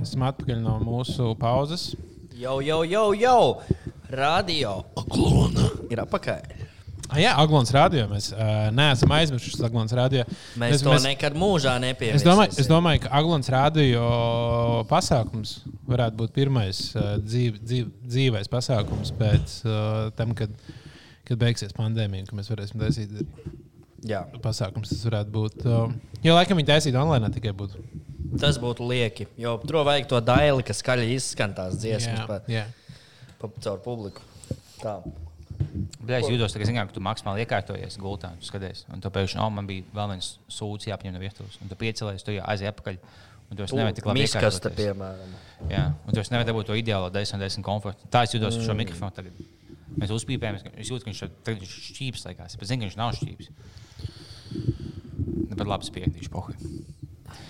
Esam 0.00 0.22
atpakaļ 0.28 0.62
no 0.62 0.78
mūsu 0.80 1.34
pauzes. 1.40 1.90
Jau, 2.38 2.60
jau, 2.64 2.80
jau, 2.88 3.10
jau! 3.18 3.42
Radio 4.08 4.78
klona 5.10 5.66
ir 5.92 6.00
apakaļ. 6.00 6.54
Ah, 7.08 7.18
jā, 7.20 7.32
Aglons 7.40 7.72
rādījā. 7.72 8.06
Mēs 8.08 8.30
uh, 8.32 8.68
neesam 8.72 9.12
aizmirsuši 9.16 9.60
Aglons 9.64 9.92
rādījā. 9.96 10.24
Mēs, 10.60 10.78
mēs 10.78 10.84
to 10.84 10.96
nekad 11.04 11.36
mūžā 11.40 11.74
Es 11.80 11.84
domāju, 11.84 12.08
es 12.08 12.24
nepieņemsim. 12.24 12.70
domāju, 12.72 13.02
ka 13.04 13.12
Aglons 13.20 13.52
rādījo 13.52 14.08
pasākums 14.88 15.54
varētu 15.88 16.20
būt 16.22 16.34
pirmais 16.36 16.82
uh, 16.96 17.14
dzīv, 17.24 17.60
dzīv, 17.64 17.92
dzīvais 18.08 18.52
pasākums 18.52 19.12
pēc 19.20 19.56
uh, 19.68 20.08
tam, 20.20 20.36
kad, 20.36 20.52
kad 21.28 21.40
beigsies 21.40 21.76
pandēmija, 21.76 22.28
kad 22.28 22.40
mēs 22.40 22.52
varēsim 22.52 22.80
taisīt 22.84 23.16
Jā, 24.06 24.22
pasākums. 24.44 24.92
Tas 24.92 25.06
varētu 25.08 25.32
būt. 25.34 25.64
Uh, 25.66 25.96
jo 26.22 26.36
laikam 26.36 26.60
viņi 26.60 26.70
taisītu 26.70 27.00
online 27.00 27.32
tikai 27.34 27.56
būtu. 27.56 27.80
Tas 28.40 28.58
būtu 28.60 28.88
lieki. 28.88 29.28
Jo 29.40 29.56
tur 29.62 29.80
vajag 29.88 30.08
to 30.10 30.20
daili, 30.24 30.66
kas 30.66 30.82
skaļi 30.82 31.08
izskan 31.14 31.54
tās 31.56 31.78
dziesmas 31.80 32.20
Jā, 32.20 32.26
pa, 32.28 32.40
jā. 32.50 32.66
pa, 33.40 33.50
caur 33.64 33.80
publiku. 33.84 34.24
Tā. 34.82 34.98
Bet 35.98 36.20
es 36.20 36.28
jūtos, 36.30 36.54
ka, 36.54 36.66
zinām, 36.68 36.88
ka 36.88 36.94
tu 36.94 37.02
maksimāli 37.04 37.42
iekārtojies 37.44 37.98
gultā, 38.00 38.30
tu 38.38 38.46
skaties. 38.48 38.84
Un 38.94 39.02
tu 39.02 39.10
pēkšņi, 39.12 39.40
oh, 39.42 39.50
man 39.52 39.66
bija 39.68 39.86
vēl 39.96 40.14
viens 40.14 40.30
sūds 40.52 40.88
jāapņem 40.88 41.16
no 41.16 41.22
vietas. 41.22 41.58
Un 41.62 41.70
tu 41.70 41.78
piecēlies, 41.78 42.24
tu 42.24 42.36
aizies 42.38 42.72
atpakaļ. 42.72 43.00
Un 43.48 43.56
tu 43.56 43.64
nevari 43.78 43.96
tik 43.96 44.06
labi 44.06 44.26
piemēram. 44.76 45.36
Jā, 45.72 45.84
un 46.04 46.12
tu 46.14 46.24
nevari 46.34 46.48
dabūt 46.50 46.68
to 46.68 46.76
ideālo 46.78 47.08
10 47.12 47.40
10 47.40 47.64
komfortu. 47.64 48.10
Tā 48.12 48.26
es 48.28 48.36
jūtos 48.36 48.60
ar 48.60 48.66
šo 48.66 48.76
mikrofonu 48.76 49.16
tagad. 49.16 49.40
Mēs 49.98 50.12
uzpīpējam, 50.14 50.60
es 50.76 50.92
jūtu, 50.92 51.06
ka 51.06 51.10
viņš 51.10 51.22
tagad 51.46 51.64
ir 51.64 51.72
šķīps. 51.72 52.26
Bet 52.28 52.68
zinu, 52.68 52.84
ka 52.84 52.90
viņš 52.90 52.98
nav 53.00 53.16
šķīps. 53.16 53.50
Bet 55.48 55.64
labi, 55.64 55.88
spiedīšu 55.88 56.34
pohu. 56.34 56.54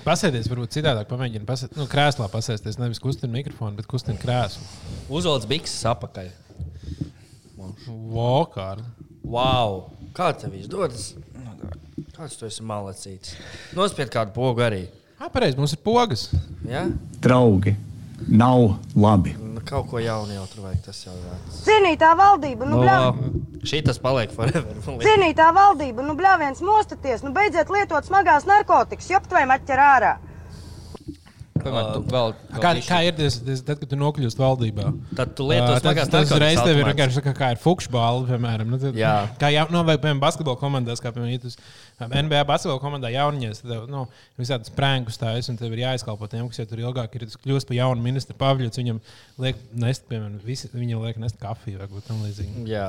Pasēties, 0.06 0.48
varbūt 0.50 0.76
citādāk 0.78 1.08
pamēģināt. 1.10 1.46
Pasēt, 1.48 1.74
nu, 1.78 1.88
krēslā 1.90 2.28
pasēsties. 2.32 2.78
Nevis 2.80 3.02
kustināt 3.02 3.34
mikrofonu, 3.34 3.76
bet 3.78 3.88
kustināt 3.90 4.22
krēslu. 4.22 4.64
Uzvelc 5.12 5.48
bikses 5.50 5.82
apakaļ. 5.90 6.30
Vokāri. 7.88 8.86
Wow! 9.28 9.82
Kā 10.16 10.30
tev 10.36 10.54
izdodas? 10.56 11.12
Kāds 12.16 12.38
tu 12.38 12.48
esi 12.48 12.64
malacīts? 12.66 13.36
Nospied 13.78 14.10
kādu 14.14 14.32
pogu 14.34 14.64
arī. 14.64 14.86
Ah, 15.18 15.28
pareizi, 15.30 15.58
mums 15.58 15.74
ir 15.74 15.82
pogas. 15.84 16.28
Ja? 16.66 16.86
draugi 17.22 17.74
nav 18.26 18.74
labi. 18.96 19.34
Nu, 19.38 19.60
kaut 19.66 19.88
ko 19.90 20.00
jaunu 20.02 20.34
jau 20.34 20.46
tur 20.50 20.66
vajag. 20.66 20.80
Tas 20.86 21.00
jau 21.06 21.14
ir. 21.14 21.36
Cienītā 21.64 22.12
valdība, 22.18 22.68
nu, 22.68 22.80
bļā... 22.82 22.96
Šī 23.68 23.82
tas 23.86 23.98
paliek 24.02 24.32
forever. 24.34 24.78
Cienītā 25.02 25.48
valdība, 25.54 26.04
nu, 26.06 26.14
bļāviens 26.18 26.62
mostaties, 26.64 27.24
nu, 27.26 27.34
beidziet 27.36 27.70
lietot 27.74 28.06
smagās 28.06 28.46
narkotikas, 28.48 29.10
jopt 29.10 29.34
vai 29.34 29.44
maķer 29.50 29.82
ārā. 29.82 30.14
Tomēr 31.64 31.90
tu 31.94 32.02
vēl, 32.12 32.34
Kā, 32.62 32.72
kā 32.86 33.00
ir 33.06 33.16
tas, 33.18 33.38
tad, 33.44 33.76
kad 33.80 33.86
tu 33.90 33.98
nokļūsi 34.00 34.40
valdībā? 34.40 34.88
Tad 35.18 35.34
tu 35.38 35.48
lieto 35.48 35.74
Ā, 35.74 35.80
smagās 35.82 36.12
tas 36.12 36.30
uzreiz 36.30 36.60
tev 36.62 36.80
ir 36.80 36.88
vienkārši 36.90 37.20
tā 37.20 37.24
kā, 37.28 37.34
kā 37.38 37.50
ir 37.54 37.60
fukšbāli, 37.62 38.26
piemēram. 38.30 38.72
Nu, 38.72 38.80
tad, 38.82 38.96
Jā. 38.98 39.14
Kā 39.40 39.52
jau 39.54 39.66
no, 39.74 39.82
vai, 39.88 39.98
piemēram, 40.00 40.22
basketbola 40.22 40.60
komandās, 40.60 41.02
kā 41.04 41.12
piemēram, 41.14 41.42
tu 41.42 41.52
uz 41.52 41.58
NBA 41.98 42.44
basketbola 42.46 42.80
komandā 42.82 43.10
jauniņās, 43.10 43.62
tad 43.64 43.88
nu, 43.90 44.04
visādas 44.38 44.70
prēngus 44.74 45.18
stājas, 45.18 45.48
un 45.50 45.58
tev 45.58 45.72
ir 45.74 45.82
jāizkalpo 45.82 46.28
tiem, 46.30 46.46
kas 46.50 46.60
jau 46.62 46.68
tur 46.70 46.82
ilgāk 46.84 47.16
ir. 47.18 47.26
Tas 47.26 47.40
kļūst 47.42 47.68
par 47.68 47.78
jaunu 47.78 48.04
ministru 48.04 48.36
Pavļots, 48.38 48.78
viņam 48.78 49.00
liek 49.42 49.58
nest, 49.82 50.04
piemēram, 50.10 50.38
visi, 50.46 50.70
viņam 50.72 51.02
liek 51.02 51.18
nest 51.22 51.38
kafiju 51.42 51.80
vai 51.82 51.88
kaut 51.90 52.06
tam 52.06 52.22
līdzīgam. 52.22 52.68
Jā, 52.70 52.86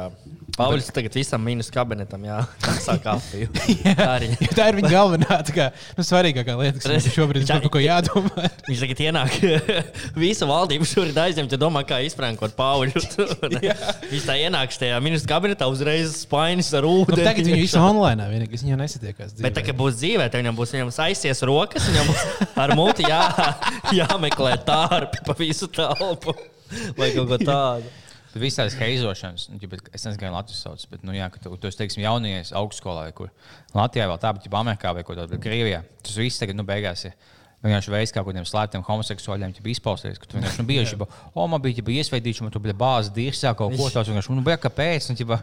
Pāvils 0.57 0.91
tagad 0.93 1.17
visam 1.17 1.41
minus 1.45 1.71
kabinetam 1.73 2.27
jāsaka 2.27 2.99
kafiju. 3.07 3.49
Tā 3.99 4.09
arī. 4.13 4.29
Tā 4.57 4.69
ir 4.69 4.79
viņa 4.79 4.93
galvenā, 4.93 5.39
tā 5.47 5.55
kā, 5.55 5.69
nu, 5.97 6.05
svarīgākā 6.05 6.57
lieta, 6.61 6.83
kas 6.85 7.09
šobrīd 7.15 7.45
ir 7.45 7.49
jā. 7.49 7.59
par 7.63 7.73
ko 7.73 7.81
jādomā. 7.83 8.45
Viņš 8.67 8.81
tagad 8.83 9.01
ienāk, 9.05 9.35
visa 10.23 10.47
valdība 10.49 10.87
šur 10.87 11.07
ir 11.09 11.19
aizņemta, 11.23 11.57
domā, 11.61 11.83
kā 11.87 12.01
izprankot 12.05 12.55
pauļu. 12.57 13.03
Viņš 14.11 14.25
tā 14.27 14.35
ienāks 14.41 14.81
tajā 14.81 14.99
ministra 15.03 15.35
kabinetā, 15.35 15.69
uzreiz 15.71 16.17
spainis 16.25 16.71
ar 16.77 16.87
Nu, 16.87 17.05
ūdeni. 17.05 17.23
tagad 17.25 17.47
viņi 17.47 17.61
visu 17.63 17.79
online, 17.81 18.27
vienīgi 18.33 18.59
viņi 18.59 18.75
jau 18.75 18.81
nesatiekās. 18.81 19.37
Bet 19.39 19.55
tā 19.55 19.63
dzīvē. 19.63 19.69
kā 19.71 19.77
būs 19.79 19.97
dzīvē, 20.01 20.27
tad 20.27 20.43
viņam 20.43 20.59
būs 20.59 20.75
viņam 20.75 20.91
aizsies 21.07 21.45
rokas, 21.47 21.87
viņam 21.89 22.11
būs 22.11 22.53
ar 22.65 22.75
muti 22.77 23.07
jā, 23.07 23.23
jāmeklē 24.01 24.57
tārpi 24.67 25.23
pa 25.25 25.37
visu 25.39 25.71
telpu. 25.71 26.35
Vai 26.99 27.09
kaut 27.15 27.31
ko 27.31 27.39
tādu. 27.41 27.89
Bet 28.29 28.43
viss 28.43 28.59
tādas 28.59 28.75
heizošanas, 28.77 29.47
nu, 29.49 29.57
es 29.57 30.03
nezinu, 30.05 30.19
kā 30.21 30.29
Latvijas 30.29 30.61
sauc, 30.61 30.83
bet, 30.91 31.01
nu, 31.01 31.15
jā, 31.17 31.25
ka 31.33 31.41
tu, 31.41 31.49
tu 31.57 31.69
esi, 31.69 31.79
teiksim, 31.79 32.03
jaunies 32.03 32.51
augstskolā, 32.53 33.07
kur 33.17 33.31
Latvijā 33.73 34.05
vēl 34.11 34.19
tā, 34.21 34.35
bet, 34.37 34.45
ja 34.45 34.59
Amerikā 34.59 34.93
vai 34.93 35.01
kur 35.07 35.17
tāda, 35.17 35.31
bet 35.33 35.41
Krievijā, 35.41 35.81
tas 36.05 36.19
viss 36.19 36.37
tagad, 36.37 36.59
nu, 36.59 36.65
beigās 36.67 37.07
ir. 37.09 37.15
Vienkārši 37.59 37.91
veids, 37.91 38.11
kā 38.15 38.21
kādiem 38.23 38.45
slēptiem 38.47 38.83
homoseksuāļiem 38.87 39.51
jau 39.57 39.65
izpausties, 39.67 40.15
ka 40.15 40.27
tu 40.31 40.37
vienkārši 40.37 40.61
nu, 40.61 40.65
bieži 40.69 40.93
jau, 40.95 41.07
o, 41.33 41.47
man 41.51 41.59
bija 41.59 41.81
jau 41.81 41.91
iesveidīts, 41.91 42.39
man 42.39 42.53
tur 42.53 42.63
bija 42.63 42.75
bāzes, 42.79 43.11
dirzā 43.11 43.51
kaut 43.59 43.75
ko 43.75 43.89
tādu, 43.91 44.15
nu, 44.15 44.43
bet 44.45 44.61
kāpēc? 44.63 45.09
Un, 45.11 45.17
ģipa, 45.19 45.41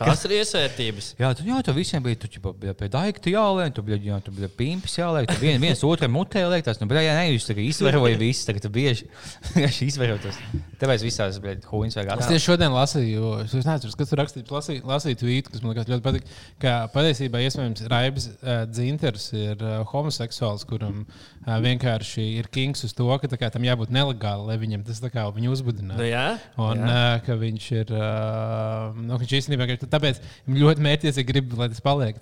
Tās 0.00 0.24
ir 0.26 0.34
iesvērtības. 0.40 1.12
Jā, 1.22 1.30
tu, 1.38 1.44
jā, 1.46 1.60
tu 1.64 1.72
visiem 1.76 2.02
bija, 2.02 2.18
tu 2.20 2.28
ģipa, 2.34 2.50
bija 2.58 2.74
pie 2.76 2.88
daikta 2.90 3.30
jāliek, 3.30 3.70
tu 3.76 3.84
bija, 3.86 4.00
jā, 4.10 4.18
tu 4.26 4.34
bija 4.34 4.50
pimpis 4.58 4.98
jāliek, 4.98 5.30
tu 5.30 5.38
vien, 5.38 5.60
viens 5.62 5.84
otram 5.86 6.12
mutē 6.16 6.42
liek, 6.50 6.64
tas, 6.66 6.80
nu, 6.82 6.88
bet, 6.90 7.00
jā, 7.06 7.14
ne, 7.14 7.30
jūs 7.30 7.46
tagad 7.46 7.62
izvēroja 7.68 8.18
visu, 8.20 8.44
tagad 8.48 8.66
tu 8.66 8.72
bieži 8.74 9.06
izvērotos. 9.90 10.40
Tāpēc 10.82 11.06
visās, 11.06 11.38
bet, 11.44 11.64
huīns 11.70 11.96
vajag 11.96 12.10
Es 12.10 12.16
atstāt. 12.18 12.34
tieši 12.34 12.46
šodien 12.50 12.74
lasīju, 12.74 13.32
es 13.46 13.56
nezinu, 13.56 13.94
kas 14.02 14.12
tur 14.12 14.22
rakstīts, 14.24 14.54
lasīju, 14.56 14.84
lasīju 14.90 15.20
tvītu, 15.22 15.54
kas 15.54 15.64
man 15.64 15.74
liekas 15.74 15.90
ļoti 15.92 16.06
patīk. 16.08 16.30
Ka 16.62 16.76
patiesībā, 16.94 17.42
iespējams, 17.46 17.86
Raibs 17.92 18.30
uh, 18.32 18.62
Dzinters 18.70 19.30
ir 19.36 19.60
uh, 19.64 19.80
homoseksuāls, 19.92 20.66
kuram 20.68 21.04
uh, 21.04 21.19
vienkārši 21.64 22.24
ir 22.38 22.48
kings 22.52 22.84
uz 22.84 22.92
to, 22.96 23.06
ka 23.22 23.30
kā, 23.40 23.50
tam 23.52 23.64
jābūt 23.64 23.92
nelegāli, 23.94 24.46
lai 24.50 24.56
viņam 24.60 24.84
tas 24.86 25.00
tā 25.02 25.10
kā 25.12 25.24
viņu 25.34 25.54
uzbudinātu. 25.54 26.00
Nu, 26.00 26.08
jā, 26.08 26.24
Un 26.60 26.82
jā. 26.82 26.88
uh, 26.90 27.22
ka 27.26 27.36
viņš 27.40 27.68
ir. 27.78 27.94
Uh, 27.96 28.98
nu, 29.00 29.18
viņš 29.20 29.36
īstenībā 29.40 29.68
ka 29.70 29.78
tāpēc 29.96 30.20
ļoti 30.48 30.84
mērķiecīgi 30.86 31.28
grib, 31.32 31.54
lai 31.58 31.70
tas 31.72 31.80
paliek 31.84 32.20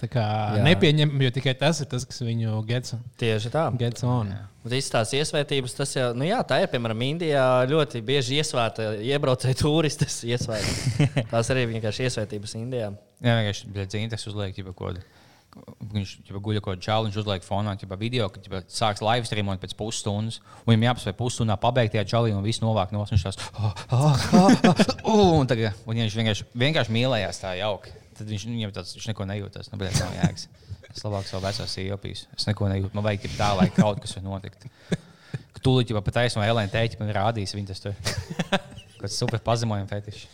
Jā. 0.59 0.63
nepieņemami, 0.69 1.27
jo 1.29 1.35
tikai 1.35 1.57
tas 1.59 1.83
ir 1.83 1.91
tas, 1.91 2.07
kas 2.09 2.23
viņu 2.25 2.61
gets, 2.69 2.95
Tieši 3.21 3.53
tā. 3.55 3.69
gets 3.81 4.07
on. 4.07 4.33
Visas 4.69 4.91
tās 4.93 5.13
iesvētības, 5.17 5.75
tas 5.79 5.93
jau, 5.97 6.09
nu 6.19 6.27
jā, 6.29 6.41
tā 6.45 6.59
ir, 6.61 6.69
piemēram, 6.73 7.05
Indijā 7.07 7.45
ļoti 7.71 8.03
bieži 8.05 8.41
iesvēta, 8.43 8.91
iebraucēji 9.07 9.61
turisti 9.63 10.09
iesvēta. 10.35 10.75
Tās 11.33 11.53
arī 11.55 11.65
vienkārši 11.71 12.09
iesvētības 12.09 12.57
Indijā. 12.59 12.91
Jā, 13.25 13.39
vienkārši 13.39 13.71
dzīves, 13.79 14.27
uzliek 14.29 14.59
jau 14.61 14.67
kaut 14.73 14.77
ko. 14.83 15.18
Viņš 15.89 16.15
jau 16.29 16.41
guļ 16.45 16.59
kaut 16.61 16.75
kādā 16.75 16.85
čālā, 16.85 17.07
viņš 17.07 17.19
uzliek 17.23 17.45
fonā 17.47 17.73
ķipa, 17.81 17.97
video, 18.01 18.27
ka 18.33 18.43
ķipa, 18.43 18.61
sāks 18.73 19.03
live 19.05 19.29
streamot 19.29 19.61
pēc 19.63 19.75
pusstundas. 19.79 20.41
Un 20.65 20.73
viņam 20.73 20.89
jāpaspēj 20.89 21.17
pusstundā 21.19 21.57
pabeigt 21.61 21.95
tajā 21.95 22.05
čālī 22.13 22.35
un 22.37 22.45
viss 22.45 22.63
novāk 22.65 22.93
no 22.95 23.05
tās. 23.09 23.39
Oh, 23.59 23.73
oh, 23.95 24.27
oh, 25.05 25.33
un 25.39 25.49
tagad 25.51 25.79
un 25.87 26.01
viņš 26.03 26.19
vienkārši, 26.19 26.49
vienkārši 26.65 26.95
mīlējās 26.95 27.43
tā 27.43 27.55
jauki. 27.61 27.95
Tad 28.19 28.31
viņš, 28.33 28.49
viņam 28.51 28.75
tāds, 28.75 28.97
viņš 28.97 29.11
neko 29.13 29.29
nejūtas. 29.31 29.71
Nu, 29.73 29.79
bet, 29.81 29.95
nav 30.03 30.17
jēgas. 30.19 30.49
Es 30.91 31.05
labāk 31.07 31.29
savu 31.29 31.45
veco 31.45 31.67
sīvopīs. 31.71 32.25
Es 32.35 32.49
neko 32.49 32.71
nejūtu. 32.73 32.97
Man 32.97 33.07
vajag 33.07 33.29
tā, 33.37 33.53
lai 33.55 33.69
kaut 33.75 34.01
kas 34.03 34.17
var 34.19 34.27
notikt. 34.27 34.67
Tūlīt 35.63 35.93
jau 35.93 36.03
pat 36.03 36.21
Elēnu 36.27 36.73
teikt, 36.73 36.99
man 37.01 37.15
rādīs 37.15 37.55
viņa 37.55 37.71
tas 37.71 37.83
tur. 37.85 37.95
Kāds 38.99 39.19
super 39.19 39.43
pazemojums 39.45 39.91
fetišs. 39.91 40.27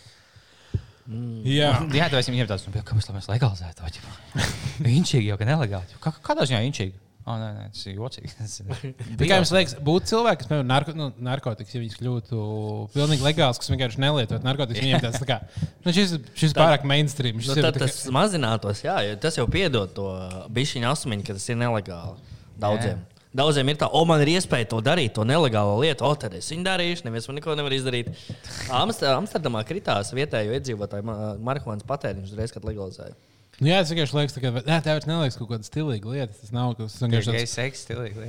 Jā, 1.05 1.71
Jā, 1.93 2.07
tāpēc 2.09 2.29
viņam 2.31 2.43
ir 2.45 2.49
tāds, 2.49 2.67
nu, 2.69 2.81
kā 2.81 2.97
mēs 2.97 3.29
legalizētu. 3.29 3.89
to. 4.01 4.45
Inčīgi 4.99 5.27
jau, 5.29 5.37
ka 5.41 5.45
nelegāli. 5.49 5.99
Kā, 6.01 6.15
kādā 6.25 6.47
ziņā 6.49 6.63
inčīgi? 6.71 6.95
Oh, 7.25 7.39
nē, 7.41 7.47
nē, 7.57 7.63
tas 7.73 7.83
ir 7.89 7.95
jocīgi. 7.97 8.31
Tas 8.39 8.55
ir- 8.61 8.91
Tikai 9.17 9.39
jums 9.39 9.53
liekas, 9.57 9.75
būtu 9.85 10.11
cilvēki, 10.11 10.43
kas, 10.43 10.49
piemēram, 10.51 10.67
narko, 10.69 10.93
nu, 10.97 11.07
narkotikas, 11.25 11.73
ja 11.73 11.81
viņas 11.81 11.97
kļūtu 12.03 12.41
pilnīgi 12.93 13.25
legāls, 13.25 13.61
kas 13.63 13.71
vienkārši 13.73 14.03
nelietot 14.05 14.45
narkotikas, 14.45 14.83
viņiem 14.85 15.01
tāds 15.07 15.23
tā 15.23 15.29
kā, 15.31 15.39
nu, 15.87 15.95
šis, 15.97 16.13
šis 16.37 16.53
pārāk 16.57 16.85
mainstream. 16.89 17.39
Nu, 17.41 17.47
Šis 17.47 17.57
ir 17.63 17.65
tad 17.65 17.79
tā 17.79 17.87
kā- 17.87 17.89
tas 17.89 18.13
mazinātos, 18.13 18.83
jā, 18.85 18.99
jo 19.09 19.17
tas 19.25 19.41
jau 19.41 19.47
piedod 19.49 19.95
to 19.97 20.05
bišķiņu 20.53 20.91
asmeņu, 20.93 21.25
ka 21.31 21.39
tas 21.41 21.49
ir 21.49 21.57
nelegāli 21.65 22.21
daudziem. 22.61 23.01
Jā. 23.01 23.14
Daudziem 23.35 23.66
ir 23.72 23.78
tā, 23.80 23.89
o, 23.91 24.05
man 24.07 24.22
ir 24.22 24.30
iespēja 24.37 24.68
to 24.70 24.78
darīt, 24.85 25.11
to 25.16 25.24
nelegālo 25.26 25.76
lietu. 25.82 26.07
O, 26.07 26.14
tad 26.14 26.37
es 26.39 26.47
viņu 26.53 26.62
darīšu, 26.68 27.03
neviens 27.09 27.26
man 27.26 27.41
neko 27.41 27.57
nevar 27.59 27.74
izdarīt. 27.74 28.12
Amst- 28.70 29.03
Amsterdamā 29.11 29.64
kritās 29.66 30.12
vietējo 30.14 30.55
iedzīvotāju 30.55 31.03
ma- 31.09 31.35
marihuānas 31.51 31.82
patēriņš 31.89 32.30
uzreiz, 32.30 32.55
kad 32.55 32.62
legalizēja. 32.68 33.16
Nu, 33.62 33.68
jā, 33.70 33.76
tas 33.85 33.91
vienkārši 33.93 34.16
liekas, 34.18 34.32
tā 34.35 34.41
kā, 34.43 34.51
jā, 34.66 34.76
tā 34.82 34.95
vairs 34.97 35.05
neliekas 35.07 35.37
kaut 35.39 35.47
kāda 35.53 35.66
stilīga 35.68 36.11
lieta. 36.11 36.35
Tas 36.41 36.51
nav 36.51 36.72
kaut 36.74 36.89
kas 36.89 36.97
Tas 36.99 37.05
tāds. 37.37 37.53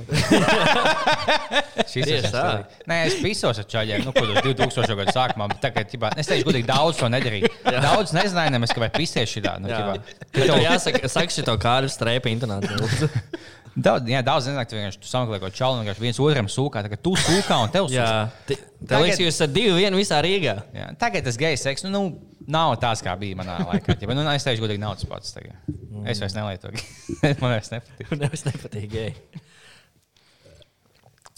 Šis 1.90 1.96
ir 1.98 2.06
Tieši 2.12 2.30
tā. 2.30 2.42
stilīgi. 2.44 2.86
Nē, 2.90 2.98
es 3.08 3.16
pisos 3.24 3.58
ar 3.62 3.66
čaļiem, 3.72 4.04
nu, 4.06 4.12
kur 4.14 4.30
2000. 4.36 4.96
gadu 5.00 5.14
sākumā. 5.16 5.48
bet 5.50 5.60
Tagad, 5.64 5.90
ģibā, 5.90 6.12
es 6.22 6.30
teikšu, 6.30 6.46
godīgi, 6.50 6.68
daudz 6.70 7.00
to 7.00 7.10
nedarīju. 7.10 7.50
Daudz 7.66 8.14
nezināju, 8.16 8.54
nemaz, 8.54 8.70
ka 8.74 8.84
vai 8.84 8.90
pisēs 8.94 9.32
šī 9.34 9.42
tā. 9.48 9.56
Nu, 9.62 9.70
Jā, 9.70 9.96
tev 10.36 10.62
jāsaka, 10.62 11.10
saka 11.10 11.34
šito 11.34 11.56
kāru 11.62 11.90
strēpu 11.90 12.30
intonāciju. 12.30 12.86
Daudz, 13.76 14.08
jā, 14.08 14.22
daudz 14.24 14.46
nezināju, 14.48 14.64
ka 14.64 14.70
tu 14.72 14.76
vienkārši 14.78 15.00
tu 15.02 15.08
sameklē 15.10 15.38
kaut 15.42 15.56
čalu, 15.56 15.76
un 15.76 15.82
vienkārši 15.84 16.00
viens 16.00 16.20
otram 16.24 16.46
sūkā. 16.48 16.80
Tagad 16.86 17.02
tu 17.04 17.12
sūkā 17.20 17.58
un 17.60 17.72
tev 17.74 17.88
sūkā. 17.92 18.12
Tev 18.48 19.02
liekas, 19.04 19.18
ka 19.20 19.26
jūs 19.26 19.34
esat 19.34 19.52
divi 19.52 19.74
vieni 19.76 20.00
visā 20.00 20.20
Rīgā. 20.24 20.54
Jā, 20.72 20.86
tagad 21.00 21.26
tas 21.28 21.36
gejs 21.40 21.66
seks, 21.66 21.84
nu, 21.84 21.90
nu, 21.92 22.02
nav 22.48 22.72
tāds, 22.80 23.02
kā 23.04 23.12
bija 23.20 23.36
manā 23.36 23.58
laikā. 23.66 23.98
Ja, 24.00 24.08
nu, 24.16 24.24
es 24.32 24.46
teikšu, 24.48 24.64
godīgi, 24.64 24.80
nav 24.80 24.96
tas 24.96 25.10
pats. 25.10 25.34
Tagad. 25.36 25.60
Es 26.08 26.22
vairs 26.24 26.38
nelietoju. 26.38 26.86
Man 27.42 27.52
vairs 27.52 27.68
nepatīk. 27.74 28.16
Nevis 28.22 28.46
nepatīk 28.48 28.88
geji. 28.96 29.44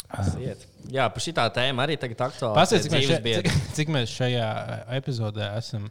Siet. 0.09 0.63
Jā, 0.89 1.05
par 1.13 1.21
šī 1.21 1.35
tēmu 1.37 1.83
arī 1.85 1.99
tagad 2.01 2.23
aktuāli. 2.31 2.57
Pastāstiet, 2.57 2.87
cik, 2.87 2.95
mēs 2.95 3.09
še- 3.11 3.19
cik, 3.43 3.73
cik 3.77 3.91
mēs 3.93 4.15
šajā 4.15 4.47
eh, 4.47 4.85
epizodē 4.97 5.51
esam 5.59 5.91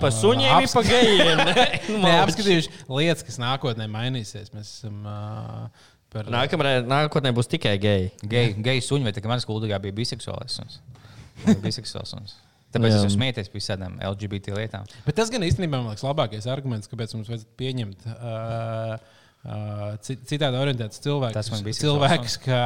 Pa 0.00 0.10
suņiem 0.14 0.46
ir 0.60 0.68
Aps- 0.68 0.74
pa 0.76 0.82
gejiem. 0.86 1.40
ne, 2.04 2.12
apskatījuši 2.22 2.70
lietas, 2.94 3.24
kas 3.26 3.40
nākotnē 3.42 3.88
mainīsies. 3.90 4.52
Mēs 4.54 4.68
esam 4.78 5.00
uh, 5.02 5.88
par 6.14 6.28
Nākamreiz, 6.30 6.84
nākotnē 6.86 7.32
būs 7.34 7.50
tikai 7.50 7.72
geji. 7.82 8.12
Geju 8.30 8.60
gej 8.62 8.82
suņi, 8.86 9.08
vai 9.08 9.12
tā 9.16 9.24
kā 9.24 9.30
manas 9.32 9.46
kuldīgā 9.48 9.80
bija 9.82 9.96
biseksuāls 9.98 10.60
suns. 10.60 10.78
Biseksuāls 11.64 12.14
suns. 12.14 12.36
Tāpēc 12.74 12.90
es 12.90 12.96
Jā. 13.00 13.02
jau 13.06 13.10
smieties 13.14 13.50
par 13.50 13.58
visādām 13.60 13.98
LGBT 14.02 14.54
lietām. 14.56 14.86
Bet 15.06 15.14
tas 15.18 15.28
gan 15.30 15.42
īstenībā 15.46 15.78
man 15.78 15.92
liekas 15.92 16.06
labākais 16.06 16.46
arguments, 16.50 16.90
kāpēc 16.90 17.12
mums 17.14 17.28
vajadzētu 17.30 17.54
pieņemt 17.60 18.06
uh, 18.10 18.96
uh, 19.46 19.84
ci- 20.02 20.18
citādi 20.26 20.58
orientētus 20.58 21.02
cilvēkus. 21.04 21.36
Tas 21.38 21.50
man 21.54 21.62
bija 21.66 21.78
cilvēks, 21.82 22.34
ka, 22.46 22.62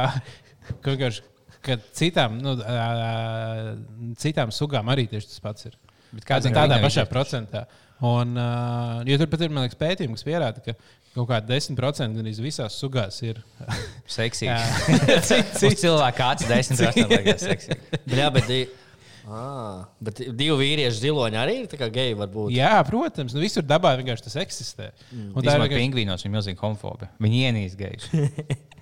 ka 1.65 1.77
citām, 1.97 2.39
nu, 2.41 2.55
uh, 2.57 3.69
citām 4.21 4.53
sugām 4.55 4.89
arī 4.93 5.05
tieši 5.11 5.29
tas 5.35 5.43
pats 5.45 5.69
ir. 5.69 5.77
Bet 6.15 6.25
Kādā 6.25 6.49
kāds 6.49 6.57
tādā 6.57 6.79
pašā 6.83 7.05
procentā. 7.09 7.65
Un, 8.05 8.31
uh, 8.39 9.01
jo 9.07 9.17
tur 9.19 9.27
pat 9.27 9.41
ir 9.43 9.51
liekas, 9.51 9.77
pētījumi, 9.79 10.15
kas 10.15 10.23
pierāda, 10.23 10.61
ka 10.63 10.75
kaut 11.17 11.27
kāda 11.33 11.51
10% 11.51 12.15
gan 12.15 12.29
visās 12.45 12.77
sugās 12.79 13.17
ir. 13.27 13.41
Cik- 15.27 15.51
Cik 15.59 15.75
cilvēku 15.81 16.21
kāds 16.21 16.47
desmit 16.47 16.85
rastam 16.87 17.11
liekas 17.11 17.43
seksīgi. 17.43 17.79
Bet, 18.07 18.15
jā, 18.15 18.29
bet, 18.33 18.47
di... 18.47 18.61
ah, 19.27 19.83
bet 20.01 20.23
divi 20.23 20.55
vīrieši 20.63 21.03
ziloņi 21.03 21.41
arī 21.41 21.57
ir 21.65 21.91
geji 21.99 22.15
varbūt. 22.23 22.55
Jā, 22.55 22.71
protams, 22.87 23.35
nu, 23.35 23.43
visur 23.43 23.67
dabā 23.67 23.93
vienkārši 23.99 24.29
tas 24.29 24.39
eksistē. 24.45 24.89
Mm. 25.11 25.29
Un 25.35 25.43
tā 25.43 25.57
ir 25.57 25.65
vienkārši. 25.65 25.83
pingvīnos 25.83 26.25
ir 26.25 26.33
milzīga 26.33 26.63
homofobija. 26.63 27.11
Viņi 27.21 27.45
ienīst 27.49 27.77
gejus. 27.83 28.09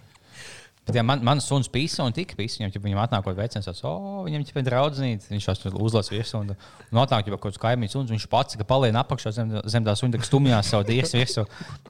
Bet, 0.88 0.96
ja 0.96 1.04
man, 1.04 1.20
man 1.26 1.42
suns 1.44 1.68
pisa 1.68 2.06
un 2.08 2.14
tika 2.16 2.38
pisa, 2.40 2.62
viņam, 2.62 2.80
viņam 2.80 3.00
atnākot 3.04 3.36
vecens, 3.36 3.66
tas, 3.68 3.82
oh, 3.84 4.22
viņam 4.24 4.46
ir 4.48 4.64
draudzīgs, 4.64 5.28
viņš 5.34 5.48
tās 5.50 5.66
uzlasa 5.76 6.14
virsū 6.16 6.40
un, 6.40 6.54
atnāk 7.02 7.28
jau 7.28 7.36
kaut 7.36 7.50
kāds 7.50 7.60
kaimiņš 7.60 7.96
suns, 7.98 8.14
viņš 8.14 8.28
pats, 8.32 8.56
ka 8.56 8.68
paliek 8.68 8.96
apakšā 8.96 9.34
zem, 9.36 9.52
zem 9.68 9.84
tā 9.84 9.98
suņa, 10.00 10.16
tā 10.16 10.30
stumjās 10.30 10.72
savu 10.72 10.88
diesu 10.88 11.20
virsū. 11.20 11.44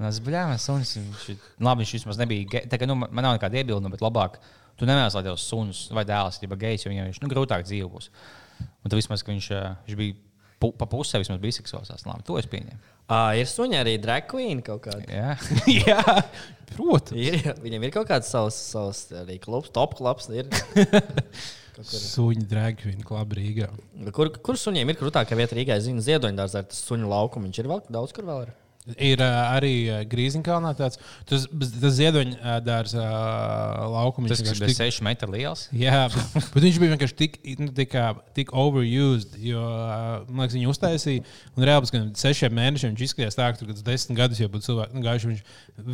Es, 0.09 0.21
bļā, 0.25 0.47
man 0.49 0.61
suns, 0.61 0.95
viņš, 0.97 1.45
labi, 1.61 1.85
viņš 1.85 1.93
vismaz 1.99 2.21
nebija, 2.23 2.65
tā 2.73 2.81
kā, 2.81 2.89
nu, 2.89 2.97
man 2.97 3.21
nav 3.21 3.37
nekāda 3.37 3.61
iebilduma, 3.61 3.93
bet 3.93 4.01
labāk, 4.01 4.41
tu 4.81 4.89
nevēlas, 4.89 5.13
lai 5.13 5.25
tavs 5.29 5.45
suns 5.45 5.85
vai 5.93 6.05
dēls 6.09 6.41
ir 6.41 6.57
gejs, 6.57 6.87
jo 6.87 6.93
viņam 6.93 7.11
viņš, 7.11 7.21
nu, 7.21 7.31
grūtāk 7.35 7.69
dzīvo 7.69 7.93
būs. 7.93 8.09
Un 8.81 8.89
tad 8.89 8.97
vismaz, 8.97 9.21
ka 9.21 9.29
viņš, 9.29 9.53
ā, 9.53 9.63
viņš 9.85 10.01
bija 10.01 10.17
pu, 10.61 10.73
pa 10.73 10.89
pusē 10.89 11.21
vismaz 11.21 11.41
biseksuāls, 11.41 11.93
tas 11.93 12.05
to 12.25 12.37
es 12.41 12.49
pieņemu. 12.49 12.95
Ah, 13.07 13.31
ir 13.39 13.47
suņi 13.47 13.77
arī 13.79 13.93
drag 14.03 14.25
queen 14.27 14.59
kaut 14.65 14.83
kāda. 14.83 15.05
Jā. 15.07 15.37
Jā, 15.87 16.01
protams. 16.73 17.21
Ir, 17.21 17.53
viņam 17.63 17.87
ir 17.87 17.93
kaut 17.95 18.09
kāds 18.09 18.31
savs, 18.33 18.57
savs 18.73 19.05
arī 19.23 19.39
klubs, 19.43 19.71
top 19.75 19.97
klubs. 19.99 20.29
Ir. 20.33 20.49
Suņi 21.87 22.47
dragvīna 22.49 23.05
kluba 23.05 23.37
Rīgā. 23.37 23.67
Kur, 24.15 24.31
kur 24.41 24.57
suņiem 24.57 24.89
ir 24.89 24.97
krūtākā 24.97 25.37
vieta 25.37 25.57
Rīgā? 25.57 25.77
Es 25.77 25.85
zinu, 25.85 26.01
ziedoņdārzā 26.01 26.63
ir 26.63 26.71
tas 26.71 26.79
suņu 26.87 27.09
laukums. 27.11 27.45
Viņš 27.49 27.61
ir 27.61 27.69
vēl 27.69 27.83
daudz, 27.93 28.15
kur 28.17 28.25
vēl 28.25 28.47
ir. 28.47 28.55
Ir 28.95 29.19
uh, 29.19 29.37
arī 29.57 29.73
uh, 29.89 30.01
Grīziņkalnā 30.07 30.71
tāds 30.79 30.99
tas, 31.27 31.43
tas 31.51 31.95
ziedoņdārs 31.97 32.93
uh, 32.95 33.81
laukums. 33.91 34.31
Tas 34.31 34.43
ir 34.47 34.71
6 34.77 35.03
metru 35.03 35.33
liels. 35.33 35.65
Jā, 35.75 36.05
bet, 36.13 36.47
bet 36.53 36.63
viņš 36.63 36.79
bija 36.79 36.93
vienkārši 36.93 37.17
tik, 37.19 37.35
nu, 37.59 37.67
tik, 37.75 37.91
kā, 37.91 38.05
tik 38.37 38.53
overused. 38.55 39.35
Jo, 39.43 39.63
uh, 39.63 40.27
man 40.29 40.45
liekas, 40.45 40.55
viņi 40.55 40.71
uztaisīja, 40.71 41.25
un 41.57 41.67
reāli 41.67 41.83
pēc 41.83 41.93
kādiem 41.95 42.13
sešiem 42.21 42.55
mēnešiem 42.61 42.93
viņš 42.93 43.05
izskatījās 43.09 43.39
tā, 43.39 43.49
ka 43.51 43.59
tur 43.59 43.71
kāds 43.73 43.83
desmit 43.85 44.21
gadus 44.21 44.41
jau 44.41 44.49
būtu 44.53 44.69
cilvēki. 44.69 44.95
Nu, 44.95 45.03
gājuši, 45.03 45.33
viņš 45.33 45.43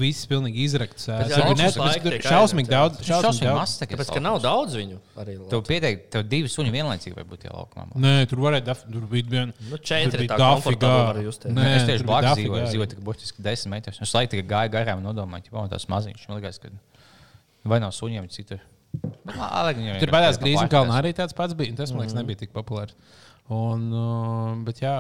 viss 0.04 0.30
pilnīgi 0.30 0.68
izrakts. 0.68 1.10
Bija 1.10 1.50
tur 1.50 2.06
tiek 2.14 2.28
šausmīgi 2.30 2.72
daudz. 2.72 3.02
Šausmīgi 3.10 3.50
daudz. 3.50 3.76
Tāpēc, 3.82 4.14
ka 4.14 4.24
nav 4.24 4.40
daudz 4.44 4.78
viņu 4.78 5.02
arī. 5.20 5.40
Tev 5.50 5.66
pieteikt, 5.68 6.08
tev 6.14 6.28
divi 6.30 6.52
suņi 6.52 6.74
vienlaicīgi 6.74 7.18
var 7.18 7.28
būt 7.30 7.46
tie 7.46 7.52
laukumā. 7.54 7.90
Nē, 8.04 8.14
tur 8.30 8.44
varēja 8.46 8.78
tur 8.84 9.08
bija 9.12 9.30
vien. 9.34 9.54
Nu, 9.70 9.80
četri 9.82 10.28
bija 10.28 10.38
tā 10.38 10.94
var 10.94 11.20
justies. 11.24 11.54
Nē, 11.54 11.68
es 11.78 11.86
tieši 11.88 12.06
bija 12.06 12.10
blakus 12.10 12.40
dzīvoju, 12.40 12.70
tikai 12.92 13.04
burtiski 13.06 13.44
10 13.46 13.72
metrus. 13.72 14.02
Es 14.04 14.14
laikam 14.16 14.34
tikai 14.36 14.48
gāju 14.50 14.74
garām 14.78 15.02
un 15.02 15.10
nodomāju, 15.10 15.50
ka 15.52 15.68
tas 15.76 15.88
maziņš. 15.92 16.28
Man 16.30 16.40
liekas, 16.40 16.60
ka 16.64 16.72
vai 17.68 17.80
nav 17.84 17.94
suņiem 17.96 18.30
citur. 18.34 18.62
Tur 19.02 20.14
beigās 20.14 20.40
Grīziņkalnā 20.42 20.98
arī 21.00 21.14
tāds 21.18 21.36
pats 21.38 21.56
bija. 21.58 21.74
Tas, 21.80 21.94
man 21.94 22.04
liekas, 22.04 22.18
nebija 22.18 22.44
tik 22.44 22.52
populārs. 22.56 22.94
Un, 23.52 23.88
uh, 23.92 24.52
bet 24.68 24.84
jā, 24.84 24.98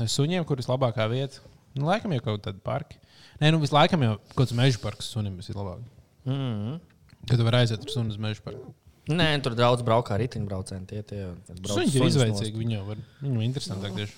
suņiem, 0.00 0.46
kuras 0.48 0.70
labākā 0.70 1.06
vieta, 1.12 1.42
nu, 1.76 1.86
laikam 1.90 2.14
jau 2.16 2.24
kaut 2.24 2.46
kāda 2.46 2.62
parka. 2.64 2.98
Nē, 3.42 3.50
nu, 3.52 3.60
vislabāk 3.62 3.94
jau 3.94 4.16
kaut 4.16 4.40
kāds 4.40 4.56
meža 4.56 4.80
parks 4.82 5.10
sunim 5.12 5.36
ir 5.38 5.58
labāk. 5.58 5.84
Mm 6.24 6.40
-hmm. 6.40 6.80
Kad 7.28 7.38
tu 7.38 7.44
vari 7.44 7.56
aiziet 7.56 7.82
ar 7.82 7.90
sunu 7.90 8.10
uz 8.10 8.16
meža 8.16 8.40
parku. 8.44 8.74
Nē, 9.08 9.42
tur 9.42 9.54
daudz 9.54 9.82
braukā 9.82 10.14
ar 10.14 10.20
riteņbraucējiem. 10.20 10.86
Tie, 10.86 11.02
tie 11.02 11.26
brauc 11.60 11.78
Suņi 11.78 11.96
ir 11.96 12.06
izveicīgi. 12.08 12.56
Viņi 12.56 12.74
jau 12.78 12.84
var. 12.86 12.96
Viņu 13.20 13.42
interesantāk 13.44 13.96
tieši. 13.98 14.14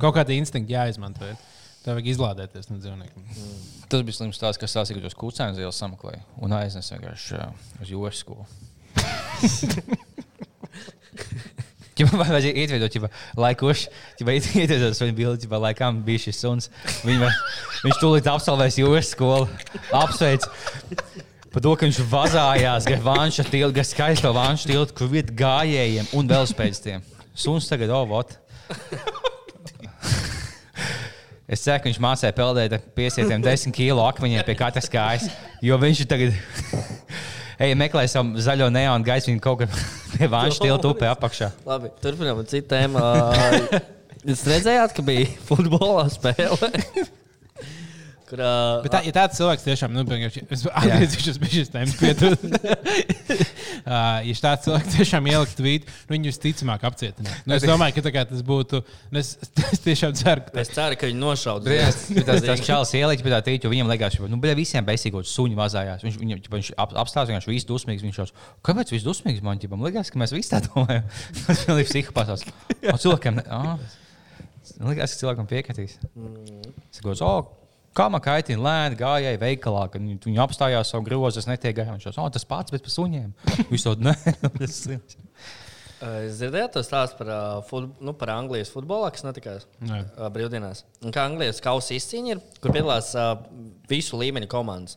Kaut 0.00 0.14
kādi 0.16 0.38
instinkti 0.40 0.72
jāizmanto. 0.72 1.28
ir. 1.28 1.36
Tev 1.82 1.96
vajag 1.98 2.12
izlādēties 2.12 2.68
no 2.70 2.78
dzīvniekiem. 2.78 3.24
Tas 3.90 4.04
bija 4.06 4.14
slims 4.16 4.38
stāsts, 4.38 4.60
kas 4.62 4.70
stāstīja, 4.70 5.00
ka 5.00 5.08
tos 5.08 5.18
kucēnus 5.18 5.58
ielas 5.58 5.80
sameklēja 5.82 6.22
un 6.42 6.54
aiznes 6.54 6.92
vienkārši 6.94 7.38
uh, 7.40 7.50
uz 7.82 7.90
jūras 7.90 8.22
skolu. 8.22 8.46
Ja 12.00 12.06
man 12.08 12.22
vajadzēja 12.22 12.56
ietveidot, 12.56 12.94
ja 12.96 13.08
lai 13.38 13.52
kurš 13.58 13.84
ietveidot 14.24 14.96
savu 14.96 15.12
bildi, 15.16 15.48
ja 15.50 15.58
lai 15.60 15.74
kam 15.76 16.00
bija 16.06 16.22
šis 16.24 16.40
suns, 16.40 16.70
viņš, 17.04 17.20
var, 17.20 17.36
viņš 17.84 17.98
tūlīt 18.00 18.30
absolvēs 18.32 18.78
jūras 18.80 19.12
skolu, 19.12 19.46
apsveic. 20.00 20.48
Par 21.52 21.64
to, 21.66 21.74
ka 21.76 21.84
viņš 21.84 22.00
vazājās 22.08 22.88
gar 22.88 23.04
vanšu 23.04 23.44
tiltu, 23.50 23.76
gar 23.76 23.86
skaisto 23.86 24.32
vanšu 24.32 24.72
tiltu, 24.72 24.96
kur 24.96 25.12
vieta 25.12 25.36
gājējiem 25.36 26.08
un 26.16 26.32
velospēdistiem. 26.32 27.04
Suns 27.36 27.68
tagad, 27.68 27.92
oh, 27.92 28.08
vot. 28.08 28.32
Es 31.52 31.60
ceru, 31.60 31.82
ka 31.82 31.90
viņš 31.90 32.00
mācīja 32.00 32.32
peldēt 32.32 32.72
ar 32.78 32.84
piesietiem 32.96 33.42
desmit 33.44 33.76
kilo 33.76 34.06
akmeņiem 34.08 34.44
pie 34.46 34.54
katras 34.56 34.88
kājas, 34.92 35.28
jo 35.60 35.76
viņš 35.80 36.04
tagad. 36.08 36.36
Ej, 37.62 37.74
meklē 37.78 38.06
savu 38.08 38.40
zaļo 38.40 38.70
neonu 38.72 39.04
viņa 39.04 39.42
kaut 39.44 39.60
kur 39.60 39.82
pie 40.14 40.30
vanšu 40.32 40.64
tiltu 40.64 40.94
upē 40.94 41.10
apakšā. 41.12 41.52
Labi, 41.68 41.92
turpinām 42.02 42.40
ar 42.40 42.48
citu 42.48 42.72
tēmu. 42.72 43.04
Jūs 44.28 44.46
redzējāt, 44.48 44.94
ka 44.96 45.04
bija 45.04 45.28
futbola 45.48 46.06
spēle. 46.10 46.72
Kur, 48.32 48.40
uh, 48.40 48.80
Bet 48.80 48.94
tā, 48.94 49.02
ja 49.04 49.12
tāds 49.12 49.36
cilvēks 49.36 49.64
tiešām, 49.66 49.92
nu, 49.92 50.02
es 50.08 50.62
atgriezīšos 50.64 51.38
pie 51.42 51.48
šīs 51.52 51.68
tēmas, 51.68 51.98
piedod. 52.00 52.46
Uh, 53.84 54.22
ja 54.30 54.36
tāds 54.40 54.64
cilvēks 54.64 54.94
tiešām 54.94 55.28
ielikt 55.28 55.58
tvītu, 55.58 55.90
nu, 56.06 56.14
viņu 56.14 56.30
visticamāk 56.30 56.86
apcietinātu. 56.88 57.42
Nu, 57.44 57.58
es 57.58 57.66
domāju, 57.68 57.98
ka 57.98 58.06
kā 58.14 58.24
tas 58.30 58.40
būtu. 58.48 58.80
Nu, 59.12 59.20
es, 59.20 59.34
es 59.74 59.84
tiešām 59.84 60.16
ceru, 60.16 60.46
ka 60.48 60.64
es 60.64 60.72
ceru, 60.72 60.96
ka 60.96 61.12
viņi 61.12 61.20
nošaudīs. 61.20 62.00
Bet 62.16 62.30
tas, 62.30 62.40
tas, 62.48 62.64
čels 62.64 62.96
ielikt, 62.96 63.28
bet 63.28 63.36
tā 63.36 63.44
jo 63.68 63.74
viņam 63.74 63.92
liekas, 63.92 64.16
ka 64.16 64.32
nu, 64.32 64.40
visiem 64.56 64.88
beigās 64.88 65.36
suņi 65.36 65.60
mazājās. 65.60 66.08
Viņš, 66.08 66.20
viņam, 66.24 66.44
ķipa, 66.48 66.60
viņš 66.62 66.74
ap, 66.80 66.96
apstāsta, 67.04 67.36
viņš 67.36 67.52
viss 67.52 67.68
dusmīgs. 67.68 68.08
Viņš 68.08 68.20
šaus, 68.22 68.36
kāpēc 68.64 68.96
viss 68.96 69.04
dusmīgs 69.04 69.44
man 69.44 69.60
ķipam? 69.60 69.84
Liekas, 69.84 70.08
ka 70.08 70.24
mēs 70.24 70.32
visi 70.32 70.54
tā 70.56 70.64
domājam. 70.70 71.04
Tas 71.44 71.66
ir 71.68 71.84
psihopāts. 71.84 72.48
Cilvēkam, 72.80 73.42
ne- 73.42 73.48
ā, 73.52 73.76
liekas, 74.88 75.18
ka 75.18 75.26
cilvēkam 75.26 75.52
piekritīs. 75.52 76.00
Sakos, 76.96 77.20
o, 77.20 77.34
kā 77.44 77.61
man 78.12 78.22
kaitina 78.24 78.64
lēni 78.64 78.96
gājēji 79.00 79.40
veikalā, 79.40 79.86
kad 79.92 80.00
viņi, 80.00 80.20
viņi 80.24 80.40
apstājās 80.40 80.92
savu 80.94 81.04
grozu, 81.08 81.42
es 81.42 81.48
netiek 81.48 81.76
gājā. 81.76 81.92
Viņš 81.92 82.08
šaus, 82.08 82.20
o, 82.22 82.28
tas 82.32 82.48
pats, 82.48 82.72
bet 82.72 82.84
par 82.86 82.94
suņiem. 82.94 83.32
To 83.82 83.94
nē, 83.98 84.14
tas 84.56 84.78
ir. 84.88 85.02
Es 86.02 86.38
dzirdēju, 86.40 86.68
tas 86.74 86.88
stāsts 86.88 87.14
par, 87.18 87.28
fut, 87.68 87.90
nu, 88.02 88.14
par 88.18 88.32
Anglijas 88.34 88.72
futbolu, 88.74 89.06
kas 89.14 89.22
notikās 89.22 89.68
Nē. 89.86 90.00
brīvdienās. 90.34 90.82
Un 91.04 91.14
kā 91.14 91.28
Anglijas 91.28 91.62
kausa 91.62 91.94
izcīņa 91.94 92.32
ir, 92.32 92.40
kur 92.62 92.74
piedalās 92.74 93.12
uh, 93.14 93.36
visu 93.90 94.18
līmeņu 94.18 94.48
komandas. 94.50 94.96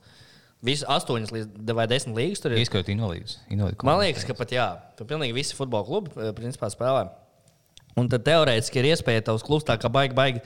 Visu 0.65 0.87
astoņas 0.89 1.33
līdz 1.35 1.75
vai 1.77 1.85
desmit 1.91 2.17
līgas 2.17 2.41
tur 2.41 2.55
ir. 2.55 2.63
Ieskatot 2.63 2.89
invalīdus. 2.89 3.37
invalīdu 3.53 3.85
Man 3.85 3.99
liekas, 4.01 4.25
ka 4.25 4.33
pat 4.37 4.55
jā, 4.55 4.65
tur 4.97 5.09
pilnīgi 5.11 5.35
visi 5.37 5.57
futbola 5.57 5.85
klubi 5.85 6.31
principā 6.37 6.71
spēlē. 6.73 7.05
Un 7.99 8.09
tad 8.11 8.25
teorētiski 8.25 8.81
ir 8.81 8.89
iespēja 8.95 9.27
tavs 9.29 9.45
klubs 9.45 9.67
tā 9.67 9.77
kā 9.79 9.91
baigi, 9.93 10.17
baigi 10.17 10.41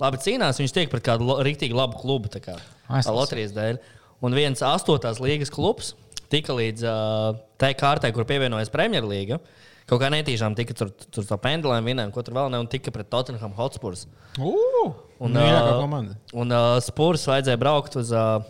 labi 0.00 0.20
cīnās. 0.22 0.60
Viņš 0.60 0.76
tiek 0.76 0.92
pret 0.92 1.04
kādu 1.06 1.38
rīktīgi 1.44 1.76
labu 1.76 2.00
klubu, 2.00 2.30
tā 2.32 2.42
kā 2.44 2.56
loterijas 3.08 3.54
dēļ. 3.56 3.80
Un 4.22 4.36
viens 4.38 4.62
astotās 4.62 5.20
līgas 5.22 5.50
klubs 5.52 5.94
tika 6.32 6.54
līdz 6.56 6.86
uh, 6.86 7.42
tai 7.60 7.72
kārtai, 7.76 8.12
kur 8.14 8.26
pievienojas 8.28 8.72
Premjerlīga. 8.72 9.40
Kaut 9.90 9.98
kā 10.00 10.08
netīšām 10.14 10.54
tika 10.56 10.76
tur, 10.78 10.92
tur 11.12 11.26
tā 11.26 11.36
pendulēm 11.42 11.88
vinēm, 11.90 12.12
ko 12.14 12.22
tur 12.24 12.36
vēl 12.38 12.52
ne, 12.54 12.60
un 12.62 12.68
tika 12.70 12.92
pret 12.94 13.10
Tottenham 13.12 13.52
Hotspurs. 13.58 14.06
Un, 14.38 14.94
Un, 15.22 15.36
komanda. 15.82 16.16
Un 16.38 16.54
uh, 16.54 16.76
Spurs 16.82 17.26
vajadzēja 17.28 17.60
braukt 17.60 17.98
uz, 18.00 18.12
uh, 18.14 18.40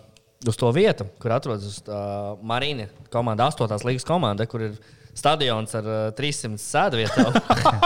uz 0.47 0.59
to 0.61 0.71
vietu, 0.77 1.09
kur 1.21 1.35
atrodas 1.35 1.81
uh, 1.85 2.37
Marīna 2.47 2.87
komanda, 3.13 3.49
8. 3.51 3.81
līgas 3.89 4.07
komanda, 4.09 4.47
kur 4.49 4.69
ir 4.69 4.79
stadions 5.17 5.75
ar 5.77 5.89
uh, 5.89 6.05
300 6.17 6.61
sēdvietām. 6.63 7.37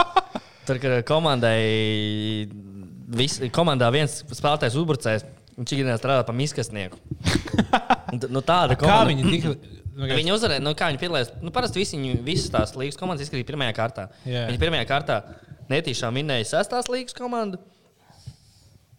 Tur 0.67 0.79
ir 0.83 1.01
komandai, 1.07 1.59
vis, 3.07 3.39
komandā 3.55 3.89
viens 3.95 4.19
spēlētājs 4.27 4.77
uzbrucējs. 4.79 5.25
Viņš 5.57 5.71
ikdienā 5.73 5.95
strādā. 5.97 6.21
Un 8.13 8.19
t- 8.21 8.29
Nu, 8.29 8.43
tāda 8.45 8.75
Kā 8.77 8.83
komanda. 8.85 9.09
viņi 9.09 9.31
tika? 9.33 9.55
Viņi 9.97 10.29
uzvarēja, 10.35 10.61
nu, 10.61 10.75
kā 10.77 10.91
viņi 10.91 10.99
piedalījās. 11.01 11.31
Nu, 11.41 11.49
parasti 11.55 11.81
visi, 11.81 11.97
viņi, 11.97 12.19
visas 12.21 12.51
tās 12.53 12.75
līnijas 12.77 12.99
komandas 12.99 13.25
izskatīja 13.25 13.47
pirmajā 13.49 13.73
kārtā. 13.73 14.03
Jā. 14.29 14.43
Viņi 14.51 14.59
pirmajā 14.61 14.85
kārtā 14.91 15.15
netīšām 15.71 16.13
minēja 16.13 16.45
sestās 16.51 16.85
līnijas 16.91 17.17
komandu. 17.17 17.57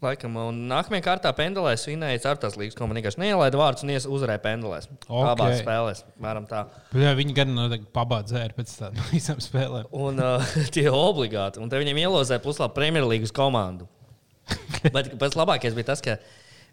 Laikam, 0.03 0.35
un 0.39 0.59
nākamajā 0.71 1.03
kārtā 1.03 1.31
pendulēs 1.35 1.83
vinēja 1.89 2.21
ceturtās 2.23 2.55
līnijas 2.59 2.77
komandu. 2.79 3.01
Vienkārši 3.01 3.19
neielaida 3.23 3.59
vārdus 3.59 3.83
un 3.87 3.91
uzvarēja 4.15 4.43
pendulēs. 4.45 4.87
Ok. 5.09 5.25
Abās 5.33 5.59
spēlēs. 5.63 6.03
Mēram 6.23 6.45
tā. 6.51 6.65
Jā, 6.95 7.15
viņi 7.19 7.35
gan 7.35 7.51
noteikti 7.55 7.91
pabāda 7.95 8.31
dzēru 8.31 8.59
pēc 8.59 8.75
tam 8.79 8.99
visām 9.15 9.39
spēlēm. 9.43 9.89
Un 9.95 10.19
uh, 10.23 10.53
tie 10.75 10.87
obligāti. 10.91 11.59
Un 11.63 11.71
te 11.71 11.79
viņiem 11.83 11.99
ielozēja 12.05 12.43
puslāpu 12.43 12.79
Premjerlīgas 12.79 13.35
komandu. 13.35 13.87
Bet 14.95 15.13
pats 15.21 15.39
labākais 15.39 15.77
bija 15.77 15.91
tas, 15.91 16.03
ka 16.05 16.17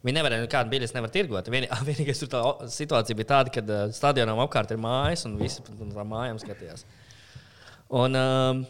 viņi 0.06 0.18
nevarēja 0.20 0.46
nekādu 0.46 0.74
biļeti 0.74 0.98
nevar 0.98 1.14
tirgot. 1.14 1.52
Vien, 1.54 1.68
vienīgais 1.90 2.22
tur 2.22 2.32
tā 2.32 2.44
situācija 2.72 3.18
bija 3.18 3.32
tāda, 3.34 3.54
ka 3.54 3.66
uh, 3.66 3.86
stadionam 3.96 4.42
apkārt 4.46 4.74
ir 4.76 4.82
mājas 4.82 5.26
un 5.30 5.38
visi 5.42 5.64
no 5.66 5.92
tām 5.94 6.12
mājām 6.14 6.42
skatījās. 6.42 6.88
Un, 7.96 8.18
um, 8.18 8.66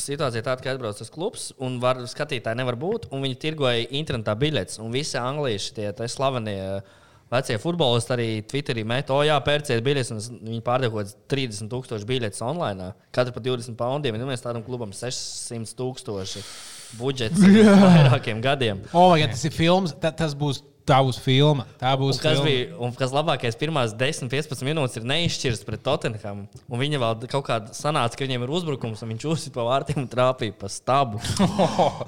Situācija 0.00 0.38
ir 0.38 0.44
tāda, 0.46 0.62
ka 0.62 0.70
atbrauc 0.70 0.96
tas 0.96 1.10
klubs, 1.12 1.48
un 1.60 1.80
var, 1.82 1.98
skatītāji 2.08 2.56
nevar 2.56 2.76
būt. 2.78 3.08
Viņi 3.10 3.36
tirgoja 3.42 3.88
internetā 3.98 4.36
biļetes. 4.38 4.78
Un 4.80 4.94
visi 4.94 5.18
anglieši, 5.18 5.72
tie 5.76 6.06
slavenie 6.08 6.54
uh, 6.78 7.00
vecie 7.30 7.58
futbolisti, 7.62 8.14
arī 8.14 8.28
Twitterī 8.48 8.84
met, 8.86 9.10
o, 9.14 9.20
jā, 9.26 9.36
pērciet 9.44 9.82
biļetes. 9.86 10.30
Viņi 10.40 10.62
kaut 10.66 10.86
kādas 10.86 11.16
30,000 11.30 12.06
biļetes 12.08 12.42
online. 12.46 12.90
Katru 13.14 13.34
par 13.36 13.44
20 13.46 13.78
poundiem. 13.78 14.18
Un 14.18 14.30
mēs 14.30 14.44
tādam 14.44 14.64
klubam 14.66 14.94
600,000 14.96 16.46
budžets 16.98 17.40
vairākiem 17.84 18.40
gadiem. 18.44 18.82
O, 18.92 19.10
vai 19.12 19.26
tas 19.28 19.44
ir 19.46 19.54
filmas? 19.54 19.94
Ta, 20.00 20.12
tas 20.14 20.34
būs 20.38 20.62
tā 20.88 20.98
būs 21.04 21.18
filma. 21.22 21.66
Tā 21.80 21.92
būs 21.98 22.18
Un 22.18 22.22
kas 22.22 22.38
filma. 22.38 22.46
bija 22.48 22.78
un 22.86 22.94
kas 22.98 23.12
labākais? 23.14 23.58
Pirmās 23.60 23.94
10-15 23.98 24.64
minūtes 24.66 24.98
ir 25.00 25.06
neizšķirts 25.08 25.64
pret 25.66 25.82
Tottenhamu. 25.86 26.46
Un 26.68 26.82
viņa 26.82 27.00
vēl 27.02 27.26
kaut 27.30 27.46
kādā 27.48 27.74
sanāca, 27.76 28.16
ka 28.18 28.26
viņiem 28.26 28.46
ir 28.46 28.52
uzbrukums, 28.58 29.02
un 29.04 29.12
viņš 29.14 29.26
uzsita 29.30 29.54
pa 29.58 29.66
vārtiem 29.68 30.02
un 30.04 30.08
trāpīja 30.10 30.56
pa 30.60 30.70
stabu. 30.72 31.20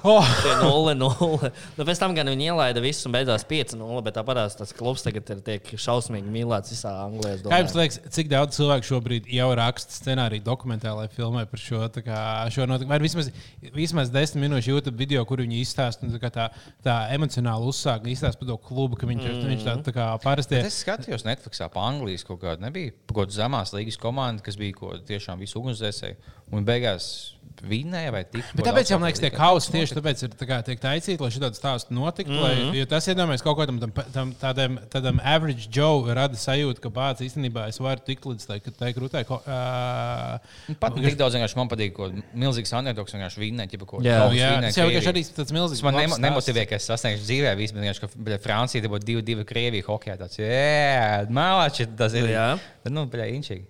Oh, 0.03 0.25
Tie 0.43 0.55
0-0. 0.61 1.51
Nu, 1.77 1.85
pēc 1.87 2.01
tam 2.01 2.15
gan 2.17 2.31
viņi 2.31 2.49
ielaida 2.51 2.83
visu 2.83 3.07
un 3.09 3.15
beidzās 3.17 3.45
5-0. 3.49 4.01
Bet 4.05 4.17
tāpat 4.17 4.41
tas 4.59 4.73
klubs 4.75 5.05
tagad 5.05 5.29
ir 5.33 5.43
tiek 5.45 5.73
šausmīgi 5.79 6.31
mīlēts 6.33 6.73
visā 6.73 6.93
Anglijā. 7.05 7.39
Kā 7.47 7.61
jums 7.61 7.75
liekas, 7.77 7.99
cik 8.13 8.31
daudz 8.31 8.57
cilvēku 8.57 8.89
šobrīd 8.89 9.29
jau 9.33 9.49
raksta 9.57 9.95
scenāriju 9.95 10.45
dokumentālajai 10.47 11.13
filmai 11.13 11.45
par 11.49 11.61
šo, 11.61 11.85
kā, 12.03 12.19
šo 12.53 12.67
notikumu? 12.69 12.93
Vai 12.95 13.01
vismaz, 13.03 13.29
vismaz 13.75 14.11
desmit 14.13 14.45
minūšu 14.47 14.75
YouTube 14.75 14.99
video, 14.99 15.23
kur 15.29 15.43
viņi 15.43 15.61
izstāsta 15.63 16.09
tā, 16.33 16.49
tā, 16.83 16.97
emocionāli 17.15 17.69
uzsāk, 17.69 18.07
izstāsta 18.11 18.41
par 18.41 18.51
to 18.51 18.57
klubu, 18.67 18.99
ka 18.99 19.09
viņš, 19.09 19.27
mm. 19.29 19.45
viņš 19.51 19.65
tā, 19.67 19.75
tā 19.89 19.95
kā 19.95 20.07
parasti. 20.23 20.59
Es 20.59 20.81
skatījos 20.83 21.27
Netflixā 21.27 21.69
pa 21.73 21.85
Anglijas 21.89 22.25
kaut 22.27 22.41
kādu, 22.43 22.63
nebija 22.65 22.93
kaut 23.07 23.23
kāda 23.23 23.37
zemās 23.37 23.75
līgas 23.75 23.99
komanda, 24.01 24.43
kas 24.45 24.59
bija 24.59 24.77
ko, 24.79 24.95
tiešām 25.07 25.43
visu 25.43 25.61
ugunsdzēsēju. 25.61 26.33
un 26.53 26.65
beigās 26.67 27.33
vinnēja 27.63 28.11
vai 28.13 28.21
tika. 28.27 28.49
Bet 28.57 28.65
tāpēc, 28.67 28.91
man 28.97 29.07
liekas, 29.07 29.21
tie 29.23 29.29
kausi 29.33 29.71
tieši 29.73 29.95
tāpēc 29.97 30.21
ir 30.25 30.33
tā 30.37 30.47
kā, 30.49 30.57
tiek 30.67 30.81
taisīti, 30.81 31.21
lai 31.21 31.29
šāds 31.31 31.59
stāsts 31.59 31.93
notiktu. 31.93 32.33
Mm 32.33 32.39
-hmm. 32.39 32.69
lai, 32.71 32.79
jo 32.79 32.85
tas 32.91 33.07
iedomājas 33.07 33.43
kaut 33.45 33.57
kādam 33.59 33.79
tam, 33.79 33.91
tam, 34.13 34.33
tādam, 34.41 34.77
tādam 34.91 35.21
average 35.23 35.69
Joe 35.71 36.13
rada 36.13 36.35
sajūtu, 36.35 36.81
ka 36.83 36.89
bācis 36.89 37.29
īstenībā 37.29 37.67
es 37.69 37.79
varu 37.79 38.01
tikt 38.05 38.25
līdz 38.25 38.47
tai, 38.47 38.59
tai 38.59 38.93
krūtai. 38.93 39.23
Uh, 39.29 40.75
Pat 40.79 40.95
tik 40.95 41.17
daudz 41.17 41.35
vienkārši 41.35 41.57
man 41.57 41.69
patīk, 41.71 41.93
ko 41.93 42.11
milzīgs 42.33 42.73
underdogs 42.77 43.13
vienkārši 43.13 43.39
vinnē, 43.39 43.67
ķipa 43.71 43.85
ko. 43.85 44.01
Jā, 44.03 44.19
kausu 44.19 44.35
jā, 44.35 44.51
vinnē 44.55 44.67
tas 44.67 44.77
jau 44.77 44.87
Krieviju. 44.87 44.99
vienkārši 44.99 45.09
arī 45.13 45.21
tāds 45.39 45.51
milzīgs. 45.55 45.79
Tas 45.79 45.83
man 45.83 45.93
labs 45.93 46.03
nemo- 46.03 46.17
stāsts. 46.17 46.25
nemotivē, 46.27 46.67
ka 46.67 46.75
es 46.75 46.89
sasniegšu 46.89 47.23
dzīvē, 47.23 47.55
vispār 47.57 47.79
vienkārši, 47.79 48.01
ka 48.01 48.07
bļa, 48.17 48.39
Francija 48.39 48.41
te 48.43 48.52
būtu 48.93 49.07
divi, 49.07 49.25
divi 49.25 49.45
Krieviju 49.47 49.87
hokeja. 49.87 50.17
Tāds, 50.21 50.39
jā, 50.41 51.23
mālači, 51.33 51.87
tas 51.99 52.15
ir. 52.17 52.29
Jā. 52.33 52.47
Bet, 52.83 52.93
nu, 52.95 53.05
bļa, 53.11 53.29
inčīgi. 53.37 53.65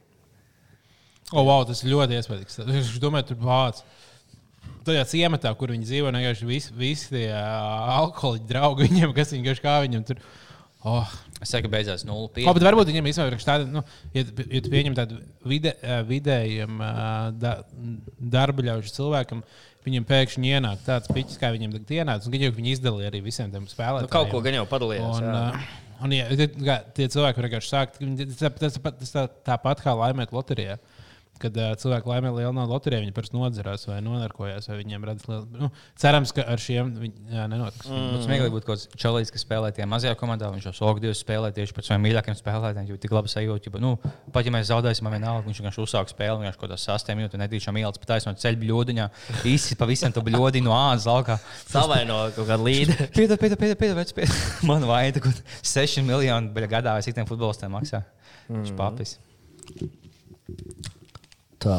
O, 1.31 1.41
oh, 1.41 1.45
wow, 1.47 1.65
tas 1.65 1.81
ir 1.83 1.93
ļoti 1.93 2.19
iespaidīgs. 2.19 2.59
Es 2.79 2.95
domāju, 3.01 3.31
tur 3.31 3.43
vācis. 3.47 3.85
Tajā 4.83 5.03
ciematā, 5.07 5.51
kur 5.55 5.71
viņi 5.71 5.87
dzīvo, 5.87 6.09
vienkārši 6.11 6.47
visi, 6.47 6.73
visi 6.75 7.13
tie 7.13 7.27
alkoholiķi 7.33 8.49
draugi 8.49 8.87
viņiem, 8.89 9.13
kas 9.15 9.31
viņi 9.31 9.41
vienkārši 9.41 9.63
kā 9.63 9.77
viņam 9.85 10.03
tur. 10.09 10.19
Oh. 10.83 11.13
Es 11.43 11.51
saku, 11.51 11.67
beidzās 11.71 12.05
0,5. 12.07 12.45
Oh, 12.47 12.55
bet 12.55 12.63
varbūt 12.63 12.89
viņam 12.91 13.07
īstenībā 13.09 13.35
ir 13.35 13.43
tāda, 13.43 13.67
nu, 13.67 13.81
ja, 14.15 14.23
ja 14.23 14.61
tu 14.63 14.71
pieņem 14.71 14.95
tādu 14.95 15.19
vide, 15.47 15.73
vidējiem 16.07 16.79
darba 18.35 18.65
ļaužu 18.69 18.93
cilvēkam, 18.95 19.43
viņam 19.85 20.05
pēkšņi 20.09 20.51
ienāk 20.57 20.83
tāds 20.85 21.11
piķis, 21.13 21.39
kā 21.41 21.51
viņam 21.55 21.73
tagad 21.77 21.93
ienāca. 21.99 22.31
Viņi 22.33 22.47
jau 22.49 22.55
viņi 22.57 22.75
izdalīja 22.77 23.11
arī 23.11 23.21
visiem 23.25 23.51
tiem 23.53 23.65
spēlētājiem. 23.67 24.07
Nu, 24.07 24.13
kaut 24.13 24.31
ko 24.31 24.41
gan 24.45 24.57
jau 24.59 24.65
padalījās. 24.69 25.19
Un, 25.19 25.29
uh, 25.29 25.69
un, 26.05 26.15
ja, 26.15 26.27
tie 26.95 27.07
cilvēki 27.07 27.43
vienkārši 27.45 27.71
viņi- 27.99 28.27
Tas, 28.39 28.53
tas, 28.59 28.79
tas 28.99 29.11
tā, 29.15 29.27
tāpat 29.51 29.83
kā 29.83 29.95
laimēt 29.99 30.31
loterijā. 30.35 30.79
Kad 31.41 31.57
uh, 31.57 31.71
cilvēki 31.79 32.07
laimē 32.07 32.29
lielu 32.35 32.53
naudu 32.55 32.75
loterijā, 32.75 33.01
viņi 33.01 33.13
parasti 33.15 33.35
nodzerās 33.35 33.87
vai 33.89 33.97
nonarkojās, 34.05 34.67
vai 34.69 34.77
viņiem 34.79 35.07
radās 35.09 35.25
liela. 35.27 35.43
Nu, 35.57 35.69
cerams, 35.99 36.31
ka 36.35 36.45
ar 36.47 36.61
šiem 36.61 36.91
viņi, 37.01 37.23
jā, 37.33 37.47
nenotiks. 37.51 37.89
Mm. 37.89 38.11
Būtu 38.13 38.27
smieklīgi 38.27 38.53
būt 38.53 38.67
kaut 38.67 38.77
kāds 38.77 39.01
čalīts, 39.01 39.33
kas 39.33 39.43
spēlē 39.43 39.71
tajā 39.75 39.87
mazajā 39.89 40.13
komandā. 40.19 40.51
Viņš 40.53 40.69
jau 40.69 40.75
soku 40.77 41.03
divus 41.03 41.19
spēlē 41.23 41.49
tieši 41.55 41.75
pēc 41.75 41.89
saviem 41.89 42.05
mīļākajiem 42.07 42.37
spēlētājiem. 42.39 42.91
Jo 42.93 42.99
tik 43.01 43.15
labi 43.17 43.33
sajūta, 43.33 43.73
ka, 43.73 43.81
nu, 43.83 43.95
pat 44.35 44.47
ja 44.47 44.53
mēs 44.55 44.69
zaudēsim, 44.69 45.07
man 45.07 45.17
vienalga, 45.17 45.43
viņš 45.49 45.61
vienkārši 45.63 45.83
uzsāk 45.83 46.13
spēli, 46.13 46.45
viņš 46.45 46.59
kaut 46.59 46.67
kādā 46.67 46.79
sastajā 46.79 47.19
minūtē 47.19 47.41
netīšām 47.41 47.81
ielas 47.81 47.99
pa 47.99 48.13
taisno 48.13 48.35
ceļu 48.39 48.61
bļodiņā, 48.63 49.09
īsi 49.49 49.77
pa 49.79 49.89
visam 49.89 50.13
to 50.15 50.23
bļodiņu 50.23 50.69
no 50.69 50.77
ādas 50.77 51.09
laukā. 51.09 51.39
Savaino 51.65 52.21
kaut 52.37 52.47
kādu 52.47 52.69
līderi. 52.69 53.09
Piedod, 53.17 53.41
piedod, 53.41 53.59
piedod, 53.59 53.79
piedod, 53.81 53.99
vec, 53.99 54.15
piedod. 54.15 54.39
Man 54.69 54.87
vajag 54.87 55.19
kaut 55.27 55.43
6 55.59 56.05
miljonu 56.07 56.67
gadā, 56.69 56.95
vai 56.95 57.03
cik 57.05 57.17
tiem 57.17 57.29
futbolistiem 57.29 57.73
maksā. 57.73 58.03
Viņš 58.49 58.73
mm. 58.73 58.79
papis. 58.79 59.17
Tā. 61.63 61.77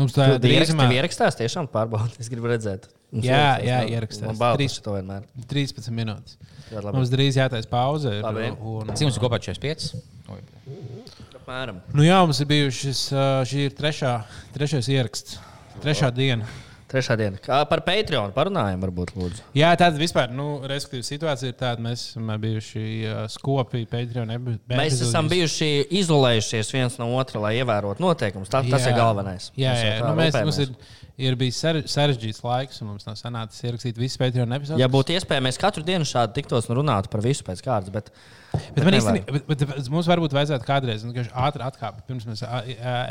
Mums 0.00 0.14
tā 0.16 0.30
ir 0.30 0.38
Drīzumā 0.40 0.86
drīzumā 0.86 0.86
ierakstās 0.96 1.36
tiešām 1.36 1.66
pārbaudīt. 1.72 2.20
Es 2.22 2.30
gribu 2.32 2.48
redzēt. 2.48 2.86
Mums 3.10 3.26
Jā, 3.26 3.58
ierakstās, 3.90 4.30
jā, 4.30 4.38
bail 4.38 4.56
Trīs- 4.56 4.76
par 4.78 4.84
to 4.86 4.92
vienmēr. 4.96 5.24
13 5.50 5.90
minūtes. 5.92 6.36
Jā, 6.70 6.78
labi. 6.84 6.94
Mums 6.96 7.10
drīz 7.10 7.36
jātaisa 7.40 7.68
pauze. 7.68 8.12
un- 8.22 8.94
Cik 8.94 9.08
mums 9.08 9.16
ir 9.18 9.24
kopā 9.24 9.40
45? 9.42 9.94
Oi, 10.30 10.40
Apmēram. 11.40 11.80
Nu 11.92 12.02
jā, 12.06 12.20
mums 12.24 12.40
ir 12.40 12.46
bijušas, 12.46 13.00
šī 13.50 13.66
ir 13.66 13.70
trešā, 13.74 14.12
trešais 14.54 14.88
ieraksts, 14.88 15.38
trešā 15.82 16.12
diena. 16.14 16.46
Trešā 16.90 17.14
diena. 17.20 17.38
Kā 17.38 17.60
par 17.70 17.84
Patreon 17.86 18.32
parunājam, 18.34 18.80
varbūt, 18.82 19.12
lūdzu. 19.14 19.44
Jā, 19.54 19.68
tāda 19.78 20.00
vispār, 20.00 20.32
nu, 20.34 20.58
respektīvi, 20.66 21.06
situācija 21.06 21.52
ir 21.52 21.58
tāda, 21.60 21.84
mēs 21.84 22.08
esam 22.10 22.32
bijuši 22.42 22.82
skopi 23.30 23.84
Patreon. 23.86 24.32
ebi- 24.34 24.56
Mēs 24.66 24.96
epizodēs. 24.96 25.12
esam 25.12 25.28
bijuši 25.30 25.68
izolējušies 26.00 26.72
viens 26.74 26.98
no 26.98 27.06
otra, 27.16 27.40
lai 27.46 27.52
ievērotu 27.60 28.02
noteikumus. 28.02 28.50
Tā, 28.50 28.64
tas 28.68 28.86
ir 28.90 28.98
galvenais. 28.98 29.50
Jā, 29.56 29.76
jā. 29.78 30.00
tā 30.00 30.08
Nu, 30.10 30.16
mēs, 30.18 30.34
mums 30.42 30.58
ir, 30.58 30.74
ir 31.30 31.36
bijis 31.36 31.60
sare- 31.62 31.84
sarežģīts 31.86 32.42
laiks, 32.42 32.82
un 32.82 32.88
mums 32.88 33.06
nav 33.06 33.14
sanācis 33.14 33.62
ierakstīt 33.62 33.94
visu 33.96 34.18
Patreon 34.18 34.50
epizodu. 34.58 34.78
Ja 34.82 34.88
būtu 34.88 35.14
iespēja, 35.14 35.40
mēs 35.46 35.58
katru 35.62 35.84
dienu 35.86 36.02
šādi 36.02 36.34
tiktos 36.42 36.66
un 36.70 36.76
runātu 36.82 37.08
par 37.08 37.20
visu 37.22 37.44
pēc 37.44 37.62
kārtas. 37.62 37.92
Bet, 37.92 38.10
Bet, 38.74 38.82
man 38.82 38.94
nevar. 38.94 39.14
īstenībā, 39.14 39.46
bet, 39.46 39.58
bet 39.68 39.88
mums 39.90 40.08
varbūt 40.08 40.32
vajadzētu 40.34 40.64
kādreiz 40.66 41.04
nu, 41.04 41.12
ātri 41.14 41.62
atkāpties, 41.62 42.02
pirms 42.08 42.24
mēs 42.26 42.40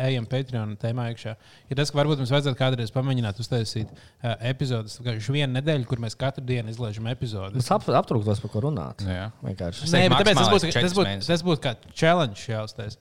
ejam 0.03 0.25
Patreon 0.27 0.75
tēmā 0.75 1.13
iekšā. 1.13 1.35
Ir 1.69 1.75
tas, 1.79 1.89
ka 1.91 1.97
varbūt 2.01 2.17
mums 2.17 2.29
vajadzētu 2.33 2.57
kādreiz 2.59 2.91
pamēģināt 2.91 3.39
uztaisīt 3.39 3.68
uh, 3.77 4.33
epizodus. 4.49 4.97
Vienkārši 4.99 5.35
vienu 5.35 5.53
nedēļu, 5.59 5.85
kur 5.89 6.01
mēs 6.03 6.17
katru 6.19 6.43
dienu 6.45 6.69
izlaižam 6.73 7.07
epizodus. 7.11 7.61
es 7.63 7.71
ap, 7.71 7.85
aptrūktos, 8.01 8.41
par 8.43 8.53
ko 8.55 8.65
runāt. 8.67 9.05
Jā. 9.05 9.29
Vienkārši. 9.45 9.89
Nē, 9.93 10.03
bet 10.09 10.23
tāpēc 10.23 10.41
tas 10.41 10.51
būtu 10.53 10.73
tas 10.73 10.93
būtu- 10.97 11.27
tas 11.27 11.45
būtu 11.47 11.65
kā 11.67 11.75
challenge 11.93 12.45
jāuztais. 12.49 12.97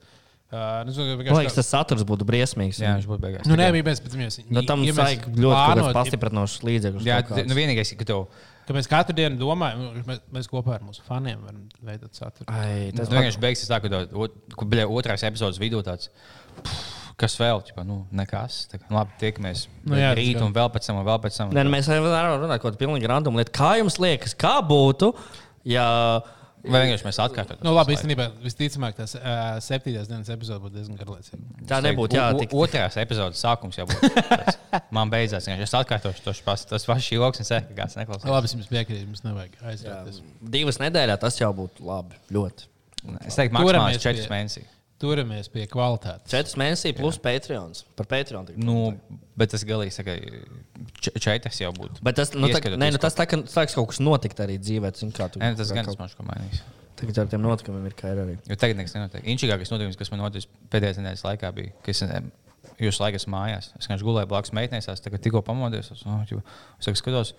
Uh, 0.49 0.81
nu, 0.81 0.93
Man 1.29 1.43
liekas, 1.43 1.53
tas 1.59 1.67
saturs 1.69 2.01
būtu 2.01 2.25
briesmīgs. 2.25 2.79
Jā, 2.81 2.95
viņš 2.97 3.05
būtu 3.05 3.21
beigās. 3.21 3.45
Nu, 3.45 3.53
nē, 3.53 3.67
mēs 3.85 3.99
pēc 4.01 4.15
tam 4.15 4.21
Nu, 4.49 4.63
tam 4.65 4.81
ja 4.81 4.95
vajag 4.97 5.27
ļoti 5.37 5.91
pastiprinošs 5.93 6.63
līdzeklis. 6.65 7.05
Jā, 7.05 7.19
nu 7.45 7.53
vienīgais, 7.53 7.91
ka 7.99 8.07
tev. 8.09 8.23
ka 8.65 8.73
mēs 8.73 8.89
katru 8.89 9.13
dienu 9.13 9.37
domājam, 9.37 9.83
nu, 9.83 10.01
mēs, 10.07 10.23
mēs 10.33 10.49
kopā 10.49 10.79
ar 10.79 10.87
mūsu 10.87 11.05
faniem 11.05 11.43
varam 11.45 11.67
veidot 11.85 12.17
saturu. 12.17 12.49
Ai, 12.49 12.89
Tas 12.97 13.07
tas 13.07 13.13
vienkārši 13.13 13.41
beigsies 13.45 13.69
tā, 13.69 13.77
ka 13.81 13.89
ka, 14.57 14.65
bļa, 14.73 14.87
otrās 14.89 15.21
epizodes 15.29 15.61
vidū 15.61 15.83
tāds. 15.85 16.09
pff, 16.63 16.98
Kas 17.19 17.35
vēl? 17.39 17.59
Ķipa, 17.67 17.83
nu, 17.87 17.99
nekas. 18.15 18.61
Tā, 18.71 18.79
kā, 18.79 18.87
labi, 18.95 19.15
tiekamies. 19.19 19.65
Nu, 19.83 19.97
jā, 19.99 20.13
rīt, 20.17 20.39
un 20.43 20.55
vēl 20.55 20.71
pēc 20.71 20.87
tam, 20.87 21.01
un 21.01 21.07
vēl 21.09 21.21
pēc 21.25 21.37
tam. 21.41 21.53
Nē, 21.55 21.65
nu, 21.67 21.73
mēs 21.73 21.89
varam 21.91 22.37
runāt 22.39 22.55
par 22.55 22.61
kaut 22.63 22.69
kādu 22.71 22.81
pilnīgi 22.85 23.09
randomu 23.11 23.41
lietu. 23.41 23.51
Kā 23.59 23.73
jums 23.81 23.99
liekas, 23.99 24.35
kā 24.39 24.57
būtu, 24.65 25.11
ja 25.67 25.87
Vai 26.59 26.81
vienkārši 26.83 27.05
mēs 27.07 27.17
atkārtojam? 27.23 27.61
Nu, 27.63 27.71
labi, 27.71 27.93
īstenībā 27.95 28.25
visticamāk, 28.43 28.97
tas 28.97 29.13
uh, 29.15 29.59
septītās 29.63 30.09
dienas 30.09 30.27
epizode 30.33 30.59
būtu 30.65 30.75
diezgan 30.75 30.97
garlaicīga. 30.99 31.39
tā 31.69 31.77
nebūtu 31.85 32.17
jātik? 32.17 32.55
Otrās 32.59 32.97
epizodes 32.99 33.39
sākums 33.39 33.79
jau 33.79 33.85
būtu. 33.87 34.09
Man 34.95 35.11
beidzās. 35.13 35.47
vienkārši 35.47 35.69
Es 35.69 35.75
atkārtošu 35.79 36.25
tos 36.25 36.41
pašus. 36.43 36.67
Tas 36.73 36.87
pats 36.89 37.05
šī 37.07 37.15
joks, 37.15 37.39
un 37.39 37.47
sēž, 37.47 37.69
kāds 37.77 37.95
neklausās. 38.01 38.27
Labi, 38.27 38.51
es 38.51 38.57
jums 38.57 38.67
piekrītu, 38.73 39.07
mums 39.07 39.23
nevajag 39.23 39.55
aizrauties. 39.71 40.19
Divas 40.57 40.81
nedēļā 40.83 41.15
tas 41.23 41.39
jau 41.39 41.53
būtu 41.55 41.87
labi. 41.87 42.19
Ļoti. 42.35 42.67
Es 43.23 43.39
teiktu, 43.39 43.55
maksimāli 43.55 44.03
4 44.03 44.19
pie- 44.19 44.31
mēnesi. 44.35 44.65
Turamies 44.99 45.47
pie 45.51 45.63
kvalitātes. 45.71 46.27
Četras 46.27 46.57
mēnesi 46.59 46.91
plus 46.97 47.15
Patreons. 47.23 47.85
Par 47.95 48.07
Patreon. 48.11 48.49
Nu, 48.59 48.75
bet 49.39 49.53
tas 49.53 49.63
galīgi 49.67 49.95
saka, 49.95 50.17
četras 50.99 51.61
jau 51.61 51.71
būtu. 51.77 52.03
Bet 52.03 52.17
tas, 52.19 52.33
nu, 52.35 52.49
tā, 52.51 52.59
nē, 52.75 52.89
nu, 52.91 52.99
tas 52.99 53.15
tā, 53.15 53.23
ka 53.29 53.39
sāks 53.47 53.77
kaut 53.77 53.93
kas 53.93 54.01
notikt 54.03 54.41
arī 54.43 54.57
dzīvē. 54.59 54.91
Zin, 54.99 55.13
kā 55.15 55.29
tu, 55.31 55.39
Nē, 55.39 55.53
tas 55.55 55.71
gan 55.71 55.87
kaut- 55.87 55.95
šķiet 56.03 56.27
mainīs. 56.27 56.59
Tagad 56.99 57.21
ar 57.23 57.29
tiem 57.31 57.45
notikumiem 57.45 57.85
ir 57.87 57.95
kā 57.95 58.11
ir 58.11 58.19
arī. 58.25 58.35
Jo 58.49 58.57
tagad 58.59 58.75
nekas 58.75 58.91
nenotiek. 58.97 59.23
Inčīgākais 59.23 59.71
notikums, 59.71 59.95
kas 59.95 60.11
man 60.11 60.19
noticis 60.25 60.49
pēdējās 60.73 60.99
nedēļas 60.99 61.23
laikā, 61.29 61.53
bija, 61.55 61.71
ka 61.85 61.93
es 61.95 62.03
jūsu 62.83 63.03
laikā 63.05 63.21
esmu 63.21 63.31
mājās. 63.37 63.69
Es 63.79 63.87
vienkārši 63.87 64.07
gulēju 64.07 64.27
blakus 64.33 64.51
meitenēs, 64.51 64.89
es 64.91 64.99
tagad 65.05 65.23
tikko 65.23 65.39
pamodies. 65.47 65.93
Es, 65.95 66.03
oh, 66.03 66.19
ķipa, 66.27 66.43
es 66.75 66.89
tagad 66.89 66.99
skatos, 66.99 67.31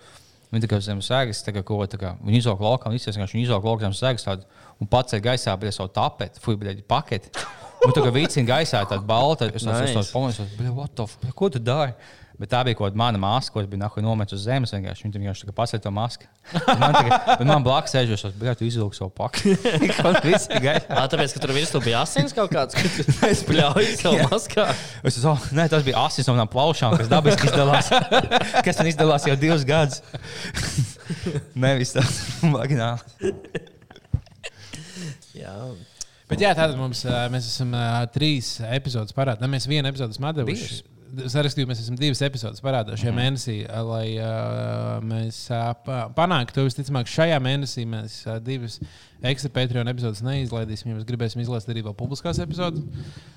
viņi 0.51 0.65
tikai 0.65 0.81
zemes 0.83 1.07
sēgas, 1.07 1.43
ko 1.65 1.79
kā 1.87 2.15
viņi 2.19 2.41
izolka 2.41 2.65
laukā, 2.65 2.91
un 2.91 2.97
izsaka, 2.97 3.27
viņi 3.31 3.47
izolka 3.47 3.69
laukā 3.69 3.87
zemes 3.87 4.01
sēgas 4.03 4.27
tādu 4.27 4.47
un 4.81 4.89
paceļ 4.91 5.23
gaisā, 5.23 5.55
bet 5.59 5.75
savu 5.75 5.91
tapeti, 5.95 6.41
fuj, 6.43 6.57
bet 6.61 6.83
paketi. 6.87 7.31
Un 7.81 7.93
tā 7.95 8.03
kā 8.05 8.11
vicina 8.13 8.45
gaisā 8.45 8.83
tāda 8.85 9.01
balta, 9.07 9.47
es 9.49 9.63
esmu 9.63 9.71
tos 9.97 10.11
fuck, 11.15 11.31
ko 11.37 11.49
tu 11.49 11.61
dari? 11.63 11.95
Bet 12.41 12.49
tā 12.49 12.63
bija 12.65 12.73
kaut 12.73 12.87
kāda 12.87 12.97
mana 12.97 13.19
maska, 13.21 13.53
ko 13.53 13.61
es 13.61 13.67
biju 13.69 13.77
nahuj 13.83 14.01
nometis 14.01 14.33
uz 14.33 14.47
zemes. 14.47 14.71
Vienkārši. 14.73 15.03
Viņa 15.05 15.19
vienkārši 15.21 15.45
tā 15.45 15.53
paceļ 15.53 15.81
to 15.83 15.91
masku. 15.93 16.25
Man, 16.55 16.95
tagad, 16.95 17.27
bet 17.27 17.43
man 17.45 17.65
blakus 17.67 17.93
sēžos, 17.93 18.23
es 18.31 18.33
biju 18.39 18.55
izvilku 18.65 18.97
savu. 18.97 19.11
Ā, 20.89 21.03
tāpēc, 21.11 21.35
ka 21.35 21.43
tur 21.43 21.53
virsū 21.53 21.81
bija 21.85 22.01
asins 22.01 22.33
kaut 22.33 22.49
kāds, 22.55 22.73
ka 22.73 22.81
tu 22.95 23.05
spļauj 23.43 23.91
savu 23.99 24.25
maskā. 24.31 24.65
Es 25.05 25.19
domāju, 25.21 25.35
oh, 25.35 25.45
nē, 25.59 25.67
tas 25.69 25.85
bija 25.85 26.01
asins 26.07 26.31
no 26.31 26.33
manām 26.33 26.49
plaušām, 26.49 26.97
kas 26.97 27.11
dabiski 27.11 27.45
izdalās. 27.51 27.93
kas 28.65 28.81
man 28.81 28.89
izdalās 28.89 29.29
jau 29.29 29.37
divus 29.37 29.67
gadus. 29.67 30.01
Nevis 31.53 31.93
tas 31.93 32.23
margināls. 32.41 33.05
Jā. 35.37 35.53
Bet 36.31 36.41
jā, 36.41 36.55
tātad 36.57 36.73
mums, 36.79 37.05
mēs 37.05 37.53
esam 37.53 37.77
trīs 38.15 38.55
epizodes 38.71 39.13
parādā. 39.13 39.45
Mēs 39.51 39.69
vienu 39.69 39.93
epizodu 39.93 40.17
esam 40.17 40.33
devuši. 40.41 40.87
Sarakstīju, 41.11 41.67
mēs 41.69 41.81
esam 41.83 41.97
divas 41.99 42.21
epizodes 42.23 42.63
parādā 42.63 42.95
šajā 42.95 43.11
mm. 43.11 43.19
mēnesī, 43.19 43.55
ā, 43.67 43.79
lai 43.87 44.05
uh, 44.15 44.99
mēs 45.03 45.43
uh, 45.51 45.71
panāktu 46.15 46.55
to 46.55 46.65
visticamāk. 46.67 47.09
Šajā 47.11 47.39
mēnesī 47.43 47.83
mēs 47.89 48.21
uh, 48.27 48.37
divas 48.43 48.77
ekstra 49.31 49.51
Patreon 49.55 49.91
epizodes 49.91 50.23
neizlaidīsim, 50.25 50.91
jo 50.91 50.99
mēs 50.99 51.07
gribēsim 51.09 51.43
izlaist 51.43 51.69
arī 51.71 51.83
vēl 51.87 51.97
publiskās 51.99 52.39
epizodes. 52.43 52.85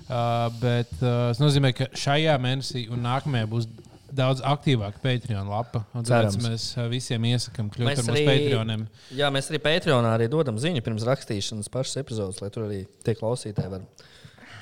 Uh, 0.05 0.47
bet 0.61 0.93
uh, 1.01 1.33
tas 1.33 1.41
nozīmē, 1.43 1.73
ka 1.75 1.89
šajā 1.99 2.37
mēnesī 2.41 2.87
un 2.93 3.03
nākamajā 3.05 3.51
būs 3.51 3.69
daudz 4.15 4.43
aktīvāka 4.45 5.01
Patreon 5.03 5.49
lapa. 5.51 5.83
Tāpēc 5.95 6.39
mēs 6.43 6.67
visiem 6.91 7.25
iesakām 7.31 7.69
kļūt 7.73 7.89
Mēs 7.89 8.01
par 8.01 8.13
mūsu 8.13 8.27
Patreoniem. 8.29 8.85
Jā, 9.17 9.31
mēs 9.33 9.51
arī 9.51 9.61
Patreonā 9.65 10.15
arī 10.15 10.29
dodam 10.31 10.59
ziņu 10.61 10.83
pirms 10.85 11.07
rakstīšanas 11.09 11.71
pašas 11.73 11.99
epizodes, 12.03 12.41
lai 12.43 12.51
tur 12.53 12.69
arī 12.69 12.83
tie 13.05 13.17
klausītāji 13.17 13.73
var 13.73 13.83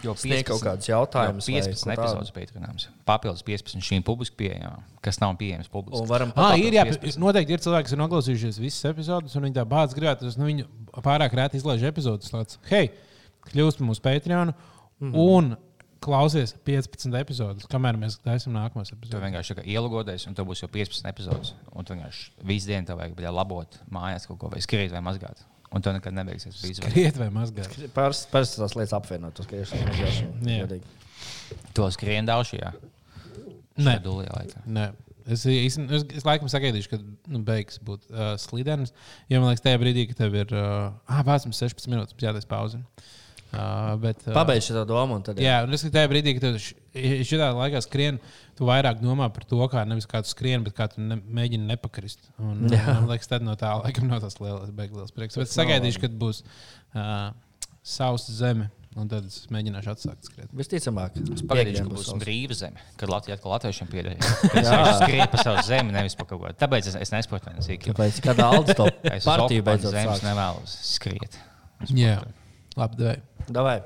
Jo 0.03 0.13
sniegt 0.19 0.47
kaut 0.49 0.61
kādus 0.61 0.87
jautājumus. 0.89 1.47
vai 1.47 1.61
15 1.61 1.83
ko 1.83 1.89
tādu. 1.89 2.01
epizodes 2.03 2.31
pieturināms. 2.35 2.87
Papildus 3.05 3.43
15 3.43 3.81
šīm 3.81 4.03
publiski 4.03 4.35
pieejamām, 4.35 4.81
kas 5.01 5.19
nav 5.21 5.35
pieejamas 5.37 5.69
publiski. 5.71 6.07
varam 6.09 6.33
Ah, 6.35 6.51
pat- 6.51 6.59
ir, 6.59 6.73
jā, 6.73 6.83
15. 6.85 7.17
noteikti 7.19 7.51
ir 7.53 7.59
cilvēki, 7.59 7.83
kas 7.83 7.91
ir 7.93 7.97
noklausījušies 8.03 8.59
visas 8.59 8.83
epizodes, 8.91 9.35
un 9.35 9.43
viņi 9.43 9.53
tā 9.55 9.65
bāz 9.65 9.93
gribētu, 9.95 10.19
tas 10.27 10.37
nu, 10.37 10.45
viņi 10.45 10.65
pārāk 11.01 11.31
rēti 11.33 11.55
izlaiž 11.61 11.83
epizodus. 11.87 12.29
Tāds, 12.31 12.57
hei, 12.69 12.91
kļūst 13.51 13.77
par 13.79 13.87
mūsu 13.87 14.01
Patreon. 14.01 14.53
Mm 14.99 15.11
-hmm. 15.11 15.15
Un 15.15 15.57
klausies 16.03 16.53
15 16.65 17.15
epizodus, 17.15 17.65
kamēr 17.65 17.95
mēs 17.95 18.17
taisām 18.19 18.51
nākamos 18.53 18.89
Tu 18.89 18.95
epizodus. 18.95 19.21
vienkārši 19.23 19.55
kā 19.55 19.63
ielūgoties, 19.63 20.27
un 20.27 20.33
tev 20.35 20.45
būs 20.45 20.61
jau 20.61 20.67
15 20.67 21.05
epizodes. 21.07 21.53
Un 21.73 21.85
tu 21.85 21.93
vienkārši 21.93 22.29
visu 22.43 22.67
dienu 22.67 22.85
tev 22.85 22.97
vajag 22.97 23.15
bļā, 23.15 23.31
labot 23.33 23.67
mājās 23.89 24.27
kaut 24.27 24.39
ko, 24.39 24.49
vai 24.49 24.59
skriet, 24.59 24.91
vai 24.91 24.99
mazgāt. 24.99 25.37
Un 25.73 25.81
tu 25.81 25.93
nekad 25.93 26.13
nebeigsies. 26.13 26.59
visu 26.61 26.83
vajag. 26.83 26.93
Kriet 26.93 27.17
vai 27.17 27.29
mazgāt. 27.33 27.77
Parasti 27.95 28.59
tās 28.61 28.75
lietas 28.77 28.93
apvienot, 28.97 29.39
uz 29.39 29.47
skriešanu. 29.47 29.95
Jā. 30.45 30.67
mazgāšanu. 30.67 30.77
To 31.77 31.87
skrien 31.93 32.29
daudz 32.29 32.51
šajā. 32.51 32.73
Nē. 33.81 33.97
Nē. 34.69 34.91
Es, 35.33 35.45
īsten, 35.47 35.87
es, 35.95 36.03
es 36.19 36.25
laikam 36.27 36.49
sagaidīšu, 36.51 36.89
kad 36.91 37.03
nu, 37.31 37.39
beigas 37.47 37.79
būt 37.81 38.09
uh, 38.11 38.33
slīdens. 38.41 38.91
Jo 39.31 39.39
man 39.39 39.53
liekas, 39.53 39.63
tajā 39.63 39.79
brīdī, 39.79 40.03
kad 40.09 40.19
tev 40.19 40.35
ir 40.35 40.51
uh, 40.51 40.91
ah, 41.07 41.21
vācis 41.25 41.63
16 41.63 41.87
minūtes, 41.89 42.17
jātaisa 42.19 42.49
pauze. 42.51 42.81
Uh, 42.83 43.13
bet, 44.01 44.23
uh, 44.27 44.33
Pabeidz 44.35 44.67
šo 44.69 44.83
domu, 44.89 45.19
tad 45.25 45.39
Jā, 45.41 45.59
un 45.67 45.75
es 45.75 45.85
tajā 45.85 46.09
brīdī, 46.11 46.35
kad 46.37 46.45
tu 46.45 46.61
šādā 47.29 47.51
laikā 47.57 47.81
skrien, 47.85 48.19
tu 48.57 48.67
vairāk 48.69 49.01
domā 49.01 49.29
par 49.33 49.45
to, 49.49 49.61
kā 49.71 49.85
nevis 49.89 50.07
kā 50.09 50.23
tu 50.25 50.31
skrien, 50.33 50.65
bet 50.65 50.75
kā 50.77 50.89
tu 50.91 51.01
ne, 51.05 51.17
mēģini 51.21 51.69
nepakrist. 51.73 52.31
Un, 52.41 52.67
Jā. 52.71 52.85
man 52.99 53.09
liekas, 53.13 53.29
tad 53.31 53.45
no 53.45 53.55
tā 53.59 53.75
laikam 53.81 54.09
no 54.09 54.19
tās 54.23 54.39
lielas 54.41 54.73
beigas 54.75 55.13
prieks. 55.15 55.37
Bet 55.39 55.49
es 55.51 55.57
sagaidīšu, 55.57 56.01
kad 56.05 56.15
būs 56.21 56.43
uh, 56.45 57.29
sausa 57.85 58.35
zeme, 58.37 58.69
un 58.97 59.09
tad 59.09 59.25
es 59.29 59.39
mēģināšu 59.53 59.93
atsākt 59.93 60.29
skriet. 60.29 60.51
Visticamāk, 60.53 61.15
Pagaidīšu, 61.17 61.47
piekdien 61.49 61.89
ka 61.89 61.95
būs 61.95 62.11
brīva 62.21 62.57
zeme, 62.57 62.83
kad 62.99 63.09
Latvija 63.09 63.39
atkal 63.39 63.55
latviešiem 63.55 63.89
pieder. 63.89 64.13
Es 64.63 64.69
skrietu 65.01 65.31
pa 65.33 65.41
savu 65.41 65.65
zemi, 65.65 65.93
nevis 65.95 66.17
pa 66.17 66.27
kaut 66.29 66.43
ko. 66.43 66.53
Tāpēc 66.61 66.91
es, 66.93 66.99
es 67.07 67.13
nesportu 67.13 67.49
vienu 67.49 67.65
sīku. 67.65 67.89
Kāpēc? 67.89 68.21
Kad 68.25 68.43
Aldis 68.45 68.77
to 68.77 68.85
Es 69.17 69.25
partiju 69.25 69.65
beidzot 69.65 69.93
zemes 69.97 70.21
sāks. 70.21 70.27
nevēlos 70.29 70.77
skriet. 70.93 71.41
Jā, 71.89 72.19
labi. 72.79 73.01
Devai. 73.01 73.17
Davai. 73.49 73.79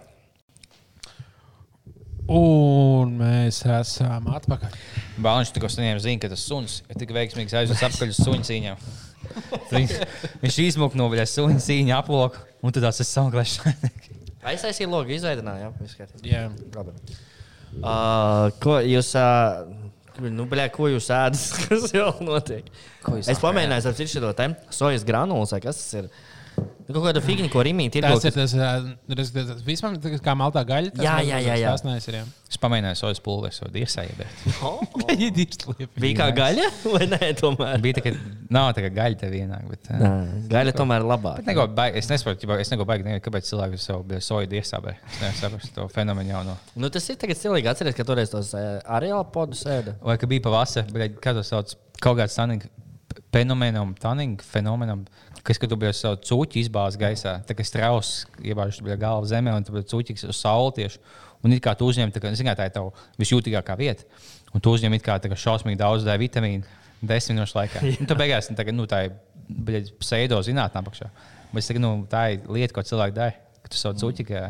Un 2.27 3.13
mēs 3.21 3.61
esam 3.71 4.25
atpakaļ. 4.35 4.73
Bāliņš 5.23 5.53
tikko 5.55 5.69
saņēma 5.71 6.01
ziņu, 6.03 6.19
ka 6.25 6.29
tas 6.33 6.43
suns 6.43 6.81
ir 6.91 6.99
tik 6.99 7.13
veiksmīgs 7.15 7.55
aizjūtas 7.55 7.85
atpakaļ 7.87 8.11
uz 8.11 8.19
suņu 8.19 8.47
cīņām. 8.49 8.81
Viņš, 9.71 9.93
viņš 10.41 10.57
izmuka 10.65 10.99
no 10.99 11.07
viņa 11.13 11.23
suņu 11.31 11.63
cīņa 11.63 12.01
aploku, 12.01 12.43
un 12.59 12.75
tad 12.75 12.83
tas 12.83 12.99
ir 12.99 13.07
saglabājis. 13.07 13.55
Aizsāstīja 14.47 14.91
logu, 14.91 15.15
izveidināja. 15.15 15.71
Jā. 16.27 16.43
Labi. 16.75 16.95
Uh, 17.77 18.47
ko 18.63 18.77
jūs. 18.83 19.13
Uh, 19.15 20.27
nu, 20.27 20.47
bļā, 20.51 20.67
ko 20.75 20.91
jūs 20.91 21.07
ēdat? 21.13 21.43
Kas 21.67 21.91
jau 21.95 22.11
notiek? 22.27 22.67
Ko 23.05 23.15
jūs 23.19 23.31
Es 23.31 23.39
pamēģināju 23.43 23.87
ar 23.87 23.97
citu 24.01 24.17
šo 24.17 24.33
te 24.35 24.49
sojas 24.75 25.07
granulas, 25.07 25.55
vai 25.55 25.63
kas 25.63 25.79
tas 25.79 26.01
ir. 26.01 26.11
Nu, 26.11 26.36
Kaut 26.87 27.03
kāda 27.03 27.19
figūra, 27.19 27.49
ko 27.51 27.63
Rīgā 27.67 27.85
ir. 27.99 28.05
Tas 28.05 28.23
ir 28.25 28.31
tas, 28.31 28.53
ā, 28.55 28.67
tas, 29.11 29.31
tas, 29.35 29.47
tas 29.51 29.63
vispār 29.65 29.97
tas 29.99 30.21
kā 30.23 30.35
maltā 30.39 30.63
gaļa. 30.67 30.93
tas 30.95 31.03
Jā, 31.03 31.17
jā, 31.25 31.39
jā, 31.43 31.57
jā. 31.59 31.73
Tas 31.75 31.83
neesmu. 31.83 32.13
Jā, 32.15 32.21
Es 32.47 32.55
pamēģināju 32.63 32.95
sojas 32.95 33.19
pulveri, 33.19 33.51
so 33.51 33.67
iesēju. 33.67 34.13
Bet... 34.15 34.45
Viņi 35.09 35.27
ir. 35.43 35.89
Bija 35.99 36.15
kā 36.21 36.27
gaļa, 36.37 36.69
vai 36.93 37.09
nē, 37.11 37.19
tomēr? 37.41 37.81
Bija 37.83 37.97
tā, 37.97 38.05
ka 38.05 38.13
nav 38.55 38.69
tā 38.77 38.85
kā 38.85 38.91
gaļa 38.95 39.19
tev 39.19 39.35
vienāk. 39.35 39.65
Bet, 39.73 39.91
Nē, 39.91 40.13
gaļa 40.53 40.75
tomēr 40.79 41.03
ir 41.03 41.09
labāka. 41.11 41.43
Bet 41.43 41.51
neko 41.51 41.67
baigi, 41.75 41.99
es 41.99 42.09
nesaprotu, 42.13 42.49
es 42.63 42.71
neko 42.71 42.87
baigi, 42.87 43.07
nezinu, 43.09 43.25
kāpēc 43.27 43.51
cilvēki 43.51 43.81
savu 43.83 44.07
bija 44.07 44.23
soju 44.23 44.49
iesābē. 44.61 44.95
Es 45.11 45.19
nesaprotu 45.25 45.73
to 45.75 45.89
fenomenu 45.91 46.33
jauno. 46.37 46.55
Nu, 46.79 46.89
tas 46.93 47.11
ir 47.11 47.19
tagad 47.19 47.41
cilvēki 47.43 47.71
atceries, 47.73 47.99
ka 47.99 48.07
toreiz 48.07 48.31
tos 48.31 48.55
arī 48.55 49.11
podus 49.35 49.67
ēda. 49.67 49.99
Vai 50.07 50.15
ka 50.21 50.31
bija 50.31 50.47
pavasarī, 50.47 50.95
bet 50.95 51.19
kā 51.21 51.35
to 51.35 51.43
sauc, 51.45 51.75
kaut 51.99 52.21
kāds 52.21 52.39
tanīgi 52.39 52.71
fenomenam, 53.33 53.93
tanīgi 53.99 54.45
fenomenam, 54.45 55.03
kas, 55.47 55.61
biji 55.61 55.95
savu 55.95 56.19
cūķi 56.27 56.63
izbāzis 56.65 56.99
gaisā, 56.99 57.37
tā 57.47 57.55
kā 57.55 57.65
strauss 57.65 58.25
iebāžas 58.43 58.83
bija 58.83 58.97
galva 58.99 59.27
zemē, 59.29 59.55
un 59.55 59.67
tad 59.67 59.87
cūķis 59.93 60.27
uz 60.27 60.41
sauli 60.41 60.75
tieši. 60.81 60.99
Un 61.45 61.53
it 61.53 61.61
kā 61.63 61.75
tu 61.77 61.87
uzņem, 61.87 62.11
tā, 62.11 62.21
kā, 62.21 62.31
zini, 62.33 62.49
kā 62.49 62.57
tā 62.57 62.65
ir 62.67 62.73
tava 62.73 63.05
visjūtīgākā 63.21 63.77
vieta, 63.77 64.07
un 64.57 64.63
tu 64.63 64.73
uzņem 64.73 64.97
it 64.97 65.05
kā, 65.05 65.19
tā 65.21 65.29
kā 65.29 65.37
šausmīgi 65.37 65.79
daudz 65.79 66.05
D 66.07 66.15
vitamīnu 66.17 66.65
desmit 67.01 67.37
minūšu 67.37 67.59
laikā. 67.59 67.83
Un 68.01 68.07
tu 68.09 68.17
beigās 68.17 68.49
tā, 68.49 68.65
nu, 68.73 68.87
tā 68.89 69.03
ir 69.07 69.91
pseido 70.01 70.39
zinātnē 70.43 70.81
apakšā. 70.81 71.11
Bet 71.51 71.61
es 71.61 71.69
saku, 71.69 71.81
nu, 71.83 71.93
tā 72.09 72.23
ir 72.33 72.49
lieta, 72.51 72.73
ko 72.75 72.83
cilvēki 72.83 73.15
dara, 73.15 73.37
ka 73.63 73.71
tu 73.71 73.79
savu 73.79 74.01
cūķi. 74.01 74.25
Kā... 74.27 74.43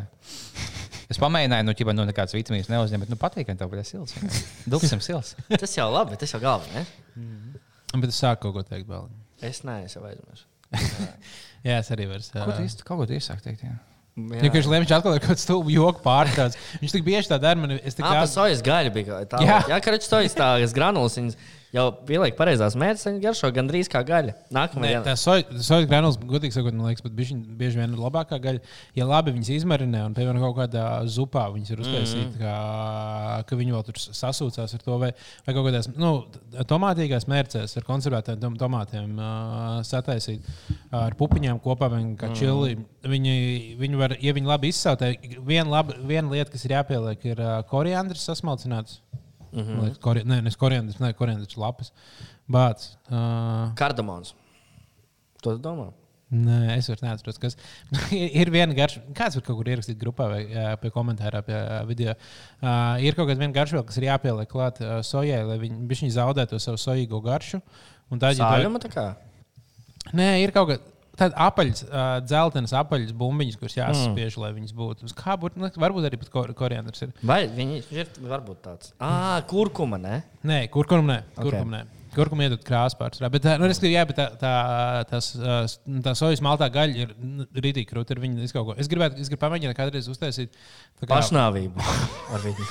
Es 1.11 1.19
pamēģināju, 1.21 1.67
nu, 1.67 1.75
ķipa, 1.77 1.95
nu, 1.95 2.07
nekādas 2.07 2.35
vitamīnas 2.35 2.71
neuzņemt, 2.71 3.05
bet, 3.05 3.13
nu, 3.13 3.19
patīk, 3.21 3.47
ka 3.47 3.57
tev 3.59 3.71
bija 3.71 3.85
silts. 3.87 4.15
Duksim 4.71 5.03
silts. 5.03 5.35
Tas 5.53 5.77
jau 5.77 5.87
labi, 5.93 6.17
tas 6.19 6.33
jau 6.33 6.41
galvenais. 6.43 6.91
Bet 7.93 8.11
es 8.11 8.19
sāku 8.19 8.47
kaut 8.47 8.57
ko 8.57 8.67
teikt 8.67 8.89
vēl. 8.89 9.07
Es 9.45 9.63
neesmu 9.67 10.07
aizmirsis. 10.09 10.47
Jā, 11.67 11.77
es 11.81 11.91
arī 11.93 12.07
varu. 12.09 12.25
Ko 12.33 12.55
tu 12.55 12.63
īsti, 12.63 12.85
kaut 12.87 13.01
ko 13.01 13.07
tu 13.09 13.15
iesāki 13.17 13.45
teikt? 13.49 13.63
Jā. 13.67 13.75
Ja, 14.17 14.49
viņš 14.49 14.65
viņš 14.71 14.91
atkal 14.95 15.13
ir 15.13 15.21
kaut 15.21 15.29
kāds 15.35 15.43
stulbs 15.45 15.69
joks 15.69 16.01
pārtrauc. 16.01 16.55
Viņš 16.81 16.93
tik 16.95 17.03
bieži 17.05 17.29
tā 17.29 17.37
dara. 17.41 17.59
Man, 17.59 17.75
es 17.77 17.93
tik 17.97 18.01
Jā, 18.01 18.15
kā 18.15 18.23
tas 18.23 18.33
sojas 18.33 18.63
gaļa 18.65 18.93
bija. 18.95 19.19
Tā, 19.29 19.41
Jā. 19.45 19.59
jā, 19.69 19.77
ka 19.83 19.93
viņš 19.93 20.07
sojas 20.09 20.37
tādas 20.37 20.73
granulas, 20.73 21.17
viņas 21.19 21.37
jau 21.75 21.85
pieliek 22.07 22.35
pareizās 22.37 22.75
mērķis, 22.79 23.07
viņi 23.09 23.21
garšo 23.23 23.49
gandrīz 23.55 23.89
kā 23.91 24.01
gaļa. 24.07 24.35
Nākamajā 24.55 25.01
tā 25.05 25.15
sojas 25.19 25.87
granulas, 25.89 26.17
godīgi 26.19 26.55
sakot, 26.55 26.75
man 26.75 26.89
liekas, 26.89 27.03
pat 27.05 27.15
bieži, 27.17 27.35
bieži 27.59 27.81
vien 27.81 27.93
ir 27.93 28.01
labākā 28.01 28.39
gaļa. 28.43 28.63
Ja 28.97 29.07
labi 29.09 29.33
viņas 29.35 29.51
izmarinē 29.57 30.05
un, 30.07 30.15
piemēram, 30.17 30.41
kaut 30.45 30.57
kādā 30.61 30.85
zupā 31.11 31.47
viņas 31.53 31.73
ir 31.73 31.83
uztaisītas, 31.83 32.15
mm 32.15 32.37
-hmm. 32.37 32.41
kā, 32.41 33.43
ka 33.49 33.59
viņi 33.59 33.75
vēl 33.75 33.85
tur 33.89 34.01
sasūcās 34.05 34.77
ar 34.77 34.85
to, 34.85 34.97
vai, 35.03 35.11
vai 35.47 35.57
kaut 35.57 35.67
kādās 35.67 35.91
nu, 35.95 36.13
tomātīgās 36.71 37.27
mērcēs 37.27 37.77
ar 37.77 37.87
konservētiem 37.87 38.39
tom- 38.41 38.57
tomātiem 38.57 39.19
uh, 39.19 39.83
sataisīt 39.87 40.47
ar 40.91 41.15
pupiņām 41.19 41.61
kopā, 41.63 41.91
kā 42.19 42.33
čili. 42.35 42.77
Viņi, 43.07 43.77
viņi 43.79 43.99
var, 43.99 44.17
ja 44.19 44.33
viņi 44.35 44.49
labi 44.49 44.71
izsautē, 44.73 45.13
viena, 45.45 45.69
laba, 45.69 45.95
viena 46.03 46.31
lieta, 46.31 46.51
kas 46.51 46.65
ir 46.65 46.75
jāpieliek, 46.75 47.23
ir 47.25 47.39
uh, 47.39 47.61
koriandrs 47.69 48.25
sasmalcināts. 48.27 49.01
Mm 49.57 49.67
-hmm. 49.67 49.99
kori, 50.03 50.21
nē, 50.23 50.41
nes 50.45 50.55
koriandrs, 50.55 50.99
nē, 51.01 51.13
koriandrs 51.17 51.57
lapas. 51.57 51.93
Bāts. 52.47 52.97
Uh, 53.09 53.73
Kardamons. 53.75 54.35
To 55.41 55.55
tu 55.55 55.61
domā? 55.61 55.91
Nē, 56.27 56.75
es 56.75 56.89
vairs 56.91 57.01
neatceros, 57.01 57.37
kas 57.39 57.55
ir, 58.11 58.29
ir 58.41 58.51
viena 58.51 58.75
garša. 58.75 59.01
Kāds 59.15 59.37
var 59.39 59.45
kaut 59.47 59.57
kur 59.61 59.69
ierakstīt 59.71 59.97
grupā 60.01 60.27
vai 60.27 60.41
pie 60.81 60.91
komentārā, 60.91 61.41
pie 61.41 61.61
video. 61.87 62.15
Uh, 62.61 62.99
ir 62.99 63.15
kaut 63.15 63.29
kāda 63.29 63.39
viena 63.39 63.55
garša, 63.55 63.77
vēl, 63.79 63.85
kas 63.87 63.97
ir 63.97 64.09
jāpieliek 64.09 64.51
klāt 64.51 64.81
uh, 64.83 64.99
sojai, 65.01 65.39
lai 65.47 65.57
viņi, 65.61 65.87
viņi 65.87 66.11
zaudētu 66.17 66.55
to 66.55 66.59
savu 66.59 66.77
sojīgo 66.77 67.21
garšu. 67.23 67.61
Un 68.11 68.19
tā 68.19 68.33
kā. 68.35 69.07
Nē, 70.13 70.29
ir 70.43 70.51
kaut 70.55 70.69
kāda. 70.73 70.96
Tāda 71.17 71.33
apaļas, 71.47 71.83
uh, 71.87 72.05
dzeltenas 72.21 72.73
apaļas 72.77 73.13
bumbiņas, 73.17 73.57
kuras 73.57 73.77
jāsaspiež, 73.79 74.35
mm. 74.35 74.43
lai 74.43 74.51
viņas 74.53 74.73
būtu. 74.77 75.09
Kā 75.17 75.33
būtu, 75.41 75.61
nu, 75.63 75.69
varbūt 75.81 76.05
arī 76.09 76.19
pat 76.21 76.29
kor 76.33 76.53
koriandrs 76.57 77.07
ir. 77.07 77.13
Vai 77.25 77.39
viņi 77.49 77.81
ir 77.95 78.11
varbūt 78.21 78.61
tāds? 78.67 78.93
Ah, 79.01 79.39
kurkuma, 79.49 79.97
ne? 80.01 80.19
Nē, 80.45 80.63
kur 80.73 80.85
kur 80.89 81.01
nē, 81.01 81.23
kur 81.39 81.49
Ok. 81.49 81.57
kur 81.57 81.71
nē. 81.73 81.81
Kur 82.17 82.31
kam 82.33 82.41
iedod 82.41 82.63
krāsu 82.65 82.97
pārsvarā. 82.97 83.29
Bet, 83.35 83.43
nu, 83.61 83.67
es 83.69 83.77
gribēju, 83.77 83.93
jā, 83.99 84.03
bet 84.09 84.17
tā, 84.17 84.25
tā, 84.41 84.53
tas, 85.11 85.27
ā, 85.37 85.57
s- 85.69 85.77
tā 86.01 86.15
sojas 86.17 86.41
maltā 86.41 86.65
gaļa 86.73 87.03
ir 87.05 87.11
nu, 87.21 87.45
rītīgi 87.53 87.85
krūta. 87.91 88.15
Ir 88.17 88.23
viņa, 88.25 88.41
es, 88.47 88.55
ko- 88.55 88.73
es 88.73 88.89
gribētu, 88.89 89.21
es 89.21 89.29
gribu 89.29 89.43
pamēģināt 89.45 89.77
kādreiz 89.77 90.09
uztaisīt. 90.09 90.57
kā- 91.03 91.11
Pašnāvība. 91.13 91.85
Ar 92.33 92.41
viņu. 92.41 92.65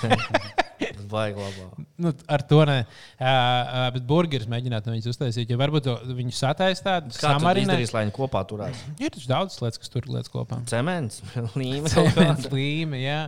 Vajag 1.07 1.37
labāk. 1.39 1.85
Nu, 2.03 2.11
ar 2.35 2.43
to 2.51 2.59
ne. 2.69 2.81
Uh, 3.17 3.87
bet 3.95 4.05
burgeris 4.09 4.49
mēģināt 4.51 4.89
no 4.89 4.95
viņas 4.97 5.07
uztaisīt. 5.13 5.53
Ja 5.53 5.59
varbūt 5.61 5.87
viņu 6.19 6.35
sataisīt 6.35 6.85
tādu 6.85 7.15
samarinēt. 7.17 7.69
izdarīsi, 7.71 7.95
lai 7.95 8.03
viņi 8.09 8.15
kopā 8.17 8.43
turās? 8.51 8.81
Ir 8.99 9.15
taču 9.15 9.31
daudz 9.31 9.61
lietas, 9.63 9.79
kas 9.85 9.93
tur 9.95 10.09
lietas 10.11 10.33
kopā. 10.33 10.59
Cements, 10.69 11.23
līme. 11.61 11.87
Cements, 11.93 12.51
līme, 12.53 12.99
jā. 13.05 13.21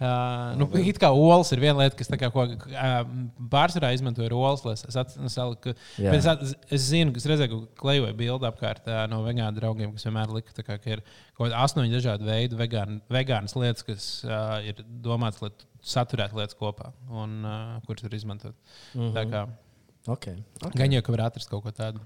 Uh, 0.00 0.54
nu, 0.56 0.64
it 0.80 0.96
kā 0.96 1.10
olas 1.12 1.50
ir 1.52 1.60
viena 1.60 1.76
lieta, 1.82 1.94
kas 1.98 2.08
kā, 2.08 2.30
ko, 2.32 2.46
uh, 2.48 3.00
pārsvarā 3.52 3.90
izmanto 3.92 4.24
olas. 4.32 4.62
lai 4.64 4.72
Es, 4.72 4.96
at- 4.96 5.16
saliku- 5.28 5.74
Jā. 5.98 6.10
bet 6.10 6.20
es, 6.22 6.26
at- 6.26 6.72
es 6.72 6.86
zinu, 6.88 7.12
ka 7.12 7.18
es 7.20 7.26
redzēju, 7.28 7.58
ka 7.74 7.82
klejoju 7.82 8.16
bildi 8.16 8.48
apkārt 8.48 8.88
uh, 8.88 9.06
no 9.12 9.20
vegānu 9.26 9.60
draugiem, 9.60 9.92
kas 9.92 10.04
vienmēr 10.08 10.32
lika, 10.32 10.54
kā, 10.62 10.78
ka 10.80 10.90
ir 10.90 11.02
kaut 11.36 11.50
kādi 11.50 11.58
astoņi 11.60 11.92
dažādi 11.92 12.24
veidi 12.24 12.56
vegān, 12.56 13.00
vegānas 13.12 13.54
lietas, 13.60 13.84
kas 13.84 14.24
uh, 14.24 14.56
ir 14.64 14.80
domātas, 15.04 15.42
lai 15.44 15.50
saturētu 15.82 16.40
lietas 16.40 16.56
kopā 16.56 16.92
un 17.10 17.44
uh, 17.44 17.80
kuras 17.84 18.02
var 18.02 18.14
izmantot. 18.14 18.54
Mm 18.94 19.00
-hmm. 19.00 19.12
Tā 19.12 19.24
kā 19.30 19.48
Okay. 20.08 20.42
okay. 20.64 20.78
gan 20.80 20.92
jau, 20.92 21.02
ka 21.02 21.12
var 21.12 21.20
atrast 21.28 21.50
kaut 21.50 21.62
ko 21.62 21.70
tādu. 21.70 22.00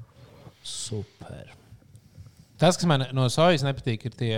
Super. 0.64 1.54
Tas, 2.64 2.78
kas 2.80 2.88
man 2.88 3.04
no 3.16 3.26
sojas 3.32 3.64
nepatīk, 3.66 4.06
ir 4.08 4.14
tie 4.16 4.32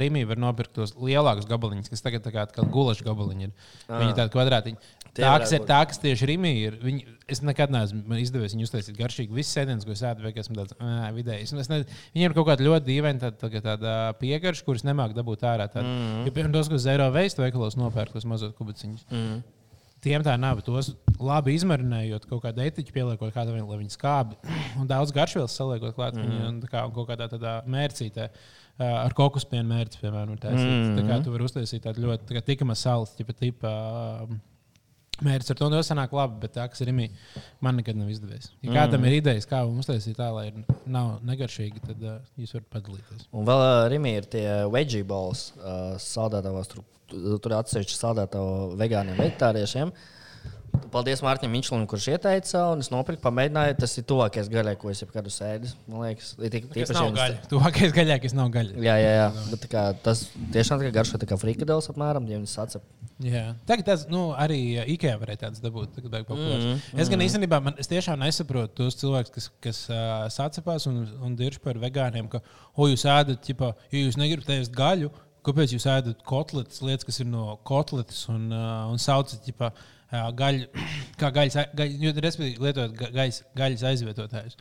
rīmi, 0.00 0.24
var 0.28 0.40
nopirkt 0.40 0.72
tos 0.78 0.94
lielākus 0.96 1.48
gabaliņus, 1.50 1.90
kas 1.92 2.04
tagad 2.04 2.28
kā, 2.32 2.46
gulaši 2.72 3.04
gabaliņi 3.04 3.48
ir. 3.48 3.52
Viņi 3.90 4.14
ir 4.14 4.16
tādi 4.16 4.32
kvadrātiņi. 4.32 4.94
Tā, 5.18 5.32
kas 5.42 5.52
ir 5.56 5.64
tā, 5.66 5.80
kas 5.90 6.00
tieši 6.02 6.28
rīmī 6.30 6.52
ir. 6.62 6.78
Viņi, 6.82 7.04
es 7.32 7.42
nekad 7.44 7.72
neesmu 7.74 8.18
izdevies 8.22 8.54
viņu 8.54 8.68
uztaisīt 8.68 8.96
garšīgi. 8.98 9.34
Viss 9.34 9.54
sēdienas, 9.56 9.86
ko 9.86 9.94
es 9.94 10.04
ēdu, 10.06 10.24
vai 10.24 10.32
esmu 10.32 10.58
tāds 10.60 10.76
ā, 10.78 11.10
vidējs. 11.16 11.54
Es 11.58 11.68
Ne, 11.68 11.82
viņiem 12.14 12.30
ir 12.30 12.36
kaut 12.36 12.46
kāda 12.48 12.64
ļoti 12.64 12.86
dīvaina 12.86 13.20
tāda, 13.26 13.36
tāda, 13.42 13.60
tāda 13.64 13.94
piegarša, 14.22 14.64
kuras 14.64 14.86
nemāk 14.86 15.12
dabūt 15.16 15.44
ārā. 15.44 15.66
Tāda. 15.68 15.84
Mm 15.84 16.06
-hmm. 16.06 16.24
Ja, 16.28 16.34
piemēram, 16.36 16.54
tos, 16.54 16.70
uz 16.72 16.86
eiro 16.86 17.10
veistu 17.12 17.42
veikalos 17.42 17.76
nopērk, 17.76 18.14
tos 18.14 18.24
mazos 18.24 18.54
kubiciņus. 18.56 19.04
Mm 19.10 19.18
-hmm. 19.18 19.42
Tiem 20.04 20.24
tā 20.26 20.34
nav. 20.40 20.62
Tos 20.66 20.92
labi 21.18 21.54
izmarinējot, 21.58 22.28
kaut 22.30 22.44
kādu 22.44 22.62
etiķu 22.64 22.94
pieliekot, 22.94 23.32
kādu 23.34 23.56
vēl, 23.56 23.66
lai 23.68 23.80
viņi 23.80 23.94
skābi. 23.96 24.38
Un 24.78 24.88
daudz 24.90 25.12
garšvielas 25.14 25.56
saliekot 25.58 25.96
klāt 25.96 26.18
mm. 26.18 26.24
Mhm. 26.24 26.44
viņu 26.60 26.72
kā, 26.72 26.84
kaut 26.94 27.10
kādā 27.10 27.28
tādā 27.32 27.58
mērcītē. 27.70 28.28
Ar 28.78 29.14
kokospienu 29.18 29.66
mērķi, 29.72 29.98
piemēram, 30.04 30.36
ir 30.36 30.42
taisīts. 30.44 30.62
Mm 30.62 30.84
-hmm. 30.84 30.98
Tā 31.00 31.08
kā 31.08 31.24
tu 31.24 31.32
vari 31.34 31.46
uztaisīt 31.48 31.82
tādu 31.82 32.04
ļoti 32.04 32.28
tā 32.28 32.36
kā 32.36 32.44
tikama 32.52 32.76
sāls, 32.78 33.16
tipa, 33.18 33.34
tipa 33.34 33.72
mērķis 35.24 35.52
ar 35.54 35.58
to 35.60 35.68
nesanāk 35.72 36.12
labi, 36.16 36.38
bet 36.44 36.54
tā, 36.56 36.66
kas 36.70 36.82
ir 36.84 36.92
imī, 36.92 37.08
man 37.64 37.78
nekad 37.80 37.98
nav 37.98 38.10
izdevies. 38.12 38.50
Ja 38.64 38.82
kādam 38.82 39.06
ir 39.08 39.18
idejas, 39.18 39.48
kā 39.48 39.62
mums 39.66 39.86
uztaisīt 39.86 40.18
tā, 40.18 40.28
lai 40.34 40.50
nav 40.86 41.18
negaršīgi, 41.28 41.82
tad 41.86 42.04
uh, 42.04 42.20
jūs 42.38 42.54
varat 42.56 42.68
padalīties. 42.76 43.26
Un 43.32 43.48
vēl 43.48 43.64
uh, 43.64 43.80
Rimī 43.92 44.14
ir 44.20 44.28
tie 44.30 44.46
veggie 44.72 45.02
balls, 45.08 45.50
uh, 45.58 45.96
saldētavās. 46.02 46.70
Tur, 46.72 46.86
tur 47.42 47.56
atsevišķi 47.56 47.96
saldētavu 47.96 48.78
vegāniem, 48.78 49.18
vegetāriešiem. 49.18 49.94
Paldies 50.92 51.20
Mārtiņam 51.24 51.52
Mičelim, 51.52 51.84
kurš 51.88 52.06
ieteica, 52.14 52.62
un 52.72 52.82
es 52.82 52.88
nopirku, 52.92 53.20
pamēģināju. 53.24 53.76
Tas 53.82 53.94
ir 54.00 54.06
tuvākais 54.08 54.48
gaļai, 54.52 54.74
ko 54.80 54.92
es 54.92 55.02
jebkad 55.02 55.26
esmu 55.28 55.48
ēdis. 55.48 55.74
Man 55.88 56.04
liekas, 56.04 56.30
ir 56.40 56.52
tik 56.54 56.68
Tas 56.72 56.92
nav 56.96 57.10
gaļa. 57.16 57.40
Tuvākais 57.50 57.94
gaļā, 57.96 58.16
kas 58.22 58.34
nav 58.36 58.48
gaļa. 58.54 58.76
Jā, 58.84 58.94
jā, 59.02 59.10
jā. 59.16 59.26
Bet, 59.50 59.60
tā 59.64 59.70
kā, 59.72 59.84
tas 60.04 60.24
tiešām 60.54 60.80
kā 60.84 60.92
garšo 60.94 61.20
kā 61.28 61.38
frikadelis 61.40 61.90
apmēram, 61.92 62.28
ja 62.30 62.40
viņas 62.40 62.56
sacep. 62.60 62.86
Jā. 63.24 63.44
Tagad 63.68 63.88
tas 63.88 64.06
nu, 64.10 64.28
arī 64.38 64.60
IKEA 64.94 65.18
varēja 65.18 65.42
tāds 65.46 65.62
dabūt. 65.62 65.98
Mm, 66.04 66.24
-hmm. 66.38 66.82
Es 67.02 67.10
gan 67.10 67.24
īstenībā 67.24 67.60
man, 67.62 67.74
es 67.78 67.90
tiešām 67.90 68.20
nesaprotu 68.22 68.84
tos 68.84 68.98
cilvēkus, 69.00 69.32
kas, 69.34 69.50
kas 69.60 69.80
uh, 69.90 70.28
sacepās 70.30 70.86
un, 70.86 71.02
un 71.26 71.34
dirž 71.36 71.58
par 71.64 71.80
vegāniem, 71.82 72.28
ka, 72.30 72.40
o, 72.76 72.86
jūs 72.86 73.04
ēdat, 73.04 73.42
ķipa, 73.42 73.74
ja 73.90 74.04
jūs 74.04 74.20
negribat 74.20 74.54
ēst 74.54 74.70
gaļu, 74.70 75.10
kāpēc 75.42 75.74
jūs 75.74 75.88
ēdat 75.90 76.22
kotletes, 76.22 76.78
lietas, 76.80 77.04
kas 77.04 77.18
ir 77.18 77.26
no 77.26 77.58
kotletes 77.66 78.28
un, 78.30 78.52
uh, 78.52 78.86
un 78.92 79.02
saucat, 79.02 79.42
ķipa, 79.42 79.72
uh, 79.74 79.97
gaļu, 80.10 80.66
kā 81.20 81.30
gaļas, 81.34 81.56
gaļ, 81.78 81.96
jo, 82.02 82.12
respektīvi, 82.24 82.60
lietojot 82.66 82.94
ga- 82.98 83.10
gaļas, 83.14 83.40
gaļas 83.58 83.86
aizvietotājus. 83.92 84.56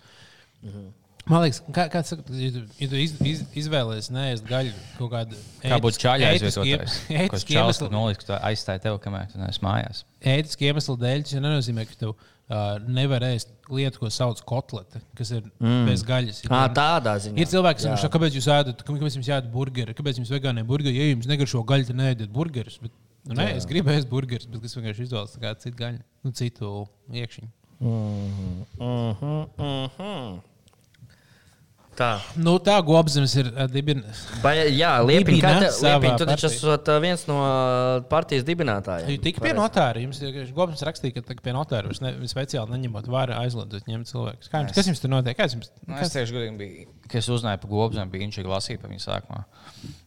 -hmm. 0.63 0.87
Man 1.27 1.41
liekas, 1.43 1.57
kā, 1.75 1.83
kā 1.91 1.99
saka, 2.07 2.23
ja 2.39 2.49
tu, 2.55 2.61
ja 2.79 2.87
tu 2.87 2.95
iz, 3.03 3.13
iz, 3.27 3.39
izvēlējies 3.59 4.07
neēst 4.15 4.45
gaļu 4.47 4.71
kaut 4.95 5.09
kādu 5.11 5.35
Kā 5.59 5.75
būtu 5.83 5.99
iem- 6.23 6.29
aizvietotājs? 6.29 6.93
Iemeslu- 7.57 7.81
tur 7.83 7.91
noliks, 7.91 8.23
ka 8.23 8.29
tu 8.29 8.37
aizstāji 8.47 8.83
tev, 8.85 8.95
kamēr 9.03 9.25
tu 9.33 9.41
neesi 9.41 9.59
mājās. 9.65 10.05
ētisku 10.23 10.63
iemeslu 10.69 10.95
dēļ 11.01 11.25
tas 11.27 11.35
nenozīmē, 11.43 11.83
ka 11.89 11.99
tu 11.99 12.13
uh, 12.13 12.77
nevari 12.87 13.33
ēst 13.35 13.51
lietu, 13.67 13.99
ko 14.05 14.07
sauc 14.13 14.39
par 14.39 14.47
kotleti, 14.53 15.01
kas 15.19 15.33
ir 15.35 15.43
mm. 15.59 15.83
bez 15.89 16.05
gaļas. 16.07 16.39
Ir, 16.45 16.55
À, 16.55 16.63
tādā 16.71 17.17
ziņā. 17.19 17.35
ir 17.43 17.51
cilvēki, 17.51 17.83
kas 17.83 18.01
saka, 18.05 18.13
kāpēc 18.15 18.39
jūs 18.39 18.47
ēdat, 18.55 18.85
kāpēc 18.87 19.19
jums 19.19 19.27
jāēd 19.33 19.51
burgeri, 19.51 19.97
kāpēc 19.99 20.21
jums 20.23 20.31
vegāniem 20.31 20.65
burgeri, 20.71 20.95
ja 20.95 21.09
jums 21.11 21.27
negaršo 21.27 21.59
gaļu, 21.67 21.89
tad 21.91 21.99
neēdiet 21.99 22.31
burgerus. 22.31 22.79
Bet, 22.79 22.95
nu, 23.27 23.37
nē, 23.37 23.47
es 23.59 23.67
gribu 23.69 23.93
ēst 23.93 24.09
burgerus, 24.11 24.49
bet 24.51 24.67
es 24.67 24.75
vienkārši 24.77 25.07
izvēlos 25.07 25.35
tā 25.35 25.43
kā 25.43 25.53
citu 25.61 25.77
gaļu, 25.79 26.03
nu, 26.23 26.35
citu 26.37 26.73
iekšķiņu. 27.13 27.49
Mhm, 27.77 29.41
mhm. 29.61 30.45
Tā. 31.97 32.11
Nu, 32.37 32.53
tā 32.61 32.75
gobzemes 32.85 33.33
ir 33.41 33.47
dibināta. 33.73 34.13
Vai, 34.43 34.53
jā, 34.69 34.91
taču 36.29 36.45
partiju. 36.45 36.69
esat 36.69 36.91
viens 37.01 37.23
no 37.25 37.37
uh, 37.41 38.03
partijas 38.11 38.45
dibinātājiem. 38.45 39.15
Jūs 39.15 39.23
tikai 39.25 39.45
pie 39.47 39.53
notāra. 39.57 40.03
Jums 40.03 40.21
ir 40.21 40.51
gobzemes 40.53 40.85
rakstīja, 40.85 41.23
ka 41.25 41.37
pie 41.41 41.55
notāra 41.57 41.89
jūs 41.89 42.03
ne, 42.05 42.13
speciāli 42.29 42.75
neņemot 42.75 43.09
vērā 43.09 43.41
aizliedzot 43.41 43.89
ņemt 43.89 44.11
cilvēkus. 44.11 44.51
Kā 44.53 44.61
jums, 44.61 44.77
kas 44.77 44.91
jums 44.91 45.01
tur 45.01 45.13
notiek? 45.15 45.37
Kas 45.39 45.57
jums, 45.57 45.73
Nu, 45.87 45.97
es 45.97 46.13
teikšu, 46.13 46.37
godīgi, 46.37 46.57
bija, 46.61 46.89
ka 47.09 47.17
es 47.17 47.31
uzzināju 47.33 47.63
par 47.65 47.73
gobzēm, 47.73 48.13
bija 48.13 48.27
viņš 48.27 48.43
lasīja 48.45 48.83
par 48.83 48.93
viņu 48.93 49.05
sākumā. 49.07 49.45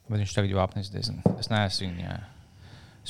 Bet 0.06 0.22
viņš 0.22 0.36
tagad 0.38 0.54
jau 0.54 0.62
apnis 0.62 0.94
diezgan. 0.94 1.24
Es 1.40 1.50
neesmu 1.50 1.88
viņu. 1.88 2.06
jā. 2.06 2.20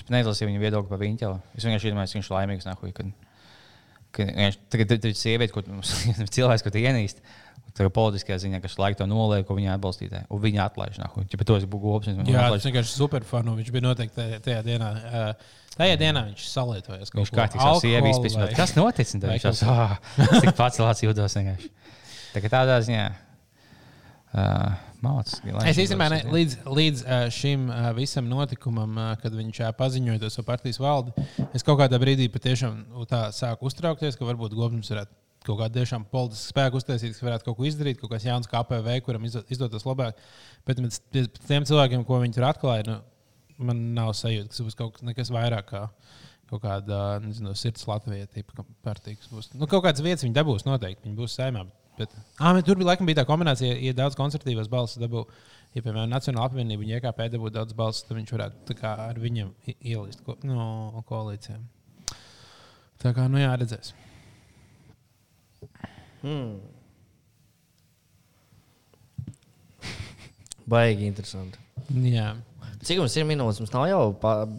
Es 0.00 0.06
pat 0.06 0.14
neizlasīju 0.16 0.48
viņa 0.48 0.62
viedokli 0.62 0.88
par 0.88 1.00
viņu 1.02 1.20
ķeli. 1.20 1.38
Es 1.58 1.66
vienkārši 1.66 1.90
iedomājos, 1.90 2.14
ka 2.14 2.16
viņš 2.16 2.28
ir 2.30 2.34
laimīgs. 2.38 2.66
Nahuj, 2.70 2.92
kad, 2.96 3.10
kad, 4.16 4.32
viņš, 4.38 4.58
tagad 4.72 4.94
ir 4.96 5.16
sieviete, 5.18 5.52
ko 5.52 5.60
cilvēks, 6.36 6.64
ko 6.64 6.72
tu 6.72 6.80
ienīsti. 6.80 7.24
Tagad 7.76 7.92
politiskajā 7.94 8.38
ziņā, 8.46 8.62
kas 8.64 8.78
laika 8.80 9.02
to 9.02 9.06
noliek, 9.10 9.44
ko 9.46 9.54
viņa 9.58 9.76
atbalstītāji. 9.76 10.26
Un 10.32 10.40
viņa 10.42 10.64
atlaiž. 10.70 10.96
Ja 11.04 11.38
par 11.38 11.46
to 11.50 11.58
es 11.60 11.68
būtu 11.68 11.84
gobzēm. 11.84 12.24
Jā, 12.32 12.48
tas 12.54 12.66
vienkārši 12.66 12.96
superfanu. 12.96 13.54
Viņš 13.60 13.70
bija 13.76 13.84
noteikti 13.84 14.16
tajā, 14.16 14.40
tajā 14.48 14.64
dienā. 14.66 14.90
Uh, 14.96 15.54
tajā 15.76 16.00
dienā 16.00 16.24
viņš 16.32 16.48
salietojas. 16.50 17.12
Viņš 17.14 17.34
kā 17.36 17.46
savs 17.52 17.84
sievietes 17.84 18.24
pēc 18.24 18.56
Kas 18.56 18.74
notic? 18.74 19.14
Un 19.14 19.22
tad 19.22 19.30
vai 19.30 19.38
Viņš 19.38 19.46
jau 19.46 19.70
ah, 19.76 19.94
tik 20.40 20.56
pats 20.58 20.82
lācis 20.82 21.06
jūtos 21.06 21.38
vienkārši. 21.38 21.70
Tā 22.32 22.42
kā 22.42 22.50
tādā 22.56 22.80
ziņā. 22.88 23.06
Uh, 24.30 24.89
Mācis, 25.00 25.40
Es 25.70 25.78
īstenībā 25.80 26.08
ne, 26.12 26.18
līdz, 26.34 26.56
līdz 26.76 27.02
šim 27.32 27.68
visam 27.96 28.26
notikumam, 28.28 28.98
kad 29.22 29.32
viņš 29.32 29.60
paziņoja 29.78 30.20
to 30.20 30.30
savu 30.34 30.46
partijas 30.50 30.80
valdi, 30.82 31.14
es 31.56 31.64
kaut 31.64 31.78
kādā 31.80 31.96
brīdī 32.02 32.26
patiešām 32.34 32.82
tā 33.08 33.22
sāku 33.32 33.70
uztraukties, 33.70 34.18
ka 34.20 34.28
varbūt 34.28 34.56
Gobsams 34.58 34.92
varētu 34.92 35.16
kaut 35.48 35.56
kādu 35.62 35.78
tiešām 35.80 36.04
politisku 36.12 36.52
spēku 36.52 36.76
uztaisīt, 36.82 37.14
kas 37.16 37.24
varētu 37.24 37.46
kaut 37.48 37.56
ko 37.56 37.64
izdarīt, 37.64 37.96
kaut 38.02 38.10
kāds 38.12 38.26
jauns 38.28 38.48
KPV, 38.50 38.98
kuram 39.06 39.24
izdo- 39.24 39.44
izdotos 39.48 39.86
labāk. 39.88 40.18
Bet 40.68 40.82
pēc 40.84 40.98
tiem 41.48 41.64
cilvēkiem, 41.64 42.04
ko 42.04 42.18
viņi 42.20 42.36
tur 42.36 42.44
atklāja, 42.50 42.84
nu, 42.90 42.98
man 43.70 43.80
nav 43.96 44.12
sajūta, 44.18 44.50
ka 44.50 44.56
tas 44.58 44.66
būs 44.68 44.76
kaut 44.76 44.98
kas 44.98 45.08
nekas 45.08 45.32
vairāk. 45.32 45.70
Kā, 45.72 45.86
Kaut 46.50 46.64
kāda 46.64 47.20
nezinu, 47.22 47.52
sirds 47.54 47.84
Latvijas 47.86 48.26
tipa 48.34 48.64
partija. 48.82 49.14
būs. 49.30 49.52
Nu, 49.54 49.68
kaut 49.70 49.84
kādas 49.84 50.02
vietas 50.02 50.24
viņi 50.24 50.34
dabūs 50.34 50.64
noteikti. 50.66 51.04
Viņi 51.06 51.14
būs 51.20 51.36
saimā. 51.38 51.60
Bet, 51.62 51.79
ah, 52.08 52.52
bet 52.56 52.66
tur 52.68 52.78
bija 52.80 52.92
laikam 52.92 53.08
bija 53.08 53.20
tā 53.20 53.26
kombinācija, 53.28 53.76
ja 53.84 53.96
daudz 53.96 54.18
konservatīvas 54.18 54.70
balsis 54.72 55.00
dabū. 55.02 55.24
Ja, 55.74 55.84
piemēram, 55.84 56.10
Nacionāla 56.10 56.48
apvienība 56.50 56.82
un 56.82 56.92
IKP 56.96 57.20
dabū 57.34 57.52
daudz 57.54 57.76
balsis, 57.78 58.06
tad 58.08 58.18
viņš 58.18 58.32
varētu 58.34 58.64
tā 58.72 58.74
kā, 58.78 58.94
ar 59.10 59.20
viņiem 59.22 59.52
ielīst 59.76 60.24
ko, 60.26 60.34
no 60.46 61.04
koalīcijām. 61.06 61.62
Tā 63.00 63.14
kā, 63.16 63.28
nu 63.30 63.38
jā, 63.40 63.52
redzēs. 63.60 63.94
Baigi 70.70 71.06
interesanti. 71.08 71.58
Jā. 72.10 72.34
Cik 72.84 73.00
mums 73.02 73.14
ir 73.18 73.26
minūtes? 73.28 73.60
Mums 73.60 73.72
nav 73.74 73.86
jau 73.90 74.02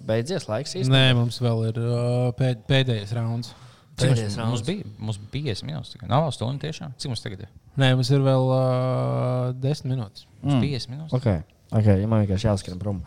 beidzies 0.08 0.46
laiks 0.50 0.76
īstenībā. 0.78 0.98
Nē, 0.98 1.14
mums 1.18 1.40
vēl 1.42 1.64
ir 1.72 1.80
uh, 1.82 2.30
pēd, 2.38 2.66
pēdējais 2.70 3.14
rauns. 3.18 3.54
Pēdējais 4.00 4.38
Mums 4.40 4.62
rauns. 4.62 4.62
bija, 4.68 4.92
mums 4.98 5.18
bija 5.20 5.56
50 5.56 5.68
minūtes. 5.68 5.92
tikai. 5.96 6.08
Nav 6.10 6.30
stundu 6.36 6.64
tiešām. 6.64 6.94
Cik 6.98 7.12
mums 7.12 7.24
tagad 7.24 7.44
ir? 7.46 7.50
Nē, 7.82 7.92
mums 7.98 8.12
ir 8.14 8.24
vēl 8.24 8.48
uh, 8.56 9.52
10 9.64 9.90
minūtes. 9.92 10.28
Mums 10.42 10.56
mm. 10.56 10.64
50 10.64 10.94
minūtes. 10.94 11.16
Okay. 11.20 11.44
Okay, 11.72 12.02
ja 12.02 12.08
man 12.10 12.24
vienkārši 12.24 12.50
jāskrien 12.50 12.80
prom. 12.82 13.02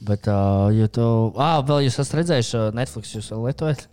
Bet, 0.00 0.28
uh, 0.30 0.68
ja 0.72 0.88
tu. 0.88 1.04
Ah, 1.36 1.58
vēl 1.66 1.86
jūs 1.86 1.98
esat 2.00 2.20
redzējuši 2.20 2.54
uh, 2.56 2.68
Netflix, 2.76 3.14
jūs 3.16 3.32
vēl 3.34 3.48
lietojat? 3.50 3.86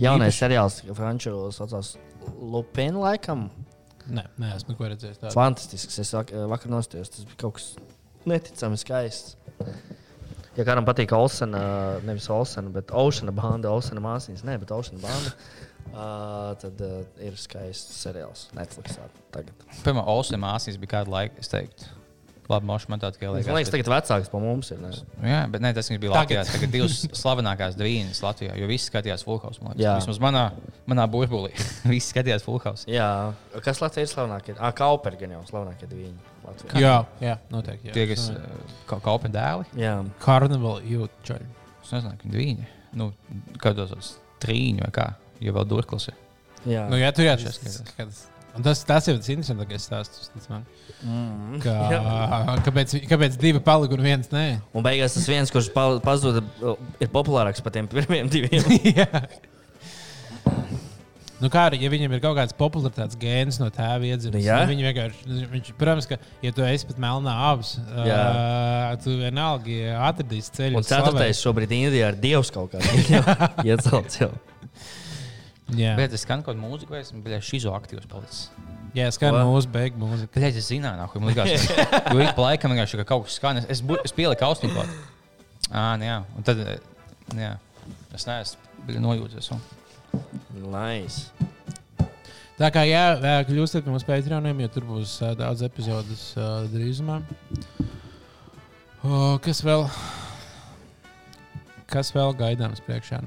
Jaunais 0.00 0.36
seriāls, 0.36 0.82
kas 0.84 0.96
franču 0.96 1.34
saucās 1.56 1.94
Lupin, 2.40 2.96
laikam. 3.00 3.48
Nē, 4.06 4.26
nē 4.40 4.52
esmu 4.56 4.74
neko 4.74 4.90
redzējis. 4.92 5.20
Tādu. 5.22 5.34
Fantastisks. 5.34 5.98
Es 6.02 6.12
vak 6.14 6.32
vakar 6.52 6.72
nostājos. 6.72 7.10
Tas 7.12 7.26
bija 7.26 7.40
kaut 7.42 7.58
kas 7.58 7.70
neticami 8.28 8.78
skaists. 8.80 9.36
Ja 10.56 10.64
kādam 10.64 10.86
patīk 10.88 11.12
Olsena, 11.16 11.60
nevis 12.06 12.28
Olsena, 12.32 12.70
bet 12.72 12.92
Oceana 12.96 13.34
banda, 13.36 13.72
Olsena 13.74 14.00
māsīņas, 14.04 14.44
ne, 14.48 14.56
bet 14.62 14.72
Oceana 14.72 15.02
banda, 15.02 15.34
uh, 15.90 16.54
tad 16.62 16.80
uh, 16.86 17.02
ir 17.20 17.36
skaists 17.40 18.00
seriāls 18.06 18.46
Netflix. 18.56 18.96
Tagad. 19.34 19.52
Piemēram, 19.82 20.06
Olsen 20.14 20.40
māsīs 20.40 20.80
bija 20.80 20.98
kādu 20.98 21.12
laiku, 21.12 21.42
es 21.44 21.52
teiktu. 21.52 21.92
Labi, 22.46 22.66
moši 22.68 22.90
man 22.92 23.00
tā 23.02 23.08
tikai 23.10 23.26
Man 23.26 23.40
liekas. 23.40 23.56
liekas, 23.56 23.72
tagad 23.74 23.88
vecāks 23.90 24.28
par 24.30 24.42
mums 24.42 24.68
ir. 24.70 24.78
Ne? 24.78 24.92
Jā, 25.26 25.40
bet 25.50 25.64
ne, 25.64 25.72
tas 25.74 25.88
bija 25.90 25.98
Tagad. 25.98 26.20
Latvijā. 26.20 26.44
Tagad 26.52 26.72
divas 26.76 27.00
slavenākās 27.22 27.78
dvīņas 27.78 28.20
Latvijā, 28.22 28.54
jo 28.60 28.68
visi 28.70 28.90
skatījās 28.90 29.26
Fulhaus. 29.26 29.58
Vismaz 29.74 30.20
manā, 30.22 30.44
manā 30.86 31.08
burbulī. 31.10 31.50
visi 31.90 32.12
skatījās 32.12 32.46
Fulhaus. 32.46 32.86
Jā, 32.90 33.08
kas 33.66 33.82
Latvijā 33.82 34.06
ir 34.06 34.12
slavenākie? 34.12 34.54
Ah, 34.60 34.70
Kauperi 34.78 35.18
gan 35.24 35.34
jau 35.34 35.42
slavenākie 35.50 35.90
divi. 35.90 36.12
Latvijā. 36.46 36.78
Jā, 36.82 36.94
jā, 37.22 37.34
noteikti. 37.52 37.90
Jā. 37.90 37.96
Tie, 37.96 38.06
kas 38.12 38.28
ka, 38.86 39.00
kaupa 39.04 39.30
dēli, 39.32 39.66
Jā. 39.80 39.96
Karnevāla 40.22 40.84
jūtas 40.86 41.26
čaļi. 41.28 41.50
es 41.82 41.92
nezinu, 41.96 42.14
ka 42.22 42.32
dvīņi. 42.36 42.70
Nu, 42.96 43.10
kādos 43.62 44.14
trīņi 44.44 44.86
vai 44.86 44.92
kā, 44.94 45.08
jo 45.42 45.56
vēl 45.58 45.66
durklis 45.68 46.08
ir. 46.12 46.16
Jā. 46.66 46.86
Nu, 46.90 46.98
jā, 47.00 47.12
tur 47.14 47.28
jā, 47.28 47.36
Tas 48.56 48.64
tas, 48.64 48.80
tas, 48.88 49.06
ir 49.12 49.18
tas 49.20 49.26
interesantākais 49.28 49.84
stāsts. 49.84 50.30
man. 50.48 50.62
Mm. 51.04 51.58
Kā, 51.60 51.74
kāpēc, 52.64 52.94
kāpēc 53.10 53.36
divi 53.42 53.60
palika 53.60 53.92
un 53.98 54.04
viens 54.06 54.30
nē? 54.32 54.46
Un 54.72 54.86
beigās 54.86 55.12
tas 55.18 55.26
viens, 55.28 55.52
kurš 55.52 55.68
pa- 55.74 55.98
pazuda, 56.00 56.40
ir 57.04 57.10
populārāks 57.12 57.60
par 57.60 57.74
tiem 57.76 57.84
pirmiem 57.92 58.32
diviem. 58.32 58.64
Nu, 61.36 61.50
kā 61.52 61.66
arī, 61.68 61.76
ja 61.84 61.90
viņam 61.92 62.14
ir 62.16 62.20
kaut 62.24 62.32
kāds 62.38 62.54
popularitātes 62.56 63.18
gēns 63.20 63.58
no 63.60 63.66
tēva 63.68 64.06
iedzimis, 64.08 64.40
Jā. 64.46 64.62
nu, 64.62 64.70
viņi 64.70 64.86
vienkārši, 64.86 65.34
viņš, 65.52 65.66
protams, 65.76 66.06
ka, 66.08 66.16
ja 66.40 66.52
tu 66.56 66.64
esi 66.64 66.88
pat 66.88 66.96
melnā 67.04 67.34
abas, 67.50 67.74
uh, 67.92 68.94
tu 69.04 69.18
vienalga 69.20 69.68
ja 69.68 69.98
atradīsi 70.08 70.54
ceļu. 70.56 70.80
Un 70.80 70.86
ceturtais 70.88 71.42
šobrīd 71.44 71.74
Indijā 71.76 72.08
ir 72.14 72.16
dievs 72.22 72.48
kaut 72.54 72.72
kāds. 72.72 72.88
Iecelts 73.68 74.22
jau. 74.22 74.30
Jā, 75.76 75.92
Bet 75.98 76.12
es 76.16 76.22
skanu 76.24 76.46
kaut 76.46 76.54
kādu 76.54 76.62
mūziku, 76.62 76.94
vai 76.94 77.02
esmu 77.02 77.20
šizoaktīvs 77.50 78.06
palicis. 78.08 78.46
jā 78.96 79.08
skan 79.12 79.34
mūsu 79.48 79.68
beigu 79.74 79.98
mūziku. 79.98 80.30
Kāpēc 80.38 80.56
es 80.62 80.68
zināju, 80.70 81.08
ka 81.12 81.20
man 81.20 81.34
liekas, 81.34 81.66
ka 81.90 82.14
jo 82.14 82.22
ik 82.22 82.32
pa 82.38 82.44
laikam 82.48 82.72
vienkārši 82.72 83.00
ka 83.02 83.08
kaut 83.12 83.26
kas 83.26 83.36
skan. 83.40 83.58
Es, 83.60 83.66
es, 83.76 83.82
bu- 83.84 83.98
es 84.06 84.14
pieliku 84.14 84.46
austiņu 84.46 84.72
klāt. 84.76 84.92
Ā, 85.68 85.88
nu 86.00 86.06
jā, 86.06 86.20
un 86.38 86.46
tad, 86.46 86.62
nu 87.34 87.42
jā, 87.42 87.56
es 88.14 88.24
neesmu 88.30 89.02
nojūties. 89.04 89.50
un- 89.56 89.66
Nice. 90.56 91.30
Tā 92.56 92.70
kā 92.72 92.86
jā, 92.88 93.02
kļūstat 93.44 93.84
par 93.84 93.92
mūsu 93.92 94.08
Patreoniem, 94.08 94.62
jo 94.64 94.68
tur 94.72 94.86
būs 94.88 95.18
uh, 95.20 95.34
daudz 95.36 95.60
epizodes 95.66 96.30
uh, 96.38 96.64
drīzumā. 96.72 97.18
O, 99.04 99.36
kas 99.44 99.60
vēl? 99.64 99.84
Kas 101.92 102.14
vēl 102.16 102.32
gaidāms 102.38 102.80
priekšā? 102.86 103.20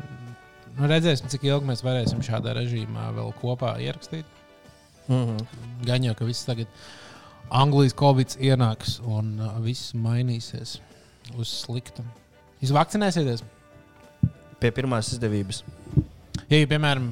Nu, 0.80 0.88
redzēsim, 0.90 1.30
cik 1.30 1.46
ilgi 1.46 1.70
mēs 1.70 1.86
varēsim 1.86 2.24
šādā 2.26 2.56
režīmā 2.58 3.12
vēl 3.16 3.30
kopā 3.38 3.76
ierakstīt. 3.84 4.26
Mm 5.10 5.22
-hmm. 5.28 5.46
Gan 5.86 6.04
jau, 6.04 6.16
ka 6.16 6.26
viss 6.26 6.50
tagad 6.50 6.68
Anglijas 7.50 7.94
covid 7.94 8.36
ienāks 8.40 9.00
un 9.06 9.40
uh, 9.40 9.60
viss 9.62 9.94
mainīsies 9.94 10.80
uz 11.38 11.54
sliktu. 11.66 12.04
Jūs 12.62 12.74
vakcinēsieties? 12.74 13.44
Pie 14.60 14.72
pirmās 14.72 15.14
izdevības. 15.14 15.64
Ja, 16.50 16.58
ja 16.58 16.66
piemēram, 16.66 17.12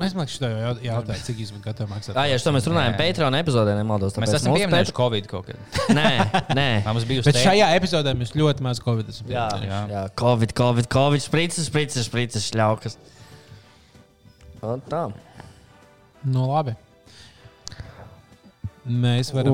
es 0.00 0.14
domāju, 0.14 0.38
ka 0.40 0.48
jau 0.48 0.70
jautāju, 0.80 1.24
cik 1.26 1.40
jūs 1.42 1.50
būtu 1.52 1.66
gatavi 1.66 1.90
maksāt. 1.90 2.16
Ah, 2.16 2.24
jā, 2.30 2.38
šo 2.40 2.54
mēs 2.56 2.64
runājam. 2.70 2.94
Patreon 2.96 3.36
epizodē, 3.36 3.74
nemaldos. 3.76 4.14
Mēs 4.16 4.32
tāpēc 4.32 4.40
esam 4.40 4.54
pieminējuši 4.56 4.94
Patreon- 4.94 5.00
Covid 5.02 5.28
kaut 5.28 5.50
kad. 5.50 5.60
Nē, 5.98 6.06
nē. 6.56 6.66
Tā 6.86 6.94
mums 6.96 7.04
bija 7.10 7.26
Bet 7.26 7.36
šajā 7.42 7.68
epizodē 7.76 8.14
mēs 8.16 8.32
ļoti 8.32 8.64
maz 8.64 8.80
covid 8.80 9.12
Jā, 9.28 9.44
jā. 9.60 9.82
Jā. 9.92 10.06
Covid, 10.16 10.56
Covid, 10.56 10.88
Covid, 10.96 11.20
sprites, 11.20 11.60
sprites, 11.68 12.00
sprites, 12.08 12.48
šļaukas. 12.48 12.96
Un 14.64 14.80
tā. 14.88 15.04
Nu, 16.24 16.48
labi. 16.48 16.72
Mēs 18.88 19.34
varam 19.36 19.52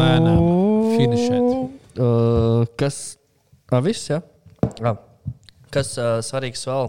lēnām 0.00 0.40
finišēt. 0.96 1.48
Uh, 2.00 2.64
kas? 2.80 3.18
Ah, 3.68 3.84
viss, 3.84 4.08
jā. 4.08 4.22
Ah. 4.80 4.96
Kas 5.74 5.98
uh, 6.00 6.16
svarīgs 6.24 6.64
vēl? 6.64 6.88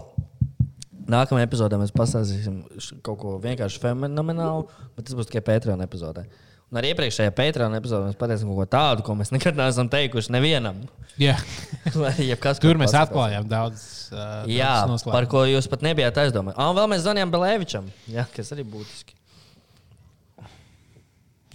Nākamajā 1.06 1.46
epizodē 1.46 1.78
mēs 1.78 1.92
pastāstīsim 1.94 2.60
kaut 3.06 3.18
ko 3.20 3.36
vienkārši 3.42 3.78
fenomenālu, 3.82 4.66
bet 4.96 5.06
tas 5.06 5.14
būs 5.18 5.28
tikai 5.30 5.44
Patreon 5.46 5.84
epizodē. 5.84 6.24
Un 6.66 6.80
arī 6.80 6.88
iepriekšējā 6.90 7.30
Patreon 7.38 7.76
epizodē 7.78 8.08
mēs 8.08 8.16
pateicām 8.18 8.48
kaut 8.50 8.58
ko 8.58 8.66
tādu, 8.74 9.04
ko 9.06 9.14
mēs 9.14 9.30
nekad 9.36 9.54
neesam 9.58 9.86
teikuši 9.92 10.32
nevienam. 10.34 10.80
Jā, 11.22 11.36
Lai 12.02 12.10
jebkas, 12.26 12.58
tur 12.62 12.74
mēs 12.80 12.90
paskatās. 12.90 13.06
atklājām 13.12 13.46
daudz. 13.52 13.84
Uh, 14.10 14.48
Jā, 14.50 14.72
daudz 14.90 15.06
par 15.06 15.28
ko 15.30 15.44
jūs 15.46 15.70
pat 15.70 15.84
nebijāt 15.86 16.18
aizdomājušies. 16.24 16.58
Ah, 16.58 16.72
un 16.72 16.80
vēl 16.80 16.90
mēs 16.90 17.04
zvanījām 17.06 17.30
Belēvičam, 17.36 17.86
jā, 18.10 18.26
kas 18.34 18.50
arī 18.56 18.66
būtiski. 18.74 19.14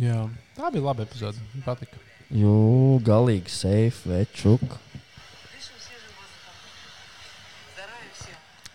Jā, 0.01 0.15
tā 0.57 0.71
bija 0.73 0.85
laba 0.87 1.03
epizode. 1.05 1.37
Man 1.53 1.65
Patika. 1.67 1.99
Jū, 2.31 2.55
galīgi 3.05 3.51
safe, 3.51 4.07
večuk. 4.09 4.63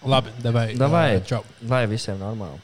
Labi, 0.06 0.30
davai. 0.42 0.68
Davai. 0.78 1.20
Čau. 1.26 1.42
Vai 1.66 1.86
visiem 1.90 2.18
normāli? 2.22 2.62